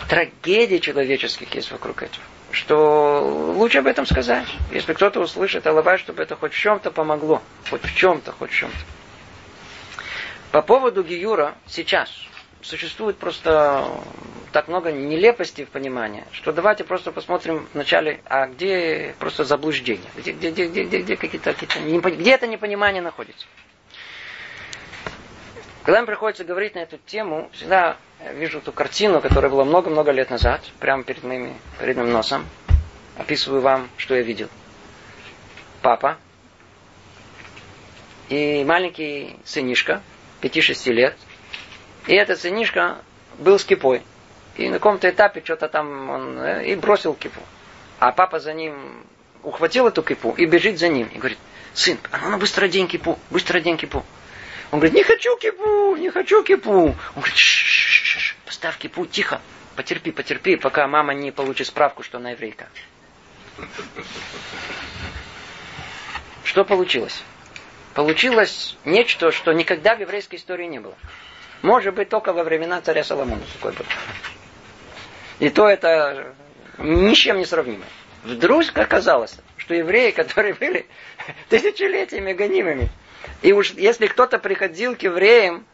трагедий 0.10 0.80
человеческих 0.80 1.54
есть 1.54 1.72
вокруг 1.72 2.04
этого, 2.04 2.24
что 2.52 3.54
лучше 3.56 3.80
об 3.80 3.88
этом 3.88 4.06
сказать. 4.06 4.48
Если 4.72 4.94
кто-то 4.94 5.20
услышит, 5.20 5.66
алавай, 5.68 5.98
чтобы 5.98 6.24
это 6.24 6.36
хоть 6.36 6.54
в 6.54 6.58
чем-то 6.58 6.92
помогло. 6.92 7.42
Хоть 7.70 7.82
в 7.84 7.96
чем-то, 7.96 8.32
хоть 8.34 8.52
в 8.52 8.56
чем-то. 8.56 8.78
По 10.52 10.62
поводу 10.62 11.04
Гиюра 11.04 11.56
сейчас 11.66 12.10
существует 12.62 13.18
просто 13.18 13.86
так 14.52 14.68
много 14.68 14.92
нелепости 14.92 15.66
в 15.66 15.70
понимании, 15.70 16.24
что 16.32 16.52
давайте 16.52 16.84
просто 16.84 17.12
посмотрим 17.12 17.68
вначале, 17.74 18.22
а 18.26 18.48
где 18.48 19.16
просто 19.20 19.44
заблуждение, 19.44 20.10
где, 20.16 20.32
где, 20.32 20.52
где, 20.52 20.68
где, 20.68 20.84
где, 20.84 20.98
где 21.00 21.18
какие-то, 21.18 21.54
какие-то 21.54 22.10
где 22.12 22.32
это 22.32 22.48
непонимание 22.48 23.02
находится. 23.02 23.46
Когда 25.84 26.02
мне 26.02 26.08
приходится 26.08 26.44
говорить 26.44 26.76
на 26.76 26.80
эту 26.80 26.98
тему, 26.98 27.50
всегда 27.54 27.98
вижу 28.34 28.60
ту 28.60 28.72
картину, 28.72 29.22
которая 29.22 29.50
была 29.50 29.64
много-много 29.64 30.12
лет 30.12 30.30
назад, 30.30 30.62
прямо 30.80 31.04
перед 31.04 31.24
моим, 31.24 31.54
перед 31.80 31.96
моим 31.96 32.12
носом. 32.12 32.46
Описываю 33.18 33.62
вам, 33.62 33.90
что 33.98 34.16
я 34.16 34.22
видел. 34.22 34.50
Папа 35.82 36.18
и 38.30 38.64
маленький 38.66 39.38
сынишка, 39.46 40.02
5-6 40.42 40.92
лет. 40.92 41.16
И 42.08 42.14
этот 42.14 42.40
сынишка 42.40 42.98
был 43.40 43.58
с 43.58 43.66
кипой. 43.66 44.02
И 44.58 44.70
на 44.70 44.80
каком-то 44.80 45.10
этапе 45.10 45.42
что-то 45.44 45.68
там 45.68 46.10
он 46.10 46.40
э, 46.40 46.66
и 46.66 46.76
бросил 46.76 47.14
кипу. 47.14 47.42
А 48.00 48.12
папа 48.12 48.40
за 48.40 48.54
ним 48.54 49.06
ухватил 49.44 49.88
эту 49.88 50.02
кипу 50.02 50.34
и 50.36 50.46
бежит 50.46 50.80
за 50.80 50.90
ним. 50.90 51.08
И 51.08 51.18
говорит, 51.18 51.38
сын, 51.74 51.98
а 52.12 52.30
ну 52.30 52.38
быстро 52.38 52.66
одень 52.66 52.88
кипу, 52.88 53.20
быстро 53.30 53.60
одень 53.60 53.78
кипу. 53.78 54.04
Он 54.72 54.80
говорит, 54.80 54.96
не 54.96 55.04
хочу 55.04 55.38
кипу, 55.38 55.96
не 55.96 56.10
хочу 56.10 56.44
кипу. 56.44 56.72
Он 56.72 56.96
говорит, 57.16 57.38
ш 57.38 57.66
-ш 57.66 58.18
-ш 58.20 58.36
поставь 58.46 58.78
кипу, 58.78 59.06
тихо, 59.06 59.42
потерпи, 59.76 60.12
потерпи, 60.12 60.56
пока 60.56 60.88
мама 60.88 61.14
не 61.14 61.32
получит 61.32 61.68
справку, 61.68 62.02
что 62.02 62.18
она 62.18 62.32
еврейка. 62.32 62.68
Что 66.44 66.66
получилось? 66.66 67.24
Получилось 67.94 68.76
нечто, 68.86 69.32
что 69.32 69.54
никогда 69.54 69.96
в 69.96 70.02
еврейской 70.02 70.36
истории 70.36 70.66
не 70.66 70.80
было. 70.80 70.96
Может 71.62 71.94
быть, 71.94 72.10
только 72.10 72.34
во 72.34 72.44
времена 72.44 72.82
царя 72.82 73.04
Соломона 73.04 73.42
такой 73.54 73.74
был. 73.74 73.86
И 75.40 75.50
то 75.50 75.68
это 75.68 76.34
ни 76.78 77.14
с 77.14 77.18
чем 77.18 77.38
не 77.38 77.46
сравнимо. 77.46 77.86
Вдруг 78.24 78.66
оказалось, 78.76 79.38
что 79.58 79.74
евреи, 79.74 80.12
которые 80.12 80.54
были 80.54 80.86
тысячелетиями 81.50 82.34
гонимыми, 82.34 82.90
и 83.42 83.54
уж 83.54 83.72
если 83.72 84.08
кто-то 84.08 84.40
приходил 84.40 84.96
к 84.96 85.02
евреям, 85.02 85.66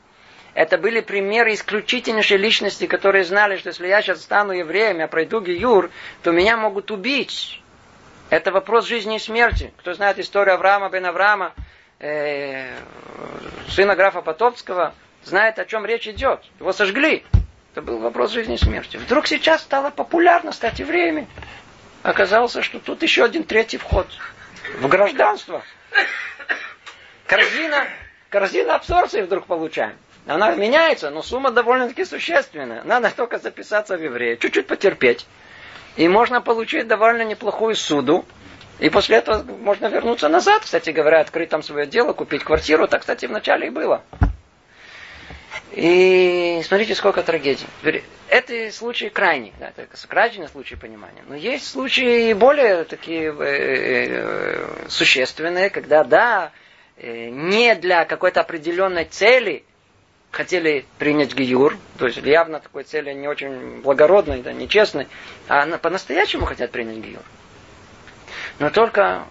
это 0.53 0.77
были 0.77 1.01
примеры 1.01 1.53
исключительнейшей 1.53 2.37
личности, 2.37 2.85
которые 2.85 3.23
знали, 3.23 3.57
что 3.57 3.69
если 3.69 3.87
я 3.87 4.01
сейчас 4.01 4.21
стану 4.21 4.53
евреем, 4.53 4.99
я 4.99 5.07
пройду 5.07 5.41
Гиюр, 5.41 5.89
то 6.21 6.31
меня 6.31 6.57
могут 6.57 6.91
убить. 6.91 7.59
Это 8.29 8.51
вопрос 8.51 8.85
жизни 8.85 9.15
и 9.15 9.19
смерти. 9.19 9.73
Кто 9.77 9.93
знает 9.93 10.19
историю 10.19 10.55
Авраама 10.55 10.89
бен 10.89 11.05
Авраама, 11.05 11.53
э, 11.99 12.75
сына 13.69 13.95
графа 13.95 14.21
Потопского, 14.21 14.93
знает, 15.23 15.57
о 15.57 15.65
чем 15.65 15.85
речь 15.85 16.07
идет. 16.07 16.41
Его 16.59 16.71
сожгли. 16.71 17.23
Это 17.73 17.81
был 17.81 17.97
вопрос 17.97 18.29
жизни 18.29 18.53
и 18.53 18.57
смерти. 18.59 18.97
Вдруг 18.97 19.25
сейчас 19.25 19.63
стало 19.63 19.89
популярно 19.89 20.51
стать 20.51 20.77
евреями. 20.77 21.27
Оказалось, 22.03 22.55
что 22.61 22.77
тут 22.77 23.01
еще 23.01 23.23
один 23.23 23.43
третий 23.43 23.77
вход 23.77 24.05
в 24.79 24.87
гражданство. 24.87 25.63
Корзина, 27.25 27.87
корзина 28.29 28.75
абсорбции 28.75 29.23
вдруг 29.23 29.47
получаем. 29.47 29.97
Она 30.27 30.51
меняется, 30.51 31.09
но 31.09 31.23
сумма 31.23 31.49
довольно-таки 31.49 32.05
существенная. 32.05 32.83
Надо 32.83 33.09
только 33.09 33.39
записаться 33.39 33.97
в 33.97 34.03
еврея, 34.03 34.35
чуть-чуть 34.35 34.67
потерпеть. 34.67 35.25
И 35.95 36.07
можно 36.07 36.41
получить 36.41 36.87
довольно 36.87 37.23
неплохую 37.23 37.73
суду. 37.75 38.23
И 38.77 38.91
после 38.91 39.17
этого 39.17 39.41
можно 39.43 39.87
вернуться 39.87 40.29
назад, 40.29 40.61
кстати 40.61 40.91
говоря, 40.91 41.21
открыть 41.21 41.49
там 41.49 41.63
свое 41.63 41.87
дело, 41.87 42.13
купить 42.13 42.43
квартиру. 42.43 42.87
Так, 42.87 43.01
кстати, 43.01 43.25
вначале 43.25 43.67
и 43.67 43.69
было. 43.71 44.03
И 45.73 46.61
смотрите, 46.63 46.93
сколько 46.93 47.23
трагедий. 47.23 47.65
Это 48.29 48.71
случаи 48.71 49.07
крайние, 49.07 49.53
да, 49.59 49.71
это 49.75 49.87
крайний 50.07 50.47
случай 50.47 50.75
понимания. 50.75 51.23
Но 51.27 51.35
есть 51.35 51.67
случаи 51.67 52.33
более 52.33 52.83
такие 52.83 53.33
э, 53.33 54.07
э, 54.09 54.87
существенные, 54.87 55.71
когда, 55.71 56.03
да, 56.03 56.51
э, 56.97 57.29
не 57.29 57.73
для 57.75 58.05
какой-то 58.05 58.41
определенной 58.41 59.05
цели 59.05 59.63
хотели 60.29 60.85
принять 60.99 61.33
гиюр, 61.33 61.77
то 61.97 62.05
есть 62.05 62.17
явно 62.19 62.59
такой 62.59 62.83
цели 62.83 63.11
не 63.13 63.27
очень 63.27 63.81
благородной, 63.81 64.43
да, 64.43 64.53
нечестной, 64.53 65.07
а 65.47 65.65
по-настоящему 65.79 66.45
хотят 66.45 66.69
принять 66.69 66.97
гиюр. 66.97 67.23
Но 68.59 68.69
только 68.69 69.25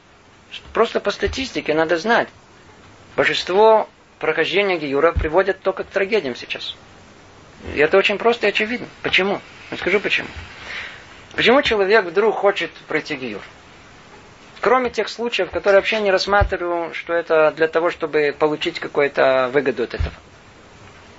просто 0.72 0.99
по 0.99 1.12
статистике 1.12 1.72
надо 1.74 1.99
знать, 1.99 2.28
большинство 3.14 3.88
прохождения 4.23 4.79
Гиюра 4.79 5.11
приводят 5.11 5.61
только 5.61 5.83
к 5.83 5.89
трагедиям 5.89 6.37
сейчас. 6.37 6.77
И 7.75 7.79
это 7.81 7.99
очень 7.99 8.18
просто 8.18 8.47
и 8.47 8.51
очевидно. 8.51 8.87
Почему? 9.03 9.41
Я 9.73 9.77
скажу 9.77 9.99
почему. 9.99 10.29
Почему 11.35 11.61
человек 11.62 12.05
вдруг 12.05 12.37
хочет 12.37 12.70
пройти 12.87 13.16
Гиюр? 13.16 13.43
Кроме 14.61 14.91
тех 14.91 15.09
случаев, 15.09 15.51
которые 15.51 15.81
вообще 15.81 16.01
не 16.01 16.12
рассматриваю, 16.12 16.95
что 16.95 17.12
это 17.12 17.51
для 17.57 17.66
того, 17.66 17.91
чтобы 17.91 18.33
получить 18.39 18.79
какую-то 18.79 19.51
выгоду 19.53 19.83
от 19.83 19.95
этого. 19.95 20.14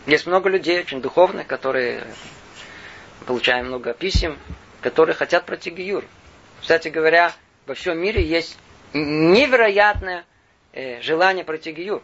Есть 0.05 0.25
много 0.25 0.49
людей, 0.49 0.79
очень 0.79 1.01
духовных, 1.01 1.45
которые 1.45 2.05
получают 3.25 3.67
много 3.67 3.93
писем, 3.93 4.39
которые 4.79 5.13
хотят 5.13 5.45
пройти 5.45 5.71
Гиюр. 5.71 6.05
Кстати 6.61 6.87
говоря, 6.87 7.33
во 7.65 7.73
всем 7.73 7.97
мире 7.99 8.23
есть 8.23 8.57
невероятное 8.93 10.23
э, 10.71 11.01
желание 11.01 11.43
пройти 11.43 11.73
Гиюр. 11.73 12.01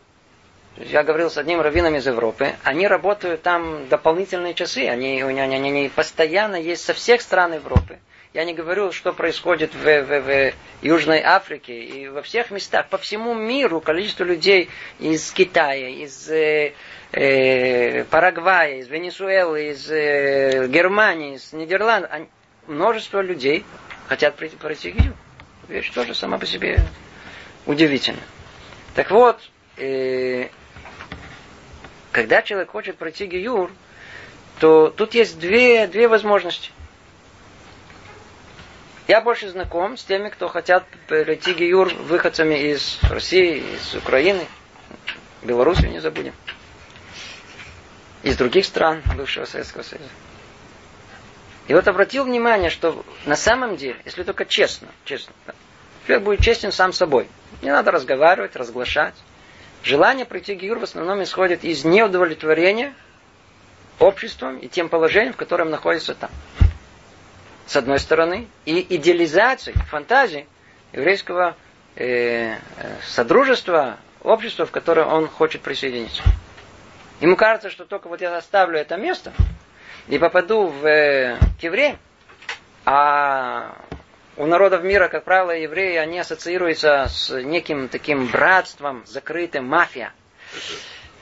Я 0.80 1.03
говорил 1.03 1.30
с 1.30 1.38
одним 1.38 1.59
раввином 1.59 1.95
из 1.95 2.07
Европы. 2.07 2.53
Они 2.63 2.88
работают 2.88 3.41
там 3.41 3.89
дополнительные 3.89 4.53
часы. 4.53 4.88
Они, 4.88 5.21
они, 5.21 5.39
они, 5.41 5.55
они 5.55 5.91
постоянно 5.93 6.55
есть 6.55 6.86
со 6.86 6.93
всех 6.93 7.21
стран 7.21 7.53
Европы. 7.55 7.99
Я 8.34 8.45
не 8.45 8.53
говорю, 8.53 8.93
что 8.93 9.11
происходит 9.11 9.73
в, 9.75 9.84
в, 9.84 10.21
в 10.21 10.53
Южной 10.82 11.19
Африке 11.21 11.77
и 11.77 12.07
во 12.07 12.21
всех 12.21 12.49
местах. 12.51 12.88
По 12.88 12.97
всему 12.97 13.34
миру 13.34 13.82
количество 13.82 14.23
людей 14.23 14.69
из 14.99 15.30
Китая, 15.32 15.89
из 15.89 16.30
э, 16.30 16.73
э, 17.11 18.05
Парагвая, 18.05 18.77
из 18.77 18.88
Венесуэлы, 18.88 19.71
из 19.71 19.89
э, 19.91 20.67
Германии, 20.67 21.36
из 21.36 21.51
Нидерландов. 21.51 22.09
Они, 22.13 22.27
множество 22.67 23.19
людей 23.19 23.65
хотят 24.07 24.36
пройти, 24.36 24.55
пройти 24.55 24.91
Гию. 24.91 25.13
Вещь 25.67 25.89
тоже 25.89 26.15
сама 26.15 26.38
по 26.38 26.45
себе 26.45 26.77
удивительна. 27.65 28.21
Так 28.95 29.11
вот, 29.11 29.39
э, 29.77 30.47
когда 32.20 32.41
человек 32.41 32.72
хочет 32.72 32.97
пройти 32.97 33.28
гиюр, 33.28 33.72
то 34.59 34.89
тут 34.89 35.13
есть 35.13 35.39
две, 35.39 35.88
две 35.88 36.09
возможности. 36.09 36.70
Я 39.07 39.22
больше 39.22 39.47
знаком 39.49 39.95
с 39.95 40.03
теми, 40.03 40.28
кто 40.28 40.49
хотят 40.49 40.86
пройти 41.07 41.53
гиюр 41.53 41.93
выходцами 41.93 42.55
из 42.74 42.99
России, 43.03 43.59
из 43.59 43.95
Украины, 43.95 44.45
Беларуси 45.43 45.86
не 45.86 45.99
забудем, 45.99 46.34
из 48.24 48.36
других 48.36 48.65
стран 48.65 49.01
бывшего 49.15 49.45
Советского 49.45 49.84
Союза. 49.84 50.09
И 51.70 51.74
вот 51.74 51.88
обратил 51.88 52.26
внимание, 52.26 52.70
что 52.70 53.05
на 53.26 53.38
самом 53.38 53.78
деле, 53.78 53.95
если 54.03 54.24
только 54.24 54.43
честно, 54.43 54.89
честно, 55.05 55.34
человек 56.05 56.26
будет 56.26 56.41
честен 56.41 56.74
сам 56.74 56.91
собой. 56.91 57.30
Не 57.61 57.72
надо 57.72 57.91
разговаривать, 57.91 58.57
разглашать. 58.57 59.15
Желание 59.84 60.25
пройти 60.25 60.55
гиюр 60.55 60.80
в 60.80 60.84
основном 60.84 61.23
исходит 61.23 61.63
из 61.63 61.86
неудовлетворения 61.86 62.93
обществом 63.97 64.57
и 64.57 64.67
тем 64.67 64.89
положением, 64.89 65.34
в 65.34 65.38
котором 65.38 65.69
находится 65.69 66.15
там. 66.15 66.30
С 67.65 67.75
одной 67.75 67.99
стороны, 67.99 68.47
и 68.65 68.86
идеализации, 68.95 69.73
фантазии 69.89 70.47
еврейского 70.91 71.55
э, 71.95 72.55
содружества, 73.05 73.97
общества, 74.23 74.65
в 74.65 74.71
которое 74.71 75.05
он 75.05 75.27
хочет 75.27 75.61
присоединиться. 75.61 76.23
Ему 77.21 77.36
кажется, 77.36 77.69
что 77.69 77.86
только 77.86 78.07
вот 78.07 78.21
я 78.21 78.36
оставлю 78.36 78.80
это 78.80 78.97
место 78.97 79.34
и 80.07 80.17
попаду 80.17 80.67
в 80.67 80.86
э, 80.86 81.38
к 81.61 81.97
а 82.86 83.75
у 84.40 84.46
народов 84.46 84.84
мира, 84.84 85.10
как 85.10 85.26
правило, 85.26 85.52
евреи, 85.52 85.98
они 85.98 86.18
ассоциируются 86.18 87.08
с 87.10 87.30
неким 87.44 87.90
таким 87.90 88.28
братством, 88.28 89.04
закрытым, 89.06 89.68
мафия. 89.68 90.14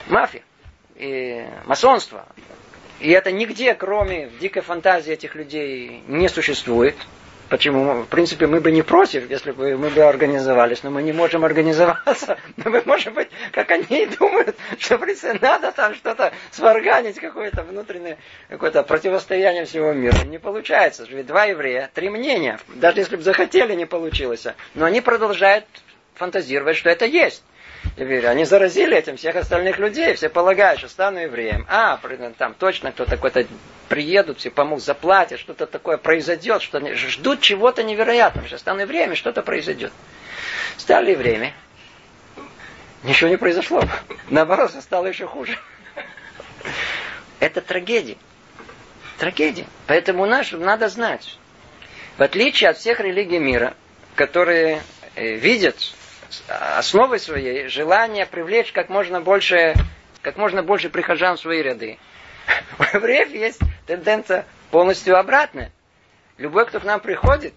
Мафия. 0.06 0.42
И 0.94 1.44
масонство. 1.66 2.24
И 3.00 3.10
это 3.10 3.32
нигде, 3.32 3.74
кроме 3.74 4.28
дикой 4.40 4.62
фантазии 4.62 5.12
этих 5.12 5.34
людей, 5.34 6.00
не 6.06 6.28
существует. 6.28 6.94
Почему? 7.48 8.02
В 8.02 8.06
принципе, 8.06 8.46
мы 8.46 8.60
бы 8.60 8.70
не 8.70 8.82
против, 8.82 9.30
если 9.30 9.52
бы 9.52 9.76
мы 9.76 9.88
бы 9.88 10.02
организовались, 10.02 10.82
но 10.82 10.90
мы 10.90 11.02
не 11.02 11.12
можем 11.12 11.44
организоваться. 11.44 12.38
Но 12.56 12.70
мы 12.70 12.82
можем 12.84 13.14
быть, 13.14 13.28
как 13.52 13.70
они 13.70 14.02
и 14.02 14.06
думают, 14.06 14.56
что, 14.78 14.96
в 14.96 15.00
принципе, 15.00 15.38
надо 15.40 15.72
там 15.72 15.94
что-то 15.94 16.32
сварганить, 16.50 17.18
какое-то 17.18 17.62
внутреннее, 17.62 18.18
какое-то 18.48 18.82
противостояние 18.82 19.64
всего 19.64 19.92
мира. 19.92 20.24
Не 20.24 20.38
получается. 20.38 21.06
Ведь 21.08 21.26
два 21.26 21.44
еврея, 21.44 21.90
три 21.94 22.10
мнения. 22.10 22.58
Даже 22.68 23.00
если 23.00 23.16
бы 23.16 23.22
захотели, 23.22 23.74
не 23.74 23.86
получилось. 23.86 24.46
Но 24.74 24.84
они 24.84 25.00
продолжают 25.00 25.64
фантазировать, 26.14 26.76
что 26.76 26.90
это 26.90 27.06
есть 27.06 27.42
евреи. 27.98 28.24
Они 28.24 28.44
заразили 28.44 28.96
этим 28.96 29.16
всех 29.16 29.36
остальных 29.36 29.78
людей. 29.78 30.14
Все 30.14 30.28
полагают, 30.28 30.78
что 30.78 30.88
стану 30.88 31.18
евреем. 31.18 31.66
А, 31.68 32.00
там 32.36 32.54
точно 32.54 32.92
кто-то 32.92 33.12
какой-то 33.12 33.46
приедут, 33.88 34.38
все 34.38 34.50
помогут, 34.50 34.84
заплатят, 34.84 35.40
что-то 35.40 35.66
такое 35.66 35.96
произойдет, 35.96 36.62
что 36.62 36.80
ждут 36.94 37.40
чего-то 37.40 37.82
невероятного. 37.82 38.46
Сейчас 38.48 38.60
стану 38.60 38.82
евреем, 38.82 39.12
и 39.12 39.16
что-то 39.16 39.42
произойдет. 39.42 39.92
Стали 40.76 41.12
евреями. 41.12 41.54
Ничего 43.02 43.30
не 43.30 43.36
произошло. 43.36 43.82
Наоборот, 44.28 44.72
стало 44.80 45.06
еще 45.06 45.26
хуже. 45.26 45.58
Это 47.40 47.60
трагедия. 47.60 48.16
Трагедия. 49.18 49.66
Поэтому 49.86 50.26
наш 50.26 50.52
надо 50.52 50.88
знать. 50.88 51.38
В 52.16 52.22
отличие 52.22 52.70
от 52.70 52.78
всех 52.78 53.00
религий 53.00 53.38
мира, 53.38 53.74
которые 54.16 54.82
э, 55.14 55.34
видят 55.34 55.76
основой 56.48 57.18
своей 57.18 57.68
желание 57.68 58.26
привлечь 58.26 58.72
как 58.72 58.88
можно 58.88 59.20
больше, 59.20 59.74
как 60.22 60.36
можно 60.36 60.62
больше 60.62 60.90
прихожан 60.90 61.36
в 61.36 61.40
свои 61.40 61.62
ряды. 61.62 61.98
У 62.78 62.82
евреев 62.82 63.30
есть 63.30 63.60
тенденция 63.86 64.46
полностью 64.70 65.18
обратная. 65.18 65.72
Любой, 66.36 66.66
кто 66.66 66.80
к 66.80 66.84
нам 66.84 67.00
приходит, 67.00 67.54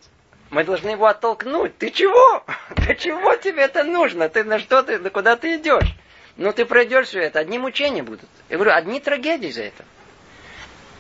мы 0.50 0.64
должны 0.64 0.90
его 0.90 1.06
оттолкнуть. 1.08 1.78
Ты 1.78 1.92
чего? 1.92 2.44
Для 2.76 2.96
чего 2.96 3.36
тебе 3.36 3.64
это 3.64 3.84
нужно? 3.84 4.30
Ты 4.30 4.44
на 4.44 4.60
что 4.60 4.84
ты, 4.84 4.98
куда 5.10 5.36
ты 5.36 5.56
идешь? 5.56 5.96
Ну, 6.38 6.52
ты 6.54 6.66
пройдешь 6.66 7.08
все 7.08 7.20
это. 7.20 7.40
Одни 7.40 7.60
мучения 7.60 8.04
будут. 8.04 8.30
Я 8.50 8.58
говорю, 8.58 8.74
одни 8.74 9.00
трагедии 9.00 9.50
за 9.50 9.64
это. 9.64 9.86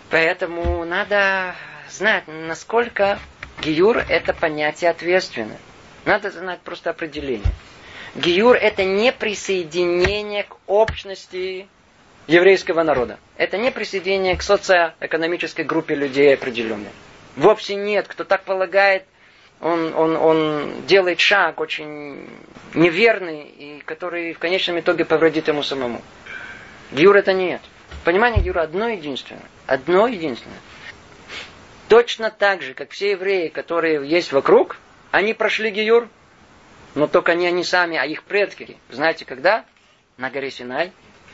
Поэтому 0.10 0.84
надо 0.86 1.56
знать, 1.90 2.26
насколько 2.28 3.18
гиюр 3.62 3.98
это 3.98 4.34
понятие 4.34 4.92
ответственное. 4.92 5.58
Надо 6.06 6.32
знать 6.32 6.62
просто 6.62 6.90
определение. 6.90 7.52
Гиюр 8.16 8.56
это 8.56 8.84
не 8.84 9.12
присоединение 9.12 10.44
к 10.44 10.58
общности 10.68 11.68
еврейского 12.28 12.84
народа. 12.84 13.20
Это 13.38 13.58
не 13.58 13.72
присоединение 13.72 14.36
к 14.36 14.42
социоэкономической 14.42 15.64
группе 15.64 15.96
людей 15.96 16.34
определенной. 16.34 16.90
Вовсе 17.36 17.76
нет. 17.76 18.08
Кто 18.08 18.24
так 18.24 18.44
полагает, 18.44 19.06
он, 19.62 19.94
он, 19.94 20.16
он 20.18 20.86
делает 20.88 21.20
шаг 21.20 21.60
очень 21.60 22.28
неверный, 22.74 23.44
и 23.44 23.82
который 23.86 24.34
в 24.34 24.40
конечном 24.40 24.80
итоге 24.80 25.06
повредит 25.06 25.48
ему 25.48 25.64
самому. 25.64 26.02
Гиюр 26.92 27.16
это 27.16 27.32
нет. 27.32 27.62
Понимание 28.04 28.42
Гиюра 28.42 28.62
одно 28.62 28.90
единственное. 28.90 29.44
Одно 29.68 30.08
единственное. 30.08 30.58
Точно 31.88 32.32
так 32.32 32.62
же, 32.62 32.74
как 32.74 32.92
все 32.92 33.12
евреи, 33.12 33.50
которые 33.50 34.08
есть 34.08 34.32
вокруг, 34.32 34.78
они 35.12 35.34
прошли 35.34 35.72
Гиюр, 35.72 36.08
но 36.96 37.08
только 37.08 37.36
не 37.36 37.48
они 37.48 37.64
сами, 37.64 37.98
а 37.98 38.06
их 38.06 38.24
предки. 38.24 38.78
Знаете, 38.90 39.26
когда? 39.26 39.66
На 40.18 40.30
горе 40.30 40.52
Синай. 40.52 40.92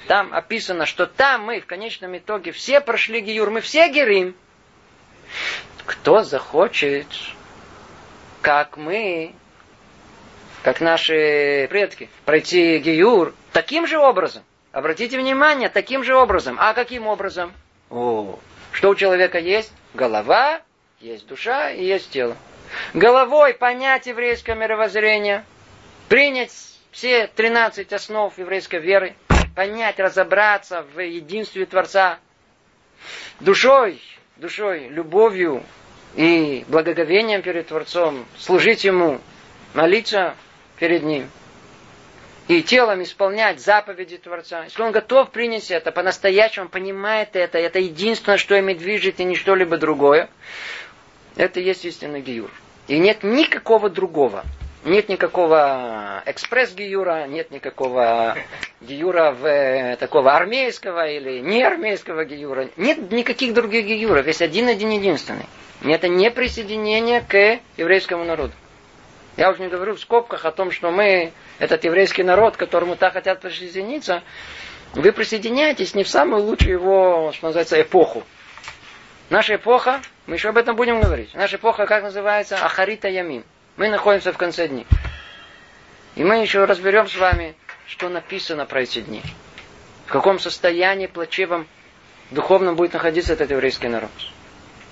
Там 0.07 0.33
описано, 0.33 0.85
что 0.85 1.05
там 1.07 1.45
мы 1.45 1.59
в 1.59 1.65
конечном 1.65 2.17
итоге 2.17 2.51
все 2.51 2.81
прошли 2.81 3.21
Гиюр, 3.21 3.49
мы 3.49 3.61
все 3.61 3.89
герим. 3.89 4.35
Кто 5.85 6.23
захочет 6.23 7.07
как 8.47 8.77
мы, 8.77 9.33
как 10.63 10.79
наши 10.79 11.67
предки, 11.69 12.09
пройти 12.23 12.77
гиюр 12.79 13.33
таким 13.51 13.85
же 13.85 13.97
образом. 13.97 14.41
Обратите 14.71 15.17
внимание, 15.17 15.67
таким 15.67 16.03
же 16.03 16.15
образом. 16.15 16.55
А 16.57 16.73
каким 16.73 17.07
образом? 17.07 17.51
О, 17.89 18.39
что 18.71 18.89
у 18.89 18.95
человека 18.95 19.37
есть? 19.39 19.73
Голова, 19.93 20.61
есть 21.01 21.27
душа 21.27 21.71
и 21.71 21.83
есть 21.83 22.09
тело. 22.11 22.37
Головой 22.93 23.53
понять 23.53 24.07
еврейское 24.07 24.55
мировоззрение, 24.55 25.45
принять 26.09 26.51
все 26.91 27.27
13 27.27 27.91
основ 27.93 28.37
еврейской 28.37 28.79
веры, 28.79 29.15
понять, 29.55 29.99
разобраться 29.99 30.85
в 30.93 30.99
единстве 30.99 31.65
Творца. 31.65 32.19
Душой, 33.39 34.01
душой, 34.37 34.87
любовью, 34.87 35.63
и 36.15 36.65
благоговением 36.67 37.43
перед 37.43 37.67
Творцом, 37.67 38.25
служить 38.37 38.83
Ему, 38.83 39.21
молиться 39.73 40.35
перед 40.79 41.03
Ним, 41.03 41.29
и 42.47 42.63
телом 42.63 43.03
исполнять 43.03 43.59
заповеди 43.59 44.17
Творца. 44.17 44.63
Если 44.63 44.81
он 44.81 44.91
готов 44.91 45.29
принять 45.29 45.69
это, 45.69 45.91
по-настоящему 45.91 46.69
понимает 46.69 47.35
это, 47.35 47.59
это 47.59 47.79
единственное, 47.79 48.37
что 48.37 48.55
ими 48.55 48.73
движет, 48.73 49.19
и 49.19 49.25
не 49.25 49.35
что-либо 49.35 49.77
другое, 49.77 50.29
это 51.37 51.59
есть 51.59 51.85
истинный 51.85 52.21
гиюр. 52.21 52.51
И 52.87 52.97
нет 52.97 53.23
никакого 53.23 53.89
другого. 53.89 54.43
Нет 54.85 55.09
никакого 55.09 56.23
экспресс-гиюра, 56.25 57.27
нет 57.27 57.51
никакого 57.51 58.37
гиюра 58.79 59.31
в, 59.31 59.45
э, 59.45 59.97
такого 59.97 60.33
армейского 60.33 61.09
или 61.09 61.39
не 61.39 61.61
армейского 61.61 62.23
гиюра. 62.25 62.69
Нет 62.77 63.11
никаких 63.11 63.53
других 63.53 63.85
гиюров. 63.85 64.25
Есть 64.25 64.41
один-один 64.41 64.91
единственный. 64.91 65.45
Это 65.83 66.07
не 66.07 66.31
присоединение 66.31 67.21
к 67.21 67.59
еврейскому 67.75 68.23
народу. 68.23 68.53
Я 69.35 69.51
уже 69.51 69.61
не 69.61 69.67
говорю 69.67 69.95
в 69.95 69.99
скобках 69.99 70.45
о 70.45 70.51
том, 70.51 70.71
что 70.71 70.89
мы, 70.89 71.31
этот 71.59 71.83
еврейский 71.83 72.23
народ, 72.23 72.55
к 72.55 72.59
которому 72.59 72.95
так 72.95 73.13
хотят 73.13 73.41
присоединиться, 73.41 74.23
вы 74.93 75.11
присоединяетесь 75.11 75.93
не 75.93 76.03
в 76.03 76.09
самую 76.09 76.43
лучшую 76.43 76.71
его, 76.73 77.31
что 77.33 77.47
называется, 77.47 77.79
эпоху. 77.79 78.23
Наша 79.29 79.55
эпоха, 79.55 80.01
мы 80.27 80.35
еще 80.35 80.49
об 80.49 80.57
этом 80.57 80.75
будем 80.75 80.99
говорить. 80.99 81.33
Наша 81.33 81.55
эпоха, 81.55 81.87
как 81.87 82.03
называется? 82.03 82.57
Ахарита 82.57 83.07
Ямин. 83.07 83.43
Мы 83.77 83.87
находимся 83.87 84.33
в 84.33 84.37
конце 84.37 84.67
дней. 84.67 84.85
И 86.15 86.23
мы 86.23 86.41
еще 86.41 86.65
разберем 86.65 87.07
с 87.07 87.15
вами, 87.15 87.55
что 87.87 88.09
написано 88.09 88.65
про 88.65 88.81
эти 88.81 88.99
дни. 88.99 89.21
В 90.05 90.11
каком 90.11 90.39
состоянии 90.39 91.07
плачевом 91.07 91.65
духовном 92.31 92.75
будет 92.75 92.93
находиться 92.93 93.33
этот 93.33 93.51
еврейский 93.51 93.87
народ. 93.87 94.11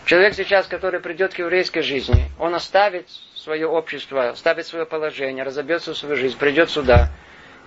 Человек 0.06 0.36
сейчас, 0.36 0.68
который 0.68 1.00
придет 1.02 1.34
к 1.34 1.40
еврейской 1.40 1.82
жизни, 1.82 2.30
он 2.40 2.56
оставит 2.56 3.10
свое 3.34 3.68
общество, 3.68 4.30
оставит 4.30 4.68
свое 4.68 4.86
положение, 4.86 5.44
разобьется 5.44 5.94
в 5.94 5.98
свою 5.98 6.16
жизнь, 6.16 6.38
придет 6.38 6.70
сюда. 6.70 7.10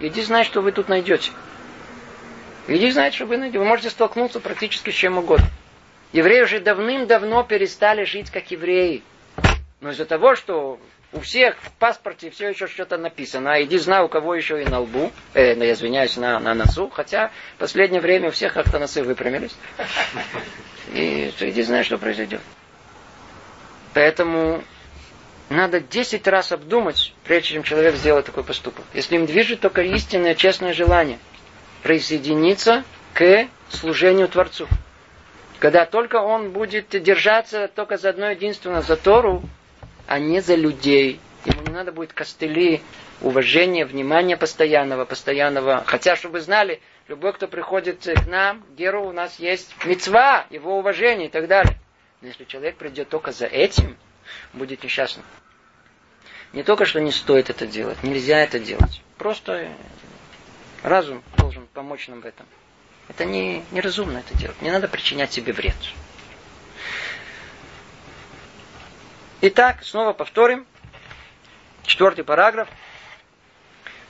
Иди 0.01 0.23
знай, 0.23 0.45
что 0.45 0.63
вы 0.63 0.73
тут 0.73 0.89
найдете. 0.89 1.33
Иди 2.67 2.91
знай, 2.93 3.13
что 3.13 3.27
вы 3.27 3.37
найдете. 3.37 3.59
Вы 3.59 3.65
можете 3.65 3.91
столкнуться 3.91 4.41
практически 4.41 4.91
с 4.91 4.95
чем 4.95 5.19
угодно. 5.19 5.49
Евреи 6.13 6.43
уже 6.43 6.61
давным-давно 6.61 7.43
перестали 7.43 8.05
жить 8.05 8.31
как 8.31 8.51
евреи. 8.51 9.03
Но 9.81 9.91
из-за 9.91 10.07
того, 10.07 10.35
что 10.35 10.81
у 11.13 11.21
всех 11.21 11.57
в 11.61 11.73
паспорте 11.73 12.31
все 12.31 12.49
еще 12.51 12.67
что-то 12.67 12.99
написано, 12.99 13.55
а 13.55 13.63
иди 13.63 13.79
знай, 13.79 14.03
у 14.03 14.09
кого 14.09 14.35
еще 14.35 14.63
и 14.63 14.67
на 14.67 14.81
лбу, 14.81 15.13
э, 15.35 15.55
я 15.55 15.73
извиняюсь, 15.73 16.17
на, 16.17 16.39
на 16.41 16.55
носу, 16.55 16.89
хотя 16.89 17.31
в 17.57 17.61
последнее 17.61 18.01
время 18.01 18.29
у 18.29 18.33
всех 18.33 18.55
как-то 18.55 18.79
носы 18.79 19.03
выпрямились. 19.03 19.55
И 20.93 21.33
иди 21.41 21.63
знай, 21.63 21.85
что 21.85 21.99
произойдет. 21.99 22.41
Поэтому 23.95 24.63
надо 25.49 25.81
10 25.81 26.27
раз 26.29 26.53
обдумать, 26.53 27.15
прежде 27.25 27.55
чем 27.55 27.63
человек 27.63 27.95
сделает 27.97 28.27
такой 28.27 28.45
поступок. 28.45 28.85
Если 28.95 29.17
им 29.17 29.27
движет 29.27 29.61
только 29.61 29.83
истинное, 29.83 30.35
честное 30.35 30.73
желание 30.73 31.19
присоединиться 31.83 32.85
к 33.15 33.47
служению 33.71 34.29
Творцу. 34.29 34.69
Когда 35.59 35.87
только 35.87 36.17
он 36.17 36.53
будет 36.53 36.91
держаться 36.91 37.69
только 37.69 37.97
за 37.97 38.11
одно 38.11 38.31
единственное, 38.31 38.83
за 38.83 38.97
Тору, 38.97 39.43
а 40.07 40.19
не 40.19 40.41
за 40.41 40.55
людей. 40.55 41.21
Ему 41.45 41.63
не 41.63 41.73
надо 41.73 41.93
будет 41.93 42.13
костыли, 42.13 42.81
уважения, 43.21 43.85
внимания 43.85 44.37
постоянного, 44.37 45.05
постоянного. 45.05 45.83
Хотя, 45.87 46.17
чтобы 46.17 46.35
вы 46.35 46.41
знали, 46.41 46.81
любой, 47.09 47.33
кто 47.33 47.49
приходит 47.49 48.05
к 48.05 48.27
нам, 48.27 48.65
Геру, 48.77 49.09
у 49.09 49.13
нас 49.13 49.39
есть 49.39 49.75
мецва, 49.85 50.47
его 50.51 50.79
уважение 50.79 51.29
и 51.29 51.31
так 51.31 51.49
далее. 51.49 51.79
Но 52.21 52.29
если 52.29 52.45
человек 52.45 52.77
придет 52.77 53.09
только 53.09 53.33
за 53.33 53.47
этим, 53.47 53.97
будет 54.53 54.85
несчастным. 54.85 55.25
Не 56.53 56.63
только, 56.63 56.85
что 56.85 57.01
не 57.01 57.13
стоит 57.13 57.51
это 57.51 57.67
делать, 57.67 58.03
нельзя 58.03 58.39
это 58.39 58.59
делать. 58.59 59.03
Просто 59.17 59.69
разум 60.83 61.23
должен 61.37 61.67
помочь 61.75 62.09
нам 62.09 62.21
в 62.21 62.27
этом. 62.27 62.47
Это 63.09 63.25
не, 63.25 63.65
неразумно 63.71 64.19
это 64.19 64.37
делать. 64.37 64.61
Не 64.63 64.71
надо 64.71 64.89
причинять 64.89 65.33
себе 65.33 65.53
вред. 65.53 65.77
Итак, 69.41 69.85
снова 69.85 70.13
повторим. 70.13 70.67
Четвертый 71.85 72.25
параграф. 72.25 72.69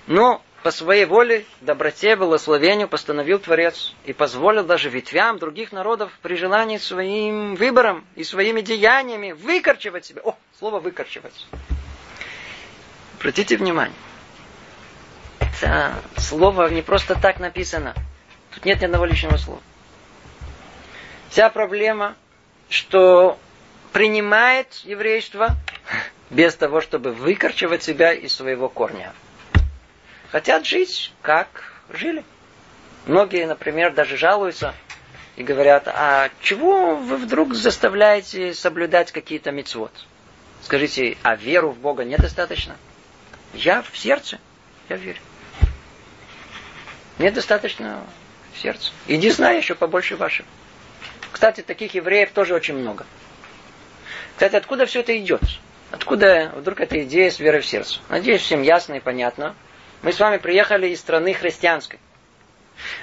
Но 0.07 0.43
по 0.63 0.71
своей 0.73 1.05
воле, 1.05 1.45
доброте, 1.61 2.17
благословению 2.17 2.89
постановил 2.89 3.39
Творец 3.39 3.95
и 4.05 4.13
позволил 4.13 4.65
даже 4.65 4.89
ветвям 4.89 5.39
других 5.39 5.71
народов 5.71 6.11
при 6.23 6.35
желании 6.35 6.79
своим 6.79 7.55
выбором 7.55 8.05
и 8.17 8.25
своими 8.25 8.61
деяниями 8.61 9.33
выкорчевать 9.33 10.07
себя. 10.07 10.23
О, 10.25 10.37
слово 10.59 10.81
выкорчевать. 10.81 11.47
Обратите 13.19 13.57
внимание. 13.57 13.97
Это 15.39 15.95
слово 16.17 16.69
не 16.69 16.83
просто 16.83 17.15
так 17.15 17.39
написано. 17.39 17.95
Тут 18.59 18.65
нет 18.65 18.81
ни 18.81 18.87
одного 18.87 19.05
лишнего 19.05 19.37
слова. 19.37 19.61
Вся 21.31 21.49
проблема, 21.49 22.17
что 22.69 23.39
принимает 23.93 24.73
еврейство 24.83 25.51
без 26.29 26.57
того, 26.57 26.81
чтобы 26.81 27.13
выкорчевать 27.13 27.85
себя 27.85 28.13
из 28.13 28.35
своего 28.35 28.69
корня. 28.69 29.13
Хотят 30.33 30.67
жить, 30.67 31.13
как 31.23 31.73
жили. 31.91 32.25
Многие, 33.07 33.47
например, 33.47 33.93
даже 33.93 34.17
жалуются 34.17 34.75
и 35.37 35.45
говорят, 35.45 35.87
а 35.87 36.29
чего 36.41 36.97
вы 36.97 37.17
вдруг 37.17 37.55
заставляете 37.55 38.55
соблюдать 38.55 39.13
какие-то 39.13 39.53
мецвод? 39.53 39.93
Скажите, 40.65 41.17
а 41.23 41.37
веру 41.37 41.71
в 41.71 41.79
Бога 41.79 42.03
недостаточно? 42.05 42.75
Я 43.55 43.83
в 43.83 43.97
сердце, 43.97 44.41
я 44.89 44.97
верю. 44.97 45.21
Недостаточно 47.21 48.03
в 48.59 48.63
сердце. 48.63 48.93
Иди 49.07 49.31
знай 49.31 49.57
еще 49.57 49.75
побольше 49.75 50.17
вашего. 50.17 50.47
Кстати, 51.33 51.61
таких 51.63 51.95
евреев 51.95 52.33
тоже 52.33 52.55
очень 52.55 52.75
много. 52.75 53.07
Кстати, 54.35 54.57
откуда 54.57 54.87
все 54.87 55.01
это 55.01 55.17
идет? 55.19 55.43
Откуда 55.91 56.53
вдруг 56.55 56.81
эта 56.81 57.03
идея 57.05 57.31
с 57.31 57.39
верой 57.39 57.61
в 57.61 57.67
сердце? 57.67 58.01
Надеюсь, 58.09 58.43
всем 58.43 58.63
ясно 58.63 58.95
и 58.95 59.01
понятно. 59.01 59.55
Мы 60.03 60.13
с 60.13 60.21
вами 60.21 60.37
приехали 60.39 60.89
из 60.89 61.01
страны 61.01 61.35
христианской. 61.35 61.99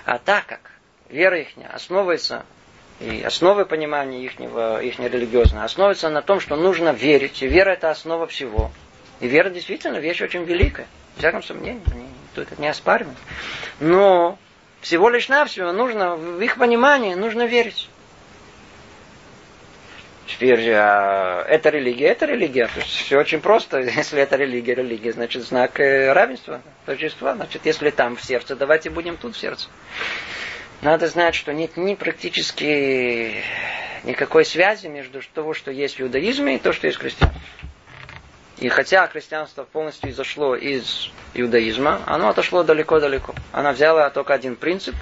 А 0.06 0.18
так 0.18 0.46
как 0.46 0.72
вера 1.10 1.40
их 1.40 1.50
основывается, 1.74 2.46
и 3.00 3.22
основы 3.24 3.66
понимания 3.66 4.24
их, 4.24 4.40
их 4.40 5.00
религиозной, 5.00 5.64
основывается 5.64 6.10
на 6.10 6.22
том, 6.22 6.40
что 6.40 6.56
нужно 6.56 6.92
верить. 6.92 7.42
И 7.42 7.48
вера 7.48 7.72
это 7.72 7.90
основа 7.90 8.28
всего. 8.28 8.72
И 9.20 9.28
вера 9.28 9.50
действительно 9.50 9.98
вещь 9.98 10.22
очень 10.22 10.44
великая. 10.44 10.88
В 11.16 11.20
всяком 11.20 11.44
сомнении, 11.44 11.82
никто 12.28 12.42
это 12.42 12.62
не 12.62 12.68
оспаривает. 12.68 13.18
Но 13.80 14.38
всего 14.86 15.10
лишь 15.10 15.30
навсего 15.30 15.72
нужно, 15.72 16.16
в 16.16 16.40
их 16.40 16.58
понимании, 16.58 17.16
нужно 17.16 17.48
верить. 17.48 17.90
Теперь, 20.28 20.70
а, 20.74 21.44
это 21.48 21.70
религия, 21.70 22.10
это 22.10 22.28
религия. 22.28 22.68
То 22.68 22.80
есть 22.82 22.92
все 22.92 23.18
очень 23.18 23.42
просто. 23.42 23.80
Если 23.98 24.22
это 24.22 24.36
религия, 24.36 24.76
религия, 24.76 25.12
значит 25.12 25.42
знак 25.42 25.80
э, 25.80 26.14
равенства, 26.14 26.62
торжества. 26.86 27.34
Значит, 27.34 27.66
если 27.66 27.90
там 27.90 28.16
в 28.16 28.24
сердце, 28.24 28.56
давайте 28.56 28.92
будем 28.92 29.18
тут 29.18 29.36
в 29.36 29.40
сердце. 29.40 29.70
Надо 30.84 31.08
знать, 31.08 31.34
что 31.34 31.52
нет 31.52 31.78
ни 31.78 31.96
практически 31.96 33.42
никакой 34.04 34.46
связи 34.46 34.86
между 34.86 35.20
того, 35.34 35.56
что 35.56 35.72
есть 35.72 35.98
в 35.98 36.02
иудаизме, 36.02 36.58
и 36.58 36.60
то, 36.60 36.74
что 36.74 36.86
есть 36.86 37.00
в 37.00 37.02
христианстве. 37.02 37.42
И 38.60 38.70
хотя 38.70 39.08
христианство 39.08 39.64
полностью 39.64 40.10
изошло 40.12 40.56
из 40.56 41.10
иудаизма, 41.34 42.02
оно 42.06 42.30
отошло 42.30 42.64
далеко-далеко. 42.64 43.36
Она 43.52 43.74
взяла 43.74 44.10
только 44.10 44.34
один 44.34 44.56
принцип, 44.56 44.96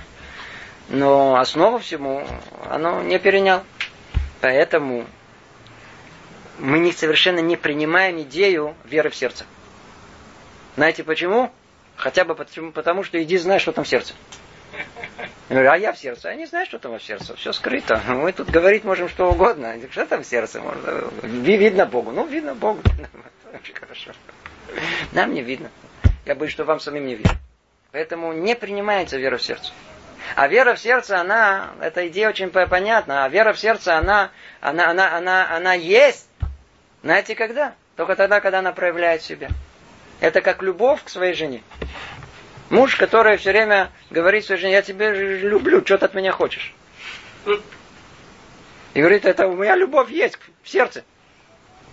но 0.90 1.36
основу 1.36 1.78
всему 1.78 2.26
оно 2.70 3.02
не 3.04 3.20
перенял. 3.20 3.64
Поэтому 4.42 5.06
мы 6.58 6.80
не, 6.80 6.92
совершенно 6.92 7.40
не 7.40 7.56
принимаем 7.56 8.22
идею 8.24 8.76
веры 8.86 9.10
в 9.10 9.16
сердце. 9.16 9.46
Знаете 10.76 11.04
почему? 11.04 11.52
Хотя 11.96 12.26
бы 12.26 12.36
потому, 12.36 13.04
что 13.04 13.22
иди 13.22 13.38
знай, 13.38 13.60
что 13.60 13.72
там 13.72 13.84
в 13.84 13.88
сердце. 13.88 14.16
А 15.56 15.78
я 15.78 15.94
в 15.94 15.98
сердце. 15.98 16.30
Я 16.30 16.36
не 16.36 16.46
знаю, 16.46 16.66
что 16.66 16.80
там 16.80 16.98
в 16.98 17.04
сердце. 17.04 17.36
Все 17.36 17.54
скрыто. 17.54 18.02
Мы 18.08 18.32
тут 18.32 18.50
говорить 18.50 18.84
можем 18.84 19.08
что 19.08 19.30
угодно. 19.30 19.76
Что 19.92 20.06
там 20.06 20.24
в 20.24 20.26
сердце? 20.26 20.60
Можно... 20.62 21.12
Видно 21.22 21.86
Богу. 21.86 22.12
Ну, 22.12 22.26
видно 22.26 22.56
Богу. 22.56 22.82
Очень 23.54 23.76
хорошо. 23.76 24.12
Нам 25.12 25.34
не 25.34 25.42
видно. 25.42 25.70
Я 26.26 26.36
боюсь, 26.36 26.52
что 26.52 26.64
вам 26.64 26.80
самим 26.80 27.06
не 27.06 27.16
видно. 27.16 27.34
Поэтому 27.92 28.34
не 28.34 28.56
принимается 28.56 29.18
вера 29.18 29.38
в 29.38 29.44
сердце. 29.44 29.72
А 30.36 30.48
вера 30.48 30.74
в 30.74 30.80
сердце, 30.80 31.20
она, 31.20 31.72
эта 31.82 32.08
идея 32.08 32.30
очень 32.30 32.50
понятна, 32.50 33.26
а 33.26 33.30
вера 33.30 33.54
в 33.54 33.60
сердце, 33.60 33.98
она, 33.98 34.32
она, 34.62 34.90
она, 34.90 35.16
она, 35.16 35.56
она 35.56 35.74
есть. 35.74 36.28
Знаете 37.04 37.36
когда? 37.36 37.76
Только 37.96 38.16
тогда, 38.16 38.40
когда 38.40 38.60
она 38.60 38.72
проявляет 38.72 39.22
себя. 39.22 39.50
Это 40.22 40.42
как 40.42 40.64
любовь 40.64 41.04
к 41.04 41.10
своей 41.10 41.34
жене. 41.34 41.62
Муж, 42.74 42.96
который 42.96 43.38
все 43.38 43.52
время 43.52 43.92
говорит 44.10 44.46
своей 44.46 44.60
жене, 44.60 44.74
я 44.74 44.82
тебя 44.82 45.12
люблю, 45.12 45.86
что 45.86 46.00
ты 46.00 46.06
от 46.06 46.16
меня 46.16 46.32
хочешь? 46.32 46.74
И 48.96 49.00
говорит, 49.00 49.26
это 49.26 49.48
у 49.48 49.56
меня 49.56 49.76
любовь 49.76 50.10
есть 50.10 50.40
в 50.64 50.70
сердце. 50.70 51.04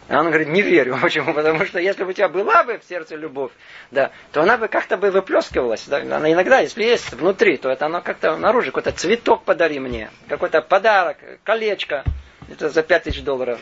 А 0.09 0.21
он 0.21 0.29
говорит, 0.29 0.49
не 0.49 0.63
верю. 0.63 0.99
Почему? 1.03 1.35
Потому 1.35 1.67
что 1.67 1.79
если 1.79 2.03
бы 2.05 2.11
у 2.11 2.13
тебя 2.15 2.31
была 2.31 2.65
бы 2.65 2.79
в 2.79 2.85
сердце 2.85 3.15
любовь, 3.17 3.53
да, 3.91 4.11
то 4.33 4.41
она 4.41 4.57
бы 4.57 4.69
как-то 4.69 4.97
бы 4.97 5.11
выплескивалась. 5.11 5.85
Да? 5.87 5.99
Она 5.99 6.33
иногда, 6.33 6.61
если 6.61 6.83
есть 6.83 7.13
внутри, 7.13 7.59
то 7.59 7.69
это 7.69 7.85
оно 7.85 8.01
как-то 8.01 8.39
наружу. 8.39 8.69
Какой-то 8.73 8.93
цветок 8.93 9.45
подари 9.45 9.79
мне, 9.81 10.11
какой-то 10.29 10.63
подарок, 10.63 11.19
колечко. 11.45 12.05
Это 12.51 12.71
за 12.71 12.83
пять 12.83 13.03
тысяч 13.03 13.23
долларов. 13.23 13.61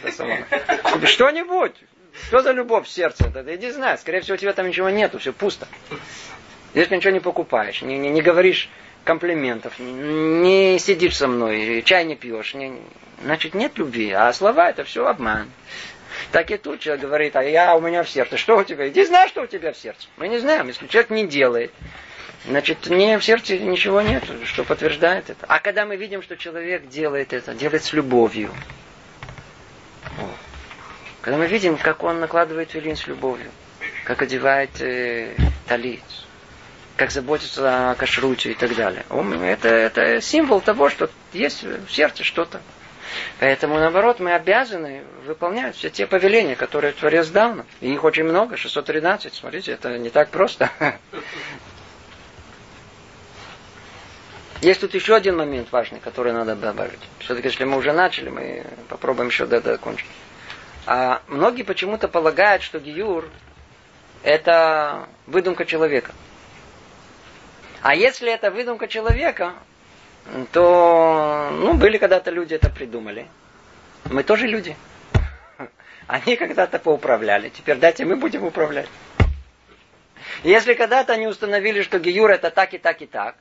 Что-нибудь. 1.05 1.75
Что 2.29 2.43
за 2.43 2.53
любовь 2.53 2.87
в 2.87 2.91
сердце? 2.91 3.25
Иди 3.49 3.71
знай. 3.73 3.99
Скорее 3.99 4.21
всего, 4.21 4.35
у 4.37 4.39
тебя 4.39 4.53
там 4.53 4.69
ничего 4.69 4.89
нету, 4.89 5.19
все 5.19 5.33
пусто. 5.33 5.67
Если 6.79 6.95
ничего 6.95 7.13
не 7.13 7.19
покупаешь, 7.19 7.83
не, 7.83 7.99
не, 7.99 8.09
не 8.09 8.23
говоришь 8.23 8.69
комплиментов, 9.03 9.81
не, 9.81 10.73
не 10.73 10.79
сидишь 10.79 11.17
со 11.17 11.27
мной, 11.27 11.83
чай 11.85 12.05
не 12.05 12.15
пьешь, 12.15 12.55
не, 12.55 12.73
значит 13.21 13.55
нет 13.55 13.77
любви. 13.79 14.13
А 14.13 14.33
слова 14.33 14.71
это 14.71 14.85
все 14.85 15.05
обман. 15.05 15.51
Так 16.31 16.53
и 16.53 16.57
тут 16.57 16.79
человек 16.79 17.03
говорит, 17.03 17.35
а 17.35 17.43
я 17.43 17.75
у 17.75 17.81
меня 17.81 18.05
в 18.05 18.09
сердце. 18.09 18.37
Что 18.37 18.57
у 18.57 18.63
тебя? 18.63 18.89
Иди 18.89 19.05
знай, 19.05 19.29
что 19.29 19.43
у 19.43 19.47
тебя 19.49 19.73
в 19.73 19.77
сердце. 19.77 20.07
Мы 20.19 20.29
не 20.29 20.39
знаем, 20.39 20.69
если 20.69 20.87
человек 20.87 21.11
не 21.11 21.27
делает. 21.27 21.73
Значит, 22.47 22.87
не 22.87 23.19
в 23.19 23.25
сердце 23.25 23.59
ничего 23.59 24.01
нет, 24.01 24.23
что 24.45 24.63
подтверждает 24.63 25.31
это. 25.31 25.47
А 25.49 25.59
когда 25.59 25.85
мы 25.85 25.97
видим, 25.97 26.23
что 26.23 26.37
человек 26.37 26.89
делает 26.89 27.33
это, 27.33 27.55
делает 27.55 27.83
с 27.83 27.93
любовью. 27.93 28.53
Когда 31.23 31.39
мы 31.39 31.49
видим, 31.49 31.77
как 31.77 32.05
он 32.05 32.21
накладывает 32.21 32.71
филин 32.71 32.95
с 32.95 33.09
любовью, 33.09 33.51
как 34.05 34.23
одевает 34.23 34.81
э, 34.81 35.35
талит, 35.67 36.05
как 36.99 37.13
заботится 37.13 37.93
о 37.93 37.95
кашруте 37.95 38.51
и 38.51 38.55
так 38.55 38.75
далее. 38.75 39.07
Это, 39.09 39.69
это 39.69 40.21
символ 40.21 40.61
того, 40.61 40.91
что 40.91 41.09
есть 41.33 41.63
в 41.63 41.89
сердце 41.91 42.25
что-то. 42.25 42.61
Поэтому, 43.39 43.79
наоборот, 43.79 44.19
мы 44.21 44.35
обязаны 44.35 45.05
выполнять 45.25 45.77
все 45.77 45.91
те 45.91 46.07
повеления, 46.07 46.57
которые 46.57 46.93
Творец 46.93 47.29
дал 47.29 47.55
нам. 47.55 47.67
И 47.81 47.93
их 47.93 48.05
очень 48.05 48.25
много, 48.25 48.57
613. 48.57 49.33
Смотрите, 49.33 49.73
это 49.73 49.97
не 49.97 50.11
так 50.11 50.29
просто. 50.31 50.71
Есть 54.61 54.81
тут 54.81 54.93
еще 54.93 55.15
один 55.15 55.37
момент 55.37 55.69
важный, 55.71 56.01
который 56.01 56.33
надо 56.33 56.57
добавить. 56.57 56.99
Все-таки, 57.21 57.47
если 57.47 57.63
мы 57.63 57.77
уже 57.77 57.93
начали, 57.93 58.29
мы 58.29 58.65
попробуем 58.89 59.29
еще 59.29 59.47
докончить. 59.47 60.09
А 60.85 61.23
многие 61.29 61.63
почему-то 61.63 62.09
полагают, 62.09 62.65
что 62.65 62.81
Гиюр– 62.81 63.31
это 64.25 65.07
выдумка 65.29 65.65
человека. 65.65 66.13
А 67.83 67.95
если 67.95 68.33
это 68.33 68.51
выдумка 68.51 68.89
человека, 68.89 69.55
то, 70.53 71.51
ну, 71.53 71.75
были 71.75 71.99
когда-то 71.99 72.31
люди 72.31 72.55
это 72.55 72.71
придумали. 72.71 73.27
Мы 74.11 74.23
тоже 74.23 74.47
люди. 74.47 74.77
Они 76.07 76.37
когда-то 76.37 76.79
поуправляли. 76.79 77.51
Теперь 77.51 77.77
дайте 77.77 78.05
мы 78.05 78.17
будем 78.17 78.45
управлять. 78.45 78.89
Если 80.45 80.75
когда-то 80.75 81.15
они 81.15 81.27
установили, 81.27 81.83
что 81.83 81.99
Гиюр 81.99 82.31
это 82.31 82.51
так 82.51 82.75
и 82.75 82.79
так 82.79 83.03
и 83.03 83.07
так, 83.07 83.37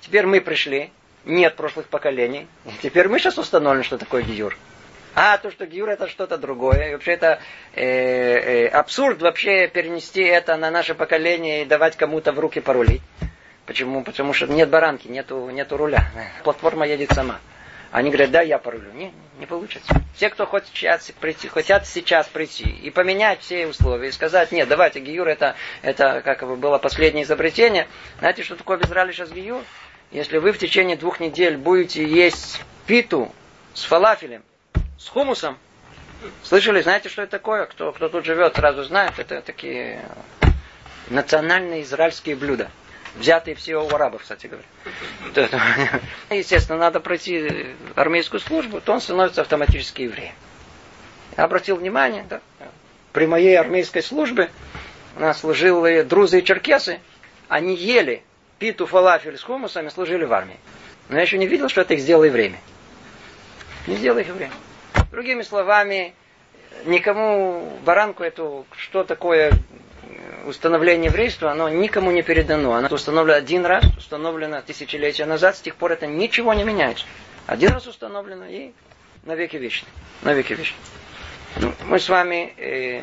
теперь 0.00 0.26
мы 0.26 0.40
пришли, 0.40 0.90
нет 1.24 1.56
прошлых 1.56 1.86
поколений, 1.86 2.46
теперь 2.82 3.08
мы 3.08 3.18
сейчас 3.18 3.38
установим, 3.38 3.84
что 3.84 3.96
такое 3.96 4.22
Гиюр. 4.22 4.56
А 5.14 5.38
то, 5.38 5.50
что 5.50 5.66
Гиюр 5.66 5.90
это 5.90 6.08
что-то 6.08 6.38
другое. 6.38 6.90
И 6.90 6.92
вообще 6.92 7.12
это 7.12 7.40
э, 7.74 7.84
э, 7.84 8.66
абсурд 8.68 9.20
вообще 9.22 9.68
перенести 9.68 10.22
это 10.22 10.56
на 10.56 10.70
наше 10.70 10.94
поколение 10.94 11.62
и 11.62 11.66
давать 11.66 11.96
кому-то 11.96 12.32
в 12.32 12.38
руки 12.38 12.60
порулить. 12.60 13.02
Почему? 13.66 14.02
Потому 14.02 14.32
что 14.32 14.46
нет 14.46 14.68
баранки, 14.68 15.08
нету, 15.08 15.48
нету 15.50 15.76
руля. 15.76 16.10
Платформа 16.42 16.86
едет 16.86 17.12
сама. 17.12 17.38
Они 17.92 18.08
говорят, 18.08 18.30
да, 18.30 18.40
я 18.40 18.58
порулю. 18.58 18.90
Не, 18.92 19.12
не 19.38 19.44
получится. 19.44 19.94
Все, 20.16 20.30
кто 20.30 20.46
хочет 20.46 20.70
прийти, 21.20 21.48
хотят 21.48 21.86
сейчас 21.86 22.26
прийти 22.26 22.64
и 22.64 22.90
поменять 22.90 23.40
все 23.40 23.66
условия, 23.66 24.08
и 24.08 24.12
сказать, 24.12 24.50
нет, 24.50 24.66
давайте, 24.66 24.98
Гиюр 25.00 25.28
это, 25.28 25.54
это 25.82 26.22
как 26.22 26.40
бы 26.46 26.56
было 26.56 26.78
последнее 26.78 27.24
изобретение. 27.24 27.86
Знаете, 28.18 28.42
что 28.42 28.56
такое 28.56 28.78
в 28.78 28.84
Израиле 28.86 29.12
сейчас 29.12 29.30
Гиюр? 29.30 29.62
Если 30.10 30.38
вы 30.38 30.52
в 30.52 30.58
течение 30.58 30.96
двух 30.96 31.20
недель 31.20 31.58
будете 31.58 32.04
есть 32.04 32.62
питу 32.86 33.30
с 33.74 33.84
фалафелем, 33.84 34.42
с 34.98 35.08
хумусом, 35.08 35.58
слышали, 36.42 36.80
знаете, 36.80 37.10
что 37.10 37.22
это 37.22 37.32
такое? 37.32 37.66
Кто, 37.66 37.92
кто 37.92 38.08
тут 38.08 38.24
живет, 38.24 38.56
сразу 38.56 38.84
знает, 38.84 39.18
это 39.18 39.42
такие 39.42 40.02
национальные 41.10 41.82
израильские 41.82 42.36
блюда– 42.36 42.70
взятые 43.16 43.54
все 43.54 43.76
у 43.76 43.94
арабов, 43.94 44.22
кстати 44.22 44.46
говоря. 44.46 45.48
Естественно, 46.30 46.78
надо 46.78 47.00
пройти 47.00 47.74
армейскую 47.94 48.40
службу, 48.40 48.80
то 48.80 48.92
он 48.92 49.00
становится 49.00 49.42
автоматически 49.42 50.02
евреем. 50.02 50.34
Я 51.36 51.44
обратил 51.44 51.76
внимание, 51.76 52.26
да, 52.28 52.40
при 53.12 53.26
моей 53.26 53.58
армейской 53.58 54.02
службе 54.02 54.50
у 55.16 55.20
нас 55.20 55.40
служили 55.40 56.02
друзы 56.02 56.40
и 56.40 56.44
черкесы, 56.44 57.00
они 57.48 57.74
ели 57.74 58.22
питу 58.58 58.86
фалафель 58.86 59.36
с 59.36 59.42
хумусами, 59.42 59.88
служили 59.88 60.24
в 60.24 60.32
армии. 60.32 60.58
Но 61.08 61.16
я 61.16 61.22
еще 61.22 61.36
не 61.36 61.46
видел, 61.46 61.68
что 61.68 61.82
это 61.82 61.94
их 61.94 62.00
сделало 62.00 62.28
время. 62.28 62.58
Не 63.86 63.96
сделало 63.96 64.20
их 64.20 64.28
время. 64.28 64.52
Другими 65.10 65.42
словами, 65.42 66.14
никому 66.84 67.78
баранку 67.84 68.22
эту, 68.22 68.66
что 68.76 69.04
такое 69.04 69.52
установление 70.44 71.06
еврейства, 71.06 71.50
оно 71.52 71.68
никому 71.68 72.10
не 72.10 72.22
передано. 72.22 72.74
Оно 72.74 72.88
установлено 72.88 73.38
один 73.38 73.66
раз, 73.66 73.84
установлено 73.96 74.62
тысячелетия 74.62 75.26
назад, 75.26 75.56
с 75.56 75.60
тех 75.60 75.76
пор 75.76 75.92
это 75.92 76.06
ничего 76.06 76.54
не 76.54 76.64
меняется. 76.64 77.04
Один 77.46 77.72
раз 77.72 77.86
установлено 77.86 78.46
и 78.46 78.72
на 79.24 79.34
веки 79.34 79.56
вечные. 79.56 79.90
На 80.22 80.32
веки 80.32 80.52
вечные. 80.52 80.80
Ну, 81.56 81.72
мы 81.84 81.98
с 81.98 82.08
вами 82.08 82.54
э, 82.56 83.02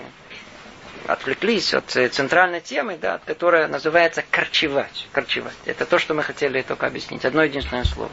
отвлеклись 1.08 1.74
от 1.74 1.96
э, 1.96 2.08
центральной 2.10 2.62
темы, 2.62 2.98
да, 3.00 3.20
которая 3.26 3.68
называется 3.68 4.24
корчевать. 4.30 5.08
Корчевать. 5.12 5.56
Это 5.66 5.86
то, 5.86 6.00
что 6.00 6.14
мы 6.14 6.24
хотели 6.24 6.62
только 6.62 6.88
объяснить. 6.88 7.26
Одно 7.26 7.44
единственное 7.44 7.84
слово. 7.84 8.12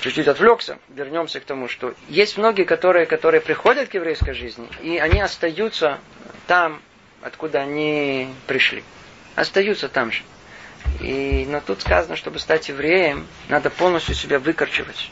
Чуть-чуть 0.00 0.28
отвлекся, 0.28 0.78
вернемся 0.88 1.40
к 1.40 1.44
тому, 1.44 1.68
что 1.68 1.94
есть 2.08 2.36
многие, 2.36 2.64
которые, 2.64 3.06
которые 3.06 3.40
приходят 3.40 3.88
к 3.88 3.94
еврейской 3.94 4.34
жизни, 4.34 4.68
и 4.82 4.98
они 4.98 5.20
остаются 5.20 5.98
там, 6.46 6.80
откуда 7.26 7.60
они 7.60 8.32
пришли. 8.46 8.84
Остаются 9.34 9.88
там 9.88 10.12
же. 10.12 10.22
И, 11.00 11.44
но 11.48 11.60
тут 11.60 11.80
сказано, 11.80 12.16
чтобы 12.16 12.38
стать 12.38 12.68
евреем, 12.68 13.26
надо 13.48 13.68
полностью 13.68 14.14
себя 14.14 14.38
выкорчевать. 14.38 15.10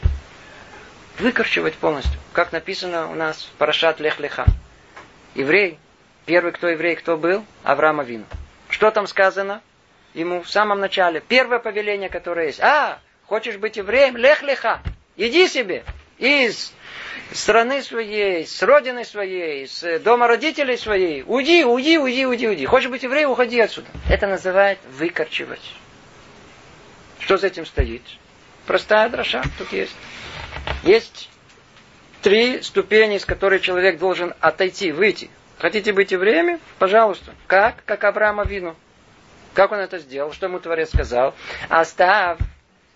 Выкорчевать 1.19 1.75
полностью. 1.75 2.17
Как 2.31 2.53
написано 2.53 3.11
у 3.11 3.15
нас 3.15 3.43
в 3.43 3.57
Парашат 3.57 3.99
Лех 3.99 4.19
Леха. 4.19 4.45
Еврей, 5.35 5.77
первый 6.25 6.53
кто 6.53 6.69
еврей, 6.69 6.95
кто 6.95 7.17
был? 7.17 7.45
Авраам 7.63 7.99
Авину. 7.99 8.25
Что 8.69 8.91
там 8.91 9.07
сказано? 9.07 9.61
Ему 10.13 10.41
в 10.41 10.49
самом 10.49 10.79
начале. 10.79 11.19
Первое 11.19 11.59
повеление, 11.59 12.09
которое 12.09 12.47
есть. 12.47 12.61
А, 12.61 12.99
хочешь 13.25 13.57
быть 13.57 13.75
евреем? 13.75 14.15
Лех 14.15 14.41
Леха. 14.41 14.81
Иди 15.17 15.47
себе 15.49 15.83
из 16.17 16.73
страны 17.31 17.81
своей, 17.81 18.45
с 18.45 18.61
родины 18.61 19.03
своей, 19.05 19.67
с 19.67 19.99
дома 19.99 20.27
родителей 20.27 20.77
своей. 20.77 21.23
Уйди, 21.25 21.65
уйди, 21.65 21.97
уйди, 21.97 22.25
уйди, 22.25 22.47
уйди. 22.47 22.65
Хочешь 22.65 22.89
быть 22.89 23.03
евреем, 23.03 23.31
уходи 23.31 23.59
отсюда. 23.59 23.87
Это 24.09 24.27
называют 24.27 24.79
выкорчевать. 24.91 25.73
Что 27.19 27.37
за 27.37 27.47
этим 27.47 27.65
стоит? 27.65 28.03
Простая 28.65 29.09
дроша 29.09 29.43
тут 29.57 29.71
есть. 29.71 29.95
Есть 30.83 31.29
три 32.21 32.61
ступени, 32.61 33.17
с 33.17 33.25
которой 33.25 33.59
человек 33.59 33.97
должен 33.99 34.33
отойти, 34.39 34.91
выйти. 34.91 35.29
Хотите 35.57 35.93
быть 35.93 36.11
евреями? 36.11 36.59
Пожалуйста. 36.79 37.33
Как? 37.47 37.83
Как 37.85 38.03
Авраама 38.03 38.45
Вину. 38.45 38.75
Как 39.53 39.71
он 39.71 39.79
это 39.79 39.99
сделал? 39.99 40.33
Что 40.33 40.47
ему 40.47 40.59
Творец 40.59 40.89
сказал? 40.89 41.33
Оставь 41.69 42.39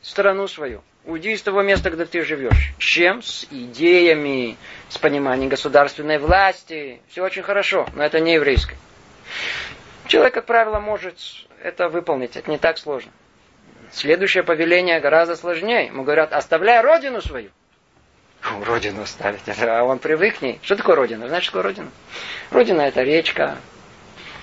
страну 0.02 0.48
свою. 0.48 0.84
Уйди 1.10 1.32
из 1.32 1.42
того 1.42 1.64
места, 1.64 1.90
где 1.90 2.06
ты 2.06 2.24
живешь. 2.24 2.72
С 2.78 2.84
чем? 2.84 3.24
С 3.24 3.48
идеями, 3.50 4.58
с 4.90 5.00
пониманием 5.00 5.50
государственной 5.50 6.20
власти. 6.20 7.02
Все 7.08 7.24
очень 7.24 7.42
хорошо, 7.42 7.88
но 7.96 8.04
это 8.04 8.20
не 8.20 8.36
еврейское. 8.36 8.78
Человек, 10.06 10.36
как 10.36 10.46
правило, 10.46 10.80
может 10.80 11.18
это 11.64 11.90
выполнить. 11.90 12.36
Это 12.36 12.52
не 12.52 12.60
так 12.60 12.78
сложно. 12.78 13.12
Следующее 13.92 14.44
повеление 14.44 15.00
гораздо 15.00 15.36
сложнее. 15.36 15.88
Ему 15.88 16.04
говорят, 16.04 16.32
оставляй 16.32 16.80
родину 16.82 17.22
свою. 17.22 17.50
Родину 18.64 19.02
оставить. 19.02 19.42
А 19.48 19.84
он 19.84 19.98
привык 19.98 20.38
к 20.38 20.42
ней. 20.44 20.60
Что 20.62 20.76
такое 20.76 20.96
родина? 20.96 21.28
Знаешь, 21.28 21.44
что 21.44 21.54
такое 21.54 21.72
родина? 21.72 21.90
Родина 22.52 22.82
это 22.82 23.02
речка, 23.02 23.58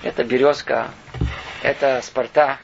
это 0.03 0.25
березка, 0.25 0.89
это 1.63 2.01
Спартак, 2.03 2.59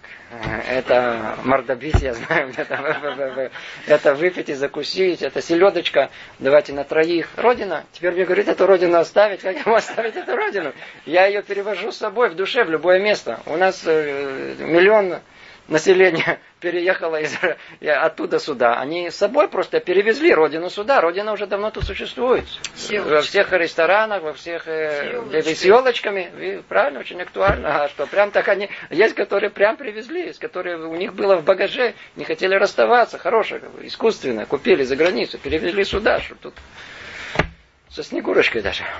это 0.69 1.37
мордобить, 1.43 2.01
я 2.01 2.13
знаю, 2.13 2.53
это, 2.57 3.51
это 3.87 4.15
выпить 4.15 4.49
и 4.49 4.53
закусить, 4.53 5.21
это 5.21 5.41
селедочка, 5.41 6.09
давайте 6.39 6.73
на 6.73 6.83
троих. 6.83 7.29
Родина, 7.37 7.85
теперь 7.91 8.13
мне 8.13 8.25
говорит, 8.25 8.47
эту 8.47 8.65
родину 8.65 8.97
оставить, 8.97 9.41
как 9.41 9.65
ему 9.65 9.75
оставить 9.75 10.15
эту 10.15 10.35
родину? 10.35 10.73
Я 11.05 11.25
ее 11.25 11.41
перевожу 11.41 11.91
с 11.91 11.97
собой 11.97 12.29
в 12.29 12.35
душе, 12.35 12.63
в 12.63 12.69
любое 12.69 12.99
место. 12.99 13.39
У 13.45 13.57
нас 13.57 13.83
э, 13.85 14.55
миллион 14.59 15.19
население 15.67 16.39
переехало 16.59 17.21
из, 17.21 17.37
оттуда 17.81 18.39
сюда. 18.39 18.79
Они 18.79 19.09
с 19.09 19.15
собой 19.15 19.47
просто 19.47 19.79
перевезли 19.79 20.33
родину 20.33 20.69
сюда. 20.69 21.01
Родина 21.01 21.33
уже 21.33 21.47
давно 21.47 21.71
тут 21.71 21.85
существует. 21.85 22.45
Во 22.91 23.21
всех 23.21 23.51
ресторанах, 23.51 24.23
во 24.23 24.33
всех 24.33 24.67
э, 24.67 25.41
с 25.41 25.63
елочками. 25.63 26.63
Правильно, 26.67 26.99
очень 26.99 27.21
актуально. 27.21 27.83
А 27.83 27.89
что, 27.89 28.05
прям 28.07 28.31
так 28.31 28.47
они... 28.47 28.69
Есть, 28.89 29.15
которые 29.15 29.49
прям 29.49 29.77
привезли, 29.77 30.27
есть, 30.27 30.39
которые 30.39 30.77
у 30.77 30.95
них 30.95 31.13
было 31.13 31.35
в 31.35 31.43
багаже, 31.43 31.93
не 32.15 32.25
хотели 32.25 32.55
расставаться. 32.55 33.17
Хорошее, 33.17 33.61
искусственное. 33.81 34.45
Купили 34.45 34.83
за 34.83 34.95
границу, 34.95 35.37
перевезли 35.37 35.83
сюда. 35.83 36.19
Что 36.19 36.35
тут 36.35 36.53
со 37.89 38.03
Снегурочкой 38.03 38.61
даже. 38.61 38.83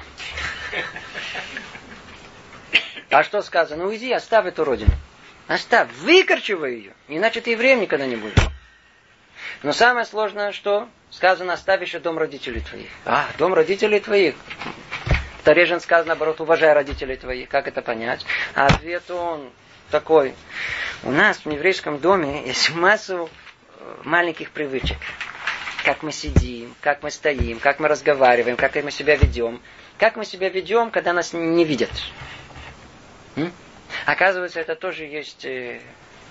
А 3.10 3.22
что 3.22 3.44
сказано? 3.44 3.84
Ну 3.84 3.90
уйди, 3.90 4.12
оставь 4.12 4.48
эту 4.48 4.64
родину. 4.64 4.90
Оставь, 5.48 5.92
выкорчивай 6.00 6.76
ее, 6.76 6.94
иначе 7.08 7.42
ты 7.42 7.52
евреем 7.52 7.82
никогда 7.82 8.06
не 8.06 8.16
будешь. 8.16 8.48
Но 9.62 9.74
самое 9.74 10.06
сложное, 10.06 10.52
что 10.52 10.88
сказано, 11.10 11.54
оставь 11.54 11.82
еще 11.82 12.00
дом 12.00 12.18
родителей 12.18 12.62
твоих. 12.62 12.90
А, 13.06 13.28
дом 13.38 13.54
родителей 13.54 14.00
твоих. 14.00 14.36
В 15.40 15.44
Таре 15.44 15.66
сказано, 15.80 16.10
наоборот, 16.10 16.40
уважай 16.40 16.74
родителей 16.74 17.18
твоих. 17.18 17.50
Как 17.50 17.68
это 17.68 17.82
понять? 17.82 18.26
А 18.56 18.68
ответ 18.68 19.10
он 19.12 19.50
такой. 19.92 20.34
У 21.04 21.12
нас 21.12 21.40
в 21.44 21.50
еврейском 21.52 22.00
доме 22.00 22.48
есть 22.48 22.72
массу 22.72 23.30
э, 23.78 23.96
маленьких 24.06 24.52
привычек. 24.52 24.98
Как 25.84 26.02
мы 26.02 26.14
сидим, 26.14 26.74
как 26.80 27.04
мы 27.04 27.12
стоим, 27.12 27.60
как 27.60 27.80
мы 27.82 27.90
разговариваем, 27.90 28.56
как 28.56 28.76
мы 28.76 28.92
себя 28.92 29.18
ведем. 29.18 29.62
Как 29.98 30.16
мы 30.16 30.24
себя 30.24 30.50
ведем, 30.50 30.92
когда 30.92 31.12
нас 31.12 31.34
не 31.34 31.66
видят. 31.66 31.92
М? 33.36 33.52
Оказывается, 34.06 34.60
это 34.60 34.76
тоже 34.76 35.06
есть 35.06 35.46
э, 35.46 35.80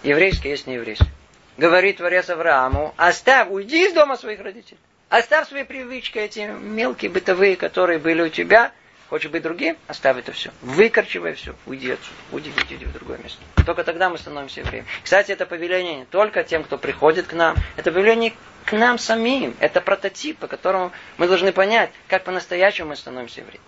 еврейское, 0.02 0.50
есть 0.50 0.66
нееврейское. 0.66 1.08
Говорит 1.56 1.98
Творец 1.98 2.30
Аврааму, 2.30 2.94
оставь, 2.96 3.48
уйди 3.50 3.86
из 3.86 3.92
дома 3.92 4.16
своих 4.16 4.40
родителей. 4.40 4.78
Оставь 5.10 5.48
свои 5.48 5.64
привычки, 5.64 6.18
эти 6.18 6.40
мелкие 6.40 7.10
бытовые, 7.10 7.56
которые 7.56 7.98
были 7.98 8.22
у 8.22 8.28
тебя. 8.30 8.72
Хочешь 9.10 9.30
быть 9.30 9.42
другим? 9.42 9.76
Оставь 9.88 10.16
это 10.16 10.32
все. 10.32 10.50
Выкорчивай 10.62 11.34
все. 11.34 11.54
Уйди 11.66 11.90
отсюда. 11.90 12.16
Уйди, 12.30 12.50
уйди, 12.56 12.74
уйди 12.76 12.84
в 12.86 12.92
другое 12.94 13.18
место. 13.18 13.38
Только 13.66 13.84
тогда 13.84 14.08
мы 14.08 14.16
становимся 14.16 14.60
евреем. 14.60 14.86
Кстати, 15.04 15.32
это 15.32 15.44
повеление 15.44 15.96
не 15.96 16.04
только 16.06 16.42
тем, 16.44 16.64
кто 16.64 16.78
приходит 16.78 17.26
к 17.26 17.34
нам. 17.34 17.54
Это 17.76 17.92
повеление 17.92 18.32
к 18.64 18.72
нам 18.72 18.98
самим. 18.98 19.54
Это 19.60 19.82
прототип, 19.82 20.38
по 20.38 20.46
которому 20.46 20.92
мы 21.18 21.28
должны 21.28 21.52
понять, 21.52 21.90
как 22.08 22.24
по-настоящему 22.24 22.88
мы 22.88 22.96
становимся 22.96 23.42
евреем. 23.42 23.60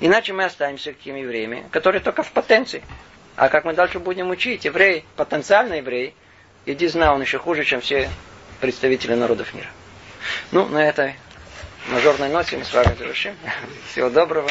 Иначе 0.00 0.34
мы 0.34 0.44
останемся 0.44 0.92
такими 0.92 1.20
евреями, 1.20 1.66
которые 1.70 2.02
только 2.02 2.22
в 2.22 2.30
потенции. 2.30 2.82
А 3.36 3.48
как 3.48 3.64
мы 3.64 3.72
дальше 3.72 3.98
будем 3.98 4.30
учить? 4.30 4.64
Еврей, 4.64 5.04
потенциальный 5.16 5.78
еврей, 5.78 6.14
иди 6.66 6.86
знай, 6.88 7.08
он 7.08 7.22
еще 7.22 7.38
хуже, 7.38 7.64
чем 7.64 7.80
все 7.80 8.10
представители 8.60 9.14
народов 9.14 9.54
мира. 9.54 9.68
Ну, 10.50 10.66
на 10.66 10.86
этой 10.86 11.14
мажорной 11.88 12.28
ноте 12.28 12.56
мы 12.56 12.64
с 12.64 12.72
вами 12.72 12.94
завершим. 12.96 13.34
Всего 13.92 14.10
доброго. 14.10 14.50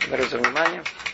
Благодарю 0.00 0.28
за 0.28 0.38
внимание. 0.38 0.82